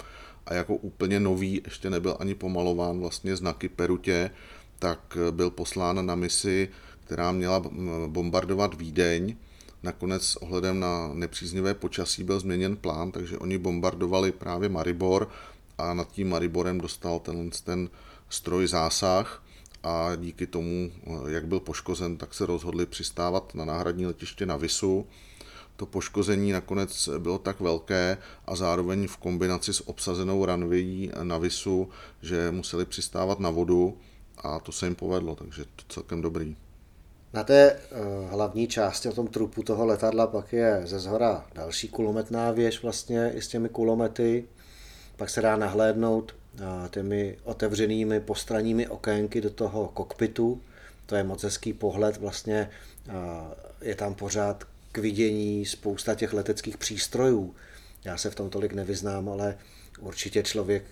a 0.46 0.54
jako 0.54 0.76
úplně 0.76 1.20
nový, 1.20 1.62
ještě 1.64 1.90
nebyl 1.90 2.16
ani 2.20 2.34
pomalován 2.34 3.00
vlastně 3.00 3.36
znaky 3.36 3.68
Perutě, 3.68 4.30
tak 4.78 5.16
eh, 5.28 5.32
byl 5.32 5.50
poslán 5.50 6.06
na 6.06 6.14
misi, 6.14 6.68
která 7.04 7.32
měla 7.32 7.62
bombardovat 8.06 8.74
Vídeň. 8.74 9.36
Nakonec 9.82 10.36
ohledem 10.36 10.80
na 10.80 11.10
nepříznivé 11.14 11.74
počasí 11.74 12.24
byl 12.24 12.40
změněn 12.40 12.76
plán, 12.76 13.12
takže 13.12 13.38
oni 13.38 13.58
bombardovali 13.58 14.32
právě 14.32 14.68
Maribor 14.68 15.28
a 15.78 15.94
nad 15.94 16.12
tím 16.12 16.28
Mariborem 16.28 16.80
dostal 16.80 17.20
ten, 17.20 17.50
ten 17.64 17.88
stroj 18.28 18.68
zásah 18.68 19.44
a 19.82 20.16
díky 20.16 20.46
tomu, 20.46 20.90
jak 21.28 21.46
byl 21.46 21.60
poškozen, 21.60 22.16
tak 22.16 22.34
se 22.34 22.46
rozhodli 22.46 22.86
přistávat 22.86 23.54
na 23.54 23.64
náhradní 23.64 24.06
letiště 24.06 24.46
na 24.46 24.56
Visu. 24.56 25.06
To 25.76 25.86
poškození 25.86 26.52
nakonec 26.52 27.08
bylo 27.18 27.38
tak 27.38 27.60
velké 27.60 28.18
a 28.46 28.56
zároveň 28.56 29.08
v 29.08 29.16
kombinaci 29.16 29.72
s 29.72 29.88
obsazenou 29.88 30.44
ranvějí 30.44 31.10
na 31.22 31.38
Visu, 31.38 31.88
že 32.22 32.50
museli 32.50 32.84
přistávat 32.84 33.40
na 33.40 33.50
vodu 33.50 33.98
a 34.38 34.60
to 34.60 34.72
se 34.72 34.86
jim 34.86 34.94
povedlo, 34.94 35.34
takže 35.36 35.64
to 35.64 35.82
celkem 35.88 36.22
dobrý. 36.22 36.56
Na 37.32 37.44
té 37.44 37.72
uh, 37.72 38.30
hlavní 38.30 38.66
části, 38.66 39.08
na 39.08 39.14
tom 39.14 39.26
trupu 39.26 39.62
toho 39.62 39.86
letadla, 39.86 40.26
pak 40.26 40.52
je 40.52 40.82
ze 40.84 40.98
zhora 40.98 41.46
další 41.54 41.88
kulometná 41.88 42.50
věž 42.50 42.82
vlastně 42.82 43.32
i 43.34 43.42
s 43.42 43.48
těmi 43.48 43.68
kulomety 43.68 44.44
pak 45.22 45.30
se 45.30 45.42
dá 45.42 45.56
nahlédnout 45.56 46.34
těmi 46.90 47.36
otevřenými 47.44 48.20
postranními 48.20 48.88
okénky 48.88 49.40
do 49.40 49.50
toho 49.50 49.88
kokpitu. 49.88 50.60
To 51.06 51.16
je 51.16 51.24
moc 51.24 51.42
hezký 51.42 51.72
pohled, 51.72 52.16
vlastně 52.16 52.70
je 53.82 53.94
tam 53.94 54.14
pořád 54.14 54.64
k 54.92 54.98
vidění 54.98 55.66
spousta 55.66 56.14
těch 56.14 56.32
leteckých 56.32 56.78
přístrojů. 56.78 57.54
Já 58.04 58.16
se 58.16 58.30
v 58.30 58.34
tom 58.34 58.50
tolik 58.50 58.72
nevyznám, 58.72 59.28
ale 59.28 59.58
určitě 60.00 60.42
člověk, 60.42 60.84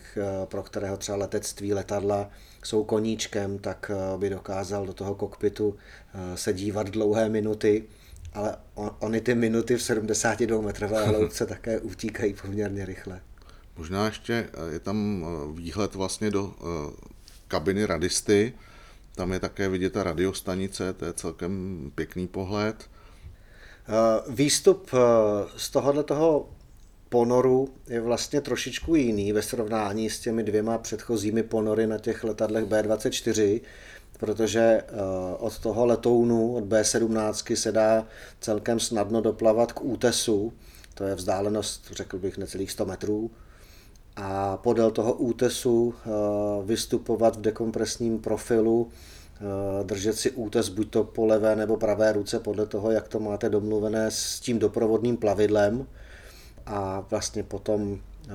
pro 0.44 0.62
kterého 0.62 0.96
třeba 0.96 1.18
letectví, 1.18 1.74
letadla 1.74 2.30
jsou 2.64 2.84
koníčkem, 2.84 3.58
tak 3.58 3.90
by 4.16 4.30
dokázal 4.30 4.86
do 4.86 4.92
toho 4.92 5.14
kokpitu 5.14 5.76
se 6.34 6.52
dívat 6.52 6.90
dlouhé 6.90 7.28
minuty, 7.28 7.84
ale 8.34 8.56
ony 8.74 9.20
ty 9.20 9.34
minuty 9.34 9.76
v 9.76 9.82
72 9.82 10.60
metrové 10.60 11.06
hloubce 11.06 11.46
také 11.46 11.80
utíkají 11.80 12.34
poměrně 12.42 12.86
rychle. 12.86 13.20
Možná 13.80 14.06
ještě 14.06 14.34
eh, 14.34 14.72
je 14.72 14.78
tam 14.78 15.24
eh, 15.24 15.52
výhled 15.60 15.94
vlastně 15.94 16.30
do 16.30 16.54
eh, 16.60 16.92
kabiny 17.48 17.86
radisty, 17.86 18.52
tam 19.14 19.32
je 19.32 19.40
také 19.40 19.68
vidět 19.68 19.92
ta 19.92 20.02
radiostanice, 20.02 20.92
to 20.92 21.04
je 21.04 21.12
celkem 21.12 21.92
pěkný 21.94 22.26
pohled. 22.28 22.90
Výstup 24.28 24.90
z 25.56 25.70
tohohle 25.70 26.02
toho 26.02 26.48
ponoru 27.08 27.74
je 27.86 28.00
vlastně 28.00 28.40
trošičku 28.40 28.94
jiný 28.94 29.32
ve 29.32 29.42
srovnání 29.42 30.10
s 30.10 30.20
těmi 30.20 30.42
dvěma 30.42 30.78
předchozími 30.78 31.42
ponory 31.42 31.86
na 31.86 31.98
těch 31.98 32.24
letadlech 32.24 32.64
B-24, 32.64 33.60
protože 34.18 34.82
od 35.38 35.58
toho 35.58 35.86
letounu, 35.86 36.54
od 36.54 36.64
B-17 36.64 37.54
se 37.54 37.72
dá 37.72 38.06
celkem 38.40 38.80
snadno 38.80 39.20
doplavat 39.20 39.72
k 39.72 39.84
útesu, 39.84 40.52
to 40.94 41.04
je 41.04 41.14
vzdálenost, 41.14 41.90
řekl 41.92 42.18
bych, 42.18 42.38
necelých 42.38 42.72
100 42.72 42.86
metrů, 42.86 43.30
a 44.22 44.56
podél 44.56 44.90
toho 44.90 45.12
útesu 45.12 45.94
eh, 45.94 46.10
vystupovat 46.64 47.36
v 47.36 47.40
dekompresním 47.40 48.18
profilu, 48.18 48.88
eh, 48.90 49.84
držet 49.84 50.16
si 50.16 50.30
útes 50.30 50.68
buď 50.68 50.90
to 50.90 51.04
po 51.04 51.26
levé 51.26 51.56
nebo 51.56 51.76
pravé 51.76 52.12
ruce 52.12 52.40
podle 52.40 52.66
toho, 52.66 52.90
jak 52.90 53.08
to 53.08 53.20
máte 53.20 53.48
domluvené 53.48 54.10
s 54.10 54.40
tím 54.40 54.58
doprovodným 54.58 55.16
plavidlem 55.16 55.86
a 56.66 57.06
vlastně 57.10 57.42
potom 57.42 57.98
eh, 57.98 58.32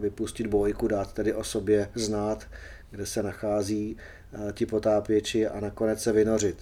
vypustit 0.00 0.46
bojku, 0.46 0.88
dát 0.88 1.12
tedy 1.12 1.34
o 1.34 1.44
sobě 1.44 1.88
znát, 1.94 2.46
kde 2.90 3.06
se 3.06 3.22
nachází 3.22 3.96
ti 4.52 4.66
potápěči 4.66 5.46
a 5.46 5.60
nakonec 5.60 6.02
se 6.02 6.12
vynořit. 6.12 6.56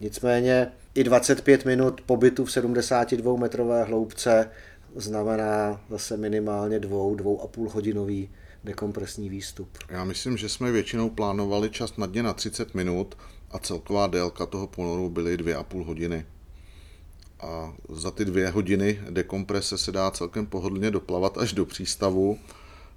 Nicméně 0.00 0.72
i 0.94 1.04
25 1.04 1.64
minut 1.64 2.00
pobytu 2.00 2.44
v 2.44 2.52
72 2.52 3.36
metrové 3.36 3.84
hloubce 3.84 4.50
znamená 4.94 5.80
zase 5.90 6.16
minimálně 6.16 6.78
dvou, 6.78 7.14
dvou 7.14 7.42
a 7.42 7.46
půl 7.46 7.70
hodinový 7.70 8.30
dekompresní 8.64 9.28
výstup. 9.28 9.78
Já 9.88 10.04
myslím, 10.04 10.36
že 10.36 10.48
jsme 10.48 10.72
většinou 10.72 11.10
plánovali 11.10 11.70
čas 11.70 11.96
na 11.96 12.06
dně 12.06 12.22
na 12.22 12.32
30 12.32 12.74
minut 12.74 13.18
a 13.50 13.58
celková 13.58 14.06
délka 14.06 14.46
toho 14.46 14.66
ponoru 14.66 15.08
byly 15.08 15.36
dvě 15.36 15.56
a 15.56 15.62
půl 15.62 15.84
hodiny. 15.84 16.26
A 17.40 17.74
za 17.88 18.10
ty 18.10 18.24
dvě 18.24 18.50
hodiny 18.50 19.00
dekomprese 19.10 19.78
se 19.78 19.92
dá 19.92 20.10
celkem 20.10 20.46
pohodlně 20.46 20.90
doplavat 20.90 21.38
až 21.38 21.52
do 21.52 21.66
přístavu. 21.66 22.38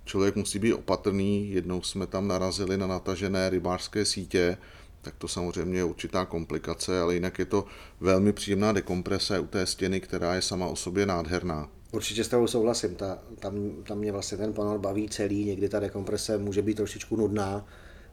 Člověk 0.05 0.35
musí 0.35 0.59
být 0.59 0.73
opatrný, 0.73 1.51
jednou 1.51 1.81
jsme 1.81 2.07
tam 2.07 2.27
narazili 2.27 2.77
na 2.77 2.87
natažené 2.87 3.49
rybářské 3.49 4.05
sítě, 4.05 4.57
tak 5.01 5.15
to 5.17 5.27
samozřejmě 5.27 5.77
je 5.77 5.83
určitá 5.83 6.25
komplikace, 6.25 7.01
ale 7.01 7.13
jinak 7.13 7.39
je 7.39 7.45
to 7.45 7.65
velmi 7.99 8.33
příjemná 8.33 8.71
dekomprese 8.71 9.39
u 9.39 9.47
té 9.47 9.65
stěny, 9.65 10.01
která 10.01 10.35
je 10.35 10.41
sama 10.41 10.67
o 10.67 10.75
sobě 10.75 11.05
nádherná. 11.05 11.69
Určitě 11.95 12.23
s 12.23 12.27
tebou 12.27 12.47
souhlasím, 12.47 12.95
ta, 12.95 13.19
tam, 13.39 13.71
tam 13.87 13.97
mě 13.97 14.11
vlastně 14.11 14.37
ten 14.37 14.53
panel 14.53 14.79
baví 14.79 15.09
celý, 15.09 15.45
někdy 15.45 15.69
ta 15.69 15.79
dekomprese 15.79 16.37
může 16.37 16.61
být 16.61 16.77
trošičku 16.77 17.15
nudná, 17.15 17.65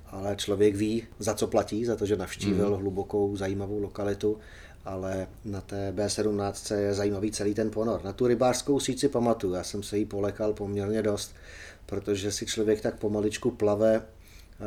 ale 0.07 0.37
člověk 0.37 0.76
ví, 0.76 1.07
za 1.18 1.35
co 1.35 1.47
platí, 1.47 1.85
za 1.85 1.97
to, 1.97 2.07
že 2.07 2.16
navštívil 2.16 2.70
mm. 2.70 2.76
hlubokou, 2.76 3.37
zajímavou 3.37 3.78
lokalitu, 3.78 4.39
ale 4.85 5.26
na 5.45 5.61
té 5.61 5.93
B17 5.97 6.76
je 6.76 6.95
zajímavý 6.95 7.30
celý 7.30 7.55
ten 7.55 7.70
ponor. 7.70 8.05
Na 8.05 8.12
tu 8.12 8.26
rybářskou 8.26 8.80
síť 8.80 9.01
si 9.01 9.09
pamatuju, 9.09 9.55
já 9.55 9.62
jsem 9.62 9.83
se 9.83 9.99
jí 9.99 10.05
polekal 10.05 10.53
poměrně 10.53 11.03
dost, 11.03 11.35
protože 11.87 12.33
si 12.33 12.47
člověk 12.47 12.80
tak 12.80 12.99
pomaličku 12.99 13.51
plave 13.51 13.97
eh, 13.97 14.64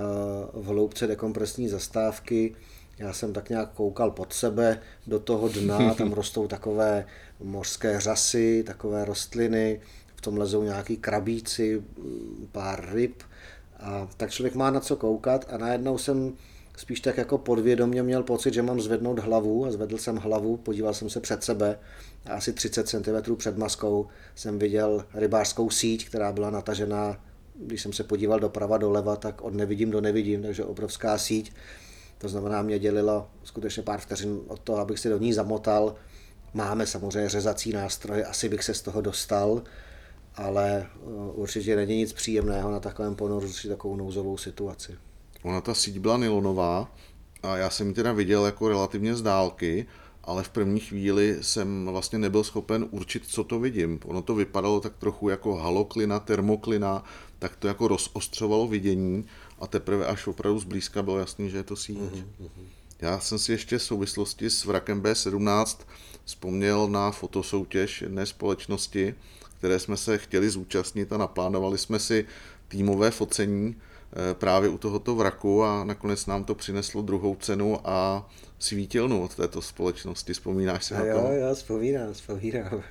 v 0.54 0.66
hloubce 0.66 1.08
dekompresní 1.08 1.70
zastávky, 1.70 2.56
Já 2.98 3.14
jsem 3.14 3.34
tak 3.34 3.50
nějak 3.50 3.74
koukal 3.74 4.12
pod 4.12 4.34
sebe 4.34 4.80
do 5.08 5.20
toho 5.20 5.50
dna, 5.50 5.94
tam 5.94 6.12
rostou 6.22 6.48
takové 6.48 7.06
mořské 7.44 8.00
řasy, 8.00 8.64
takové 8.68 9.06
rostliny, 9.06 9.82
v 10.16 10.22
tom 10.22 10.38
lezou 10.38 10.64
nějaký 10.64 10.98
krabíci, 10.98 11.84
pár 12.52 12.90
ryb. 12.94 13.24
A 13.80 14.08
tak 14.18 14.32
člověk 14.32 14.56
má 14.56 14.72
na 14.72 14.80
co 14.80 14.96
koukat 14.96 15.46
a 15.50 15.58
najednou 15.58 15.98
jsem 15.98 16.34
spíš 16.78 17.00
tak 17.00 17.18
jako 17.18 17.38
podvědomě 17.38 18.04
měl 18.04 18.24
pocit, 18.24 18.54
že 18.54 18.62
mám 18.62 18.82
zvednout 18.82 19.20
hlavu 19.20 19.66
a 19.66 19.72
zvedl 19.72 19.98
jsem 19.98 20.16
hlavu, 20.16 20.58
podíval 20.58 20.94
jsem 20.94 21.10
se 21.10 21.20
před 21.20 21.44
sebe 21.44 21.80
a 22.26 22.34
asi 22.34 22.54
30 22.54 22.88
cm 22.88 23.36
před 23.36 23.58
maskou 23.58 24.08
jsem 24.36 24.60
viděl 24.60 25.06
rybářskou 25.14 25.70
síť, 25.70 26.08
která 26.08 26.32
byla 26.32 26.50
natažená, 26.50 27.20
když 27.56 27.82
jsem 27.82 27.94
se 27.94 28.04
podíval 28.04 28.40
doprava 28.40 28.78
doleva, 28.78 29.16
tak 29.16 29.42
od 29.42 29.54
nevidím 29.54 29.92
do 29.92 30.02
nevidím, 30.02 30.42
takže 30.42 30.66
obrovská 30.66 31.18
síť. 31.18 31.54
To 32.18 32.30
znamená, 32.30 32.62
mě 32.62 32.80
dělilo 32.80 33.28
skutečně 33.44 33.84
pár 33.84 34.00
vteřin 34.00 34.40
od 34.48 34.60
toho, 34.60 34.78
abych 34.78 35.00
si 35.00 35.10
do 35.10 35.18
ní 35.18 35.34
zamotal. 35.34 35.96
Máme 36.56 36.88
samozřejmě 36.88 37.30
řezací 37.30 37.72
nástroje, 37.72 38.26
asi 38.26 38.50
bych 38.50 38.64
se 38.64 38.74
z 38.74 38.82
toho 38.82 39.02
dostal, 39.02 39.64
ale 40.36 40.88
uh, 41.02 41.40
určitě 41.40 41.76
není 41.76 41.98
nic 41.98 42.14
příjemného 42.14 42.72
na 42.72 42.80
takovém 42.80 43.16
ponoru 43.16 43.48
řešit 43.48 43.70
takovou 43.70 43.96
nouzovou 43.96 44.38
situaci. 44.38 44.96
Ona 45.44 45.62
ta 45.62 45.74
síť 45.74 46.00
byla 46.00 46.18
nylonová 46.18 46.92
a 47.44 47.58
já 47.58 47.70
jsem 47.70 47.88
ji 47.88 47.94
teda 47.94 48.14
viděl 48.14 48.46
jako 48.46 48.70
relativně 48.70 49.16
z 49.16 49.22
dálky, 49.22 49.86
ale 50.24 50.44
v 50.44 50.50
první 50.50 50.80
chvíli 50.80 51.38
jsem 51.42 51.86
vlastně 51.86 52.20
nebyl 52.20 52.44
schopen 52.44 52.88
určit, 52.92 53.28
co 53.28 53.44
to 53.44 53.60
vidím. 53.60 54.00
Ono 54.06 54.22
to 54.22 54.36
vypadalo 54.36 54.80
tak 54.80 54.96
trochu 54.96 55.30
jako 55.30 55.56
haloklina, 55.56 56.20
termoklina, 56.20 57.04
tak 57.40 57.56
to 57.56 57.68
jako 57.68 57.88
rozostřovalo 57.88 58.68
vidění 58.68 59.26
a 59.60 59.68
teprve 59.68 60.06
až 60.06 60.28
opravdu 60.28 60.60
zblízka 60.60 61.04
bylo 61.04 61.20
jasný, 61.20 61.50
že 61.50 61.58
je 61.58 61.64
to 61.64 61.76
síť. 61.76 61.98
Mm-hmm. 61.98 62.48
Já 63.02 63.20
jsem 63.20 63.40
si 63.40 63.52
ještě 63.52 63.78
v 63.78 63.84
souvislosti 63.84 64.50
s 64.50 64.66
vrakem 64.66 65.02
B17 65.02 65.78
vzpomněl 66.26 66.88
na 66.88 67.12
fotosoutěž 67.12 68.02
jedné 68.02 68.26
společnosti, 68.26 69.16
které 69.58 69.80
jsme 69.80 69.98
se 69.98 70.18
chtěli 70.18 70.50
zúčastnit 70.50 71.14
a 71.14 71.18
naplánovali 71.18 71.78
jsme 71.78 72.00
si 72.00 72.26
týmové 72.68 73.12
focení 73.12 73.76
eh, 73.76 74.34
právě 74.34 74.70
u 74.70 74.78
tohoto 74.78 75.16
vraku 75.16 75.64
a 75.64 75.84
nakonec 75.84 76.26
nám 76.26 76.44
to 76.44 76.56
přineslo 76.56 77.02
druhou 77.02 77.36
cenu 77.36 77.80
a 77.84 78.30
svítilnu 78.60 79.24
od 79.24 79.36
této 79.36 79.62
společnosti. 79.62 80.34
Vzpomínáš 80.34 80.86
si 80.86 80.94
a 80.94 81.00
na 81.00 81.06
jo, 81.06 81.22
to? 81.22 81.34
Jo, 81.34 81.56
vzpomínám, 81.56 82.14
vzpomínám. 82.14 82.84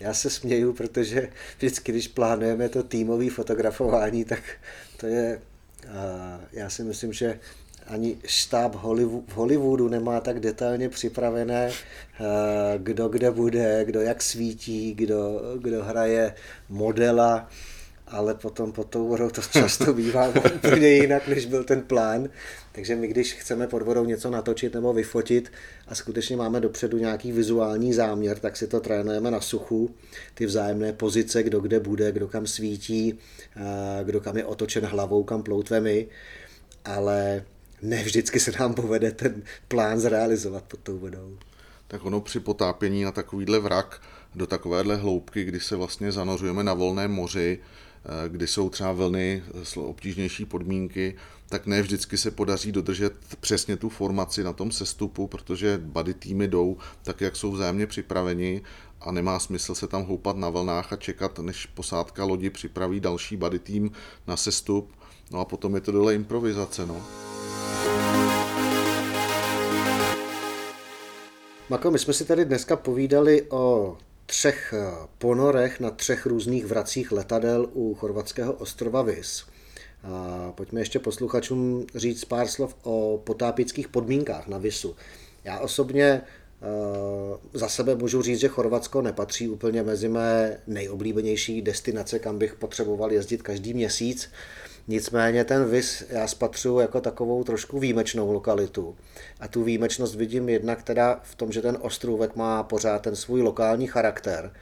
Já 0.00 0.14
se 0.14 0.30
směju, 0.30 0.72
protože 0.72 1.28
vždycky, 1.56 1.92
když 1.92 2.08
plánujeme 2.08 2.68
to 2.68 2.82
týmové 2.82 3.30
fotografování, 3.30 4.24
tak 4.24 4.42
to 4.96 5.06
je, 5.06 5.40
já 6.52 6.70
si 6.70 6.84
myslím, 6.84 7.12
že 7.12 7.40
ani 7.88 8.16
štáb 8.26 8.74
v 8.74 9.32
Hollywoodu 9.34 9.88
nemá 9.88 10.20
tak 10.20 10.40
detailně 10.40 10.88
připravené, 10.88 11.72
kdo 12.78 13.08
kde 13.08 13.30
bude, 13.30 13.84
kdo 13.84 14.00
jak 14.00 14.22
svítí, 14.22 14.94
kdo, 14.94 15.40
kdo 15.58 15.84
hraje 15.84 16.34
modela, 16.68 17.48
ale 18.06 18.34
potom 18.34 18.72
pod 18.72 18.88
tou 18.88 19.08
vodou 19.08 19.30
to 19.30 19.42
často 19.42 19.92
bývá 19.94 20.28
úplně 20.54 20.88
jinak, 20.88 21.28
než 21.28 21.46
byl 21.46 21.64
ten 21.64 21.82
plán. 21.82 22.28
Takže 22.72 22.96
my, 22.96 23.08
když 23.08 23.34
chceme 23.34 23.66
pod 23.66 23.82
vodou 23.82 24.04
něco 24.04 24.30
natočit 24.30 24.74
nebo 24.74 24.92
vyfotit 24.92 25.52
a 25.88 25.94
skutečně 25.94 26.36
máme 26.36 26.60
dopředu 26.60 26.98
nějaký 26.98 27.32
vizuální 27.32 27.92
záměr, 27.92 28.38
tak 28.38 28.56
si 28.56 28.66
to 28.66 28.80
trénujeme 28.80 29.30
na 29.30 29.40
suchu, 29.40 29.94
ty 30.34 30.46
vzájemné 30.46 30.92
pozice, 30.92 31.42
kdo 31.42 31.60
kde 31.60 31.80
bude, 31.80 32.12
kdo 32.12 32.28
kam 32.28 32.46
svítí, 32.46 33.18
kdo 34.02 34.20
kam 34.20 34.36
je 34.36 34.44
otočen 34.44 34.86
hlavou, 34.86 35.24
kam 35.24 35.42
ploutvemi, 35.42 36.06
ale 36.84 37.44
ne 37.82 38.02
vždycky 38.04 38.40
se 38.40 38.52
nám 38.60 38.74
povede 38.74 39.10
ten 39.10 39.42
plán 39.68 40.00
zrealizovat 40.00 40.64
pod 40.64 40.80
tou 40.80 40.98
vodou. 40.98 41.38
Tak 41.88 42.04
ono 42.04 42.20
při 42.20 42.40
potápění 42.40 43.02
na 43.02 43.12
takovýhle 43.12 43.58
vrak 43.58 44.02
do 44.34 44.46
takovéhle 44.46 44.96
hloubky, 44.96 45.44
kdy 45.44 45.60
se 45.60 45.76
vlastně 45.76 46.12
zanořujeme 46.12 46.64
na 46.64 46.74
volném 46.74 47.10
moři, 47.10 47.58
Eh, 48.04 48.28
kdy 48.28 48.46
jsou 48.46 48.70
třeba 48.70 48.92
vlny, 48.92 49.42
eh, 49.76 49.80
obtížnější 49.80 50.44
podmínky, 50.44 51.16
tak 51.48 51.66
ne 51.66 51.82
vždycky 51.82 52.18
se 52.18 52.30
podaří 52.30 52.72
dodržet 52.72 53.12
přesně 53.40 53.76
tu 53.76 53.88
formaci 53.88 54.44
na 54.44 54.52
tom 54.52 54.70
sestupu, 54.70 55.26
protože 55.26 55.80
body 55.84 56.14
týmy 56.14 56.48
jdou 56.48 56.76
tak, 57.02 57.20
jak 57.20 57.36
jsou 57.36 57.52
vzájemně 57.52 57.86
připraveni 57.86 58.62
a 59.00 59.12
nemá 59.12 59.38
smysl 59.38 59.74
se 59.74 59.86
tam 59.86 60.04
houpat 60.04 60.36
na 60.36 60.50
vlnách 60.50 60.92
a 60.92 60.96
čekat, 60.96 61.38
než 61.38 61.66
posádka 61.66 62.24
lodi 62.24 62.50
připraví 62.50 63.00
další 63.00 63.36
body 63.36 63.58
tým 63.58 63.90
na 64.26 64.36
sestup. 64.36 64.92
No 65.30 65.40
a 65.40 65.44
potom 65.44 65.74
je 65.74 65.80
to 65.80 65.92
dole 65.92 66.14
improvizace. 66.14 66.86
No. 66.86 67.37
Mako, 71.70 71.90
my 71.90 71.98
jsme 71.98 72.12
si 72.12 72.24
tady 72.24 72.44
dneska 72.44 72.76
povídali 72.76 73.42
o 73.50 73.96
třech 74.26 74.74
eh, 74.76 75.08
ponorech 75.18 75.80
na 75.80 75.90
třech 75.90 76.26
různých 76.26 76.66
vracích 76.66 77.12
letadel 77.12 77.68
u 77.72 77.94
chorvatského 77.94 78.52
ostrova 78.52 79.02
Vis. 79.02 79.44
A 80.04 80.52
pojďme 80.52 80.80
ještě 80.80 80.98
posluchačům 80.98 81.86
říct 81.94 82.24
pár 82.24 82.46
slov 82.46 82.76
o 82.82 83.20
potápických 83.24 83.88
podmínkách 83.88 84.48
na 84.48 84.58
Visu. 84.58 84.96
Já 85.44 85.58
osobně 85.58 86.04
eh, 86.04 86.66
za 87.52 87.68
sebe 87.68 87.94
můžu 87.94 88.22
říct, 88.22 88.40
že 88.40 88.48
Chorvatsko 88.48 89.02
nepatří 89.02 89.48
úplně 89.48 89.82
mezi 89.82 90.08
mé 90.08 90.60
nejoblíbenější 90.66 91.62
destinace, 91.62 92.18
kam 92.18 92.38
bych 92.38 92.54
potřeboval 92.54 93.12
jezdit 93.12 93.42
každý 93.42 93.74
měsíc. 93.74 94.30
Nicméně 94.88 95.44
ten 95.44 95.70
Vis 95.70 96.04
já 96.08 96.26
spatřuji 96.26 96.78
jako 96.78 97.00
takovou 97.00 97.44
trošku 97.44 97.78
výjimečnou 97.80 98.32
lokalitu. 98.32 98.96
A 99.40 99.48
tu 99.48 99.64
výjimečnost 99.64 100.14
vidím 100.14 100.48
jednak 100.48 100.82
teda 100.82 101.20
v 101.22 101.34
tom, 101.34 101.52
že 101.52 101.62
ten 101.62 101.78
ostrůvek 101.80 102.36
má 102.36 102.62
pořád 102.62 103.02
ten 103.02 103.16
svůj 103.16 103.42
lokální 103.42 103.86
charakter, 103.86 104.52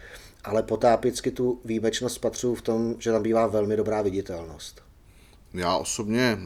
ale 0.45 0.63
potápicky 0.63 1.31
tu 1.31 1.61
výjimečnost 1.65 2.15
spatřuji 2.15 2.55
v 2.55 2.63
tom, 2.63 2.95
že 2.99 3.13
tam 3.13 3.23
bývá 3.23 3.47
velmi 3.47 3.77
dobrá 3.77 4.03
viditelnost. 4.03 4.83
Já 5.55 5.77
osobně 5.77 6.39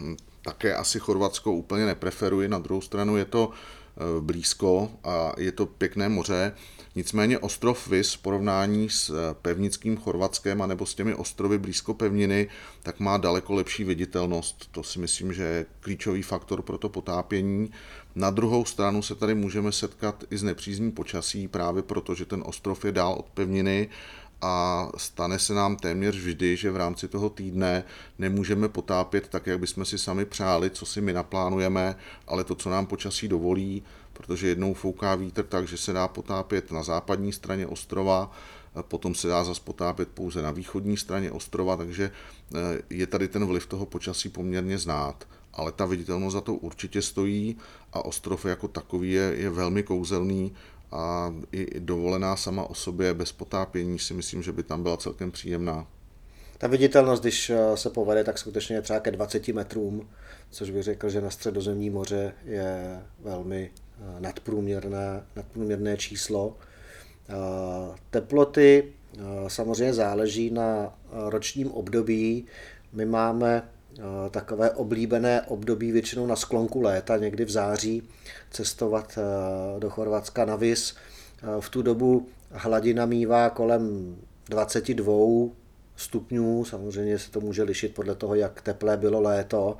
také 0.42 0.74
asi 0.74 0.98
Chorvatsko 0.98 1.52
úplně 1.52 1.86
nepreferuji, 1.86 2.48
na 2.48 2.58
druhou 2.58 2.80
stranu 2.80 3.16
je 3.16 3.24
to 3.24 3.50
eh, 3.50 4.20
blízko 4.20 4.90
a 5.04 5.32
je 5.38 5.52
to 5.52 5.66
pěkné 5.66 6.08
moře. 6.08 6.52
Nicméně 7.00 7.38
ostrov 7.38 7.88
Vis 7.88 8.14
v 8.14 8.18
porovnání 8.18 8.90
s 8.90 9.10
eh, 9.10 9.34
pevnickým 9.42 9.96
Chorvatskem 9.96 10.62
a 10.62 10.66
nebo 10.66 10.86
s 10.86 10.94
těmi 10.94 11.14
ostrovy 11.14 11.58
blízko 11.58 11.94
pevniny, 11.94 12.48
tak 12.82 13.00
má 13.00 13.16
daleko 13.16 13.54
lepší 13.54 13.84
viditelnost. 13.84 14.68
To 14.70 14.82
si 14.82 14.98
myslím, 14.98 15.32
že 15.32 15.42
je 15.42 15.66
klíčový 15.80 16.22
faktor 16.22 16.62
pro 16.62 16.78
to 16.78 16.88
potápění. 16.88 17.70
Na 18.14 18.30
druhou 18.30 18.64
stranu 18.64 19.02
se 19.02 19.14
tady 19.14 19.34
můžeme 19.34 19.72
setkat 19.72 20.24
i 20.30 20.38
s 20.38 20.42
nepřízní 20.42 20.92
počasí, 20.92 21.48
právě 21.48 21.82
proto, 21.82 22.14
že 22.14 22.24
ten 22.24 22.42
ostrov 22.46 22.84
je 22.84 22.92
dál 22.92 23.12
od 23.12 23.26
pevniny 23.26 23.88
a 24.42 24.88
stane 24.96 25.38
se 25.38 25.54
nám 25.54 25.76
téměř 25.76 26.16
vždy, 26.16 26.56
že 26.56 26.70
v 26.70 26.76
rámci 26.76 27.08
toho 27.08 27.30
týdne 27.30 27.84
nemůžeme 28.18 28.68
potápět 28.68 29.28
tak, 29.28 29.46
jak 29.46 29.60
bychom 29.60 29.84
si 29.84 29.98
sami 29.98 30.24
přáli, 30.24 30.70
co 30.70 30.86
si 30.86 31.00
my 31.00 31.12
naplánujeme, 31.12 31.96
ale 32.26 32.44
to, 32.44 32.54
co 32.54 32.70
nám 32.70 32.86
počasí 32.86 33.28
dovolí, 33.28 33.82
protože 34.20 34.48
jednou 34.48 34.74
fouká 34.74 35.14
vítr 35.14 35.42
tak, 35.42 35.68
že 35.68 35.76
se 35.76 35.92
dá 35.92 36.08
potápět 36.08 36.72
na 36.72 36.82
západní 36.82 37.32
straně 37.32 37.66
ostrova, 37.66 38.30
potom 38.82 39.14
se 39.14 39.28
dá 39.28 39.44
zase 39.44 39.60
potápět 39.64 40.08
pouze 40.08 40.42
na 40.42 40.50
východní 40.50 40.96
straně 40.96 41.30
ostrova, 41.32 41.76
takže 41.76 42.10
eh, 42.54 42.58
je 42.90 43.06
tady 43.06 43.28
ten 43.28 43.46
vliv 43.46 43.66
toho 43.66 43.86
počasí 43.86 44.28
poměrně 44.28 44.78
znát. 44.78 45.28
Ale 45.52 45.72
ta 45.72 45.84
viditelnost 45.84 46.32
za 46.34 46.40
to 46.40 46.54
určitě 46.54 47.02
stojí 47.02 47.56
a 47.92 48.04
ostrov 48.04 48.44
jako 48.44 48.68
takový 48.68 49.12
je, 49.12 49.32
je 49.36 49.50
velmi 49.50 49.82
kouzelný 49.82 50.52
a 50.92 51.34
i 51.52 51.80
dovolená 51.80 52.36
sama 52.36 52.62
o 52.64 52.74
sobě 52.74 53.14
bez 53.14 53.32
potápění 53.32 53.98
si 53.98 54.14
myslím, 54.14 54.42
že 54.42 54.52
by 54.52 54.62
tam 54.62 54.82
byla 54.82 54.96
celkem 54.96 55.30
příjemná. 55.30 55.86
Ta 56.58 56.66
viditelnost, 56.66 57.22
když 57.22 57.50
eh, 57.50 57.76
se 57.76 57.90
povede, 57.90 58.24
tak 58.24 58.38
skutečně 58.38 58.76
je 58.76 58.82
třeba 58.82 59.00
ke 59.00 59.10
20 59.10 59.48
metrům, 59.48 60.08
což 60.50 60.70
bych 60.70 60.82
řekl, 60.82 61.08
že 61.08 61.20
na 61.20 61.30
středozemní 61.30 61.90
moře 61.90 62.32
je 62.44 63.00
velmi 63.20 63.70
nadprůměrné, 64.18 65.22
nadprůměrné 65.36 65.96
číslo. 65.96 66.56
Eh, 67.28 67.34
teploty 68.10 68.92
samozřejmě 69.48 69.94
záleží 69.94 70.50
na 70.50 70.98
ročním 71.12 71.72
období. 71.72 72.46
My 72.92 73.04
máme 73.04 73.68
takové 74.30 74.70
oblíbené 74.70 75.42
období 75.42 75.92
většinou 75.92 76.26
na 76.26 76.36
sklonku 76.36 76.80
léta, 76.80 77.16
někdy 77.16 77.44
v 77.44 77.50
září, 77.50 78.02
cestovat 78.50 79.18
do 79.78 79.90
Chorvatska 79.90 80.44
na 80.44 80.56
Vis. 80.56 80.94
V 81.60 81.68
tu 81.68 81.82
dobu 81.82 82.26
hladina 82.50 83.06
mívá 83.06 83.50
kolem 83.50 84.16
22 84.48 85.14
stupňů, 85.96 86.64
samozřejmě 86.64 87.18
se 87.18 87.30
to 87.30 87.40
může 87.40 87.62
lišit 87.62 87.94
podle 87.94 88.14
toho, 88.14 88.34
jak 88.34 88.62
teplé 88.62 88.96
bylo 88.96 89.20
léto. 89.20 89.76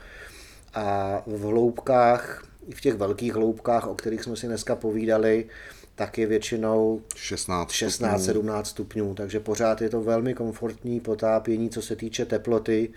A 0.75 1.23
v 1.27 1.41
hloubkách, 1.41 2.45
i 2.71 2.75
v 2.75 2.81
těch 2.81 2.95
velkých 2.95 3.35
hloubkách, 3.35 3.87
o 3.87 3.95
kterých 3.95 4.23
jsme 4.23 4.37
si 4.37 4.47
dneska 4.47 4.77
povídali, 4.77 5.47
tak 5.95 6.19
je 6.19 6.27
většinou 6.27 7.03
16-17 7.15 8.63
stupňů, 8.63 9.15
takže 9.15 9.41
pořád 9.41 9.83
je 9.83 9.89
to 9.89 10.01
velmi 10.01 10.35
komfortní 10.35 11.01
potápění, 11.01 11.71
co 11.71 11.83
se 11.83 11.97
týče 11.97 12.25
teploty. 12.25 12.89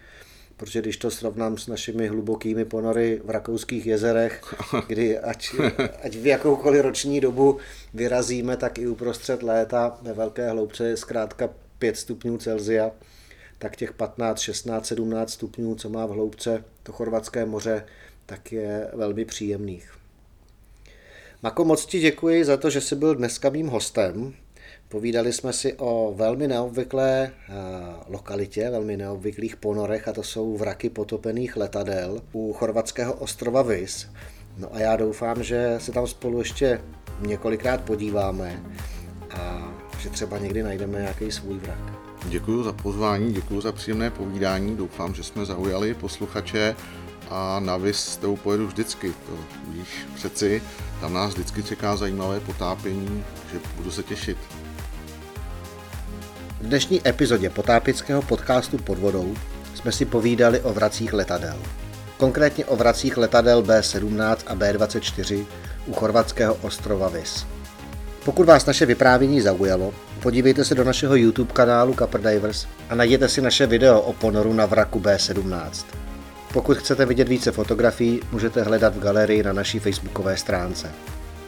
protože 0.57 0.81
když 0.81 0.97
to 0.97 1.11
srovnám 1.11 1.57
s 1.57 1.67
našimi 1.67 2.07
hlubokými 2.07 2.65
ponory 2.65 3.21
v 3.23 3.29
rakouských 3.29 3.85
jezerech, 3.85 4.41
kdy 4.87 5.19
ať, 5.19 5.55
ať 6.03 6.15
v 6.15 6.25
jakoukoliv 6.25 6.81
roční 6.81 7.21
dobu 7.21 7.57
vyrazíme, 7.93 8.57
tak 8.57 8.79
i 8.79 8.87
uprostřed 8.87 9.43
léta 9.43 9.97
ve 10.01 10.13
velké 10.13 10.49
hloubce 10.49 10.87
je 10.87 10.97
zkrátka 10.97 11.49
5 11.79 11.97
stupňů 11.97 12.37
Celzia, 12.37 12.91
tak 13.57 13.75
těch 13.75 13.93
15, 13.93 14.39
16, 14.39 14.85
17 14.85 15.31
stupňů, 15.31 15.75
co 15.75 15.89
má 15.89 16.05
v 16.05 16.09
hloubce 16.09 16.63
to 16.83 16.91
chorvatské 16.91 17.45
moře, 17.45 17.85
tak 18.25 18.51
je 18.51 18.87
velmi 18.93 19.25
příjemných. 19.25 19.93
Mako, 21.43 21.65
moc 21.65 21.85
ti 21.85 21.99
děkuji 21.99 22.45
za 22.45 22.57
to, 22.57 22.69
že 22.69 22.81
jsi 22.81 22.95
byl 22.95 23.15
dneska 23.15 23.49
mým 23.49 23.67
hostem. 23.67 24.33
Povídali 24.89 25.33
jsme 25.33 25.53
si 25.53 25.73
o 25.73 26.13
velmi 26.15 26.47
neobvyklé 26.47 27.31
eh, 27.31 27.53
lokalitě, 28.07 28.69
velmi 28.69 28.97
neobvyklých 28.97 29.55
ponorech 29.55 30.07
a 30.07 30.13
to 30.13 30.23
jsou 30.23 30.57
vraky 30.57 30.89
potopených 30.89 31.57
letadel 31.57 32.21
u 32.33 32.53
chorvatského 32.53 33.13
ostrova 33.13 33.61
Vis. 33.61 34.07
No 34.57 34.75
a 34.75 34.79
já 34.79 34.95
doufám, 34.95 35.43
že 35.43 35.75
se 35.77 35.91
tam 35.91 36.07
spolu 36.07 36.39
ještě 36.39 36.81
několikrát 37.21 37.81
podíváme 37.81 38.63
a 39.29 39.73
že 39.99 40.09
třeba 40.09 40.37
někdy 40.37 40.63
najdeme 40.63 40.99
nějaký 40.99 41.31
svůj 41.31 41.57
vrak. 41.57 41.93
Děkuji 42.29 42.63
za 42.63 42.73
pozvání, 42.73 43.33
děkuji 43.33 43.61
za 43.61 43.71
příjemné 43.71 44.09
povídání, 44.09 44.77
doufám, 44.77 45.13
že 45.13 45.23
jsme 45.23 45.45
zaujali 45.45 45.93
posluchače 45.93 46.75
a 47.33 47.59
na 47.59 47.77
Vis 47.77 47.97
s 47.97 48.19
pojedu 48.43 48.67
vždycky, 48.67 49.13
to 49.25 49.33
víš 49.67 49.87
přeci, 50.15 50.61
tam 51.01 51.13
nás 51.13 51.33
vždycky 51.33 51.63
čeká 51.63 51.95
zajímavé 51.95 52.39
potápění, 52.39 53.23
že 53.51 53.59
budu 53.77 53.91
se 53.91 54.03
těšit. 54.03 54.37
V 56.61 56.67
dnešní 56.67 57.07
epizodě 57.07 57.49
potápického 57.49 58.21
podcastu 58.21 58.77
Pod 58.77 58.99
vodou 58.99 59.35
jsme 59.75 59.91
si 59.91 60.05
povídali 60.05 60.61
o 60.61 60.73
vracích 60.73 61.13
letadel. 61.13 61.57
Konkrétně 62.17 62.65
o 62.65 62.75
vracích 62.75 63.17
letadel 63.17 63.61
B-17 63.61 64.37
a 64.47 64.55
B-24 64.55 65.45
u 65.85 65.93
chorvatského 65.93 66.55
ostrova 66.55 67.09
Vis. 67.09 67.45
Pokud 68.25 68.45
vás 68.45 68.65
naše 68.65 68.85
vyprávění 68.85 69.41
zaujalo, 69.41 69.93
podívejte 70.21 70.65
se 70.65 70.75
do 70.75 70.83
našeho 70.83 71.15
YouTube 71.15 71.53
kanálu 71.53 71.93
Copper 71.93 72.21
Divers 72.21 72.67
a 72.89 72.95
najděte 72.95 73.29
si 73.29 73.41
naše 73.41 73.67
video 73.67 74.01
o 74.01 74.13
ponoru 74.13 74.53
na 74.53 74.65
vraku 74.65 74.99
B-17. 74.99 75.85
Pokud 76.53 76.77
chcete 76.77 77.05
vidět 77.05 77.29
více 77.29 77.51
fotografií, 77.51 78.21
můžete 78.31 78.61
hledat 78.61 78.95
v 78.95 78.99
galerii 78.99 79.43
na 79.43 79.53
naší 79.53 79.79
facebookové 79.79 80.37
stránce. 80.37 80.91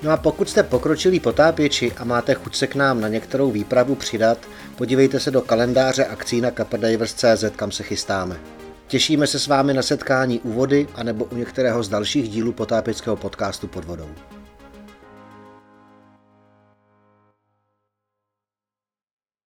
No 0.04 0.12
a 0.12 0.18
pokud 0.18 0.50
jste 0.50 0.64
pokročilí 0.64 1.20
potápěči 1.20 1.92
a 1.98 2.04
máte 2.04 2.34
chuť 2.34 2.56
se 2.56 2.68
k 2.68 2.76
nám 2.76 3.02
na 3.02 3.08
některou 3.08 3.52
výpravu 3.52 3.96
přidat, 3.96 4.38
podívejte 4.76 5.20
se 5.20 5.32
do 5.32 5.42
kalendáře 5.42 6.06
akcí 6.06 6.42
na 6.42 6.52
kaperdivers.cz, 6.52 7.44
kam 7.56 7.72
se 7.72 7.84
chystáme. 7.84 8.38
Těšíme 8.88 9.28
se 9.28 9.40
s 9.40 9.48
vámi 9.48 9.74
na 9.74 9.82
setkání 9.82 10.40
u 10.40 10.52
vody 10.52 10.88
anebo 10.96 11.26
u 11.26 11.36
některého 11.36 11.84
z 11.84 11.90
dalších 11.90 12.30
dílů 12.30 12.52
potápěckého 12.52 13.16
podcastu 13.16 13.68
pod 13.68 13.86
vodou. 13.86 14.10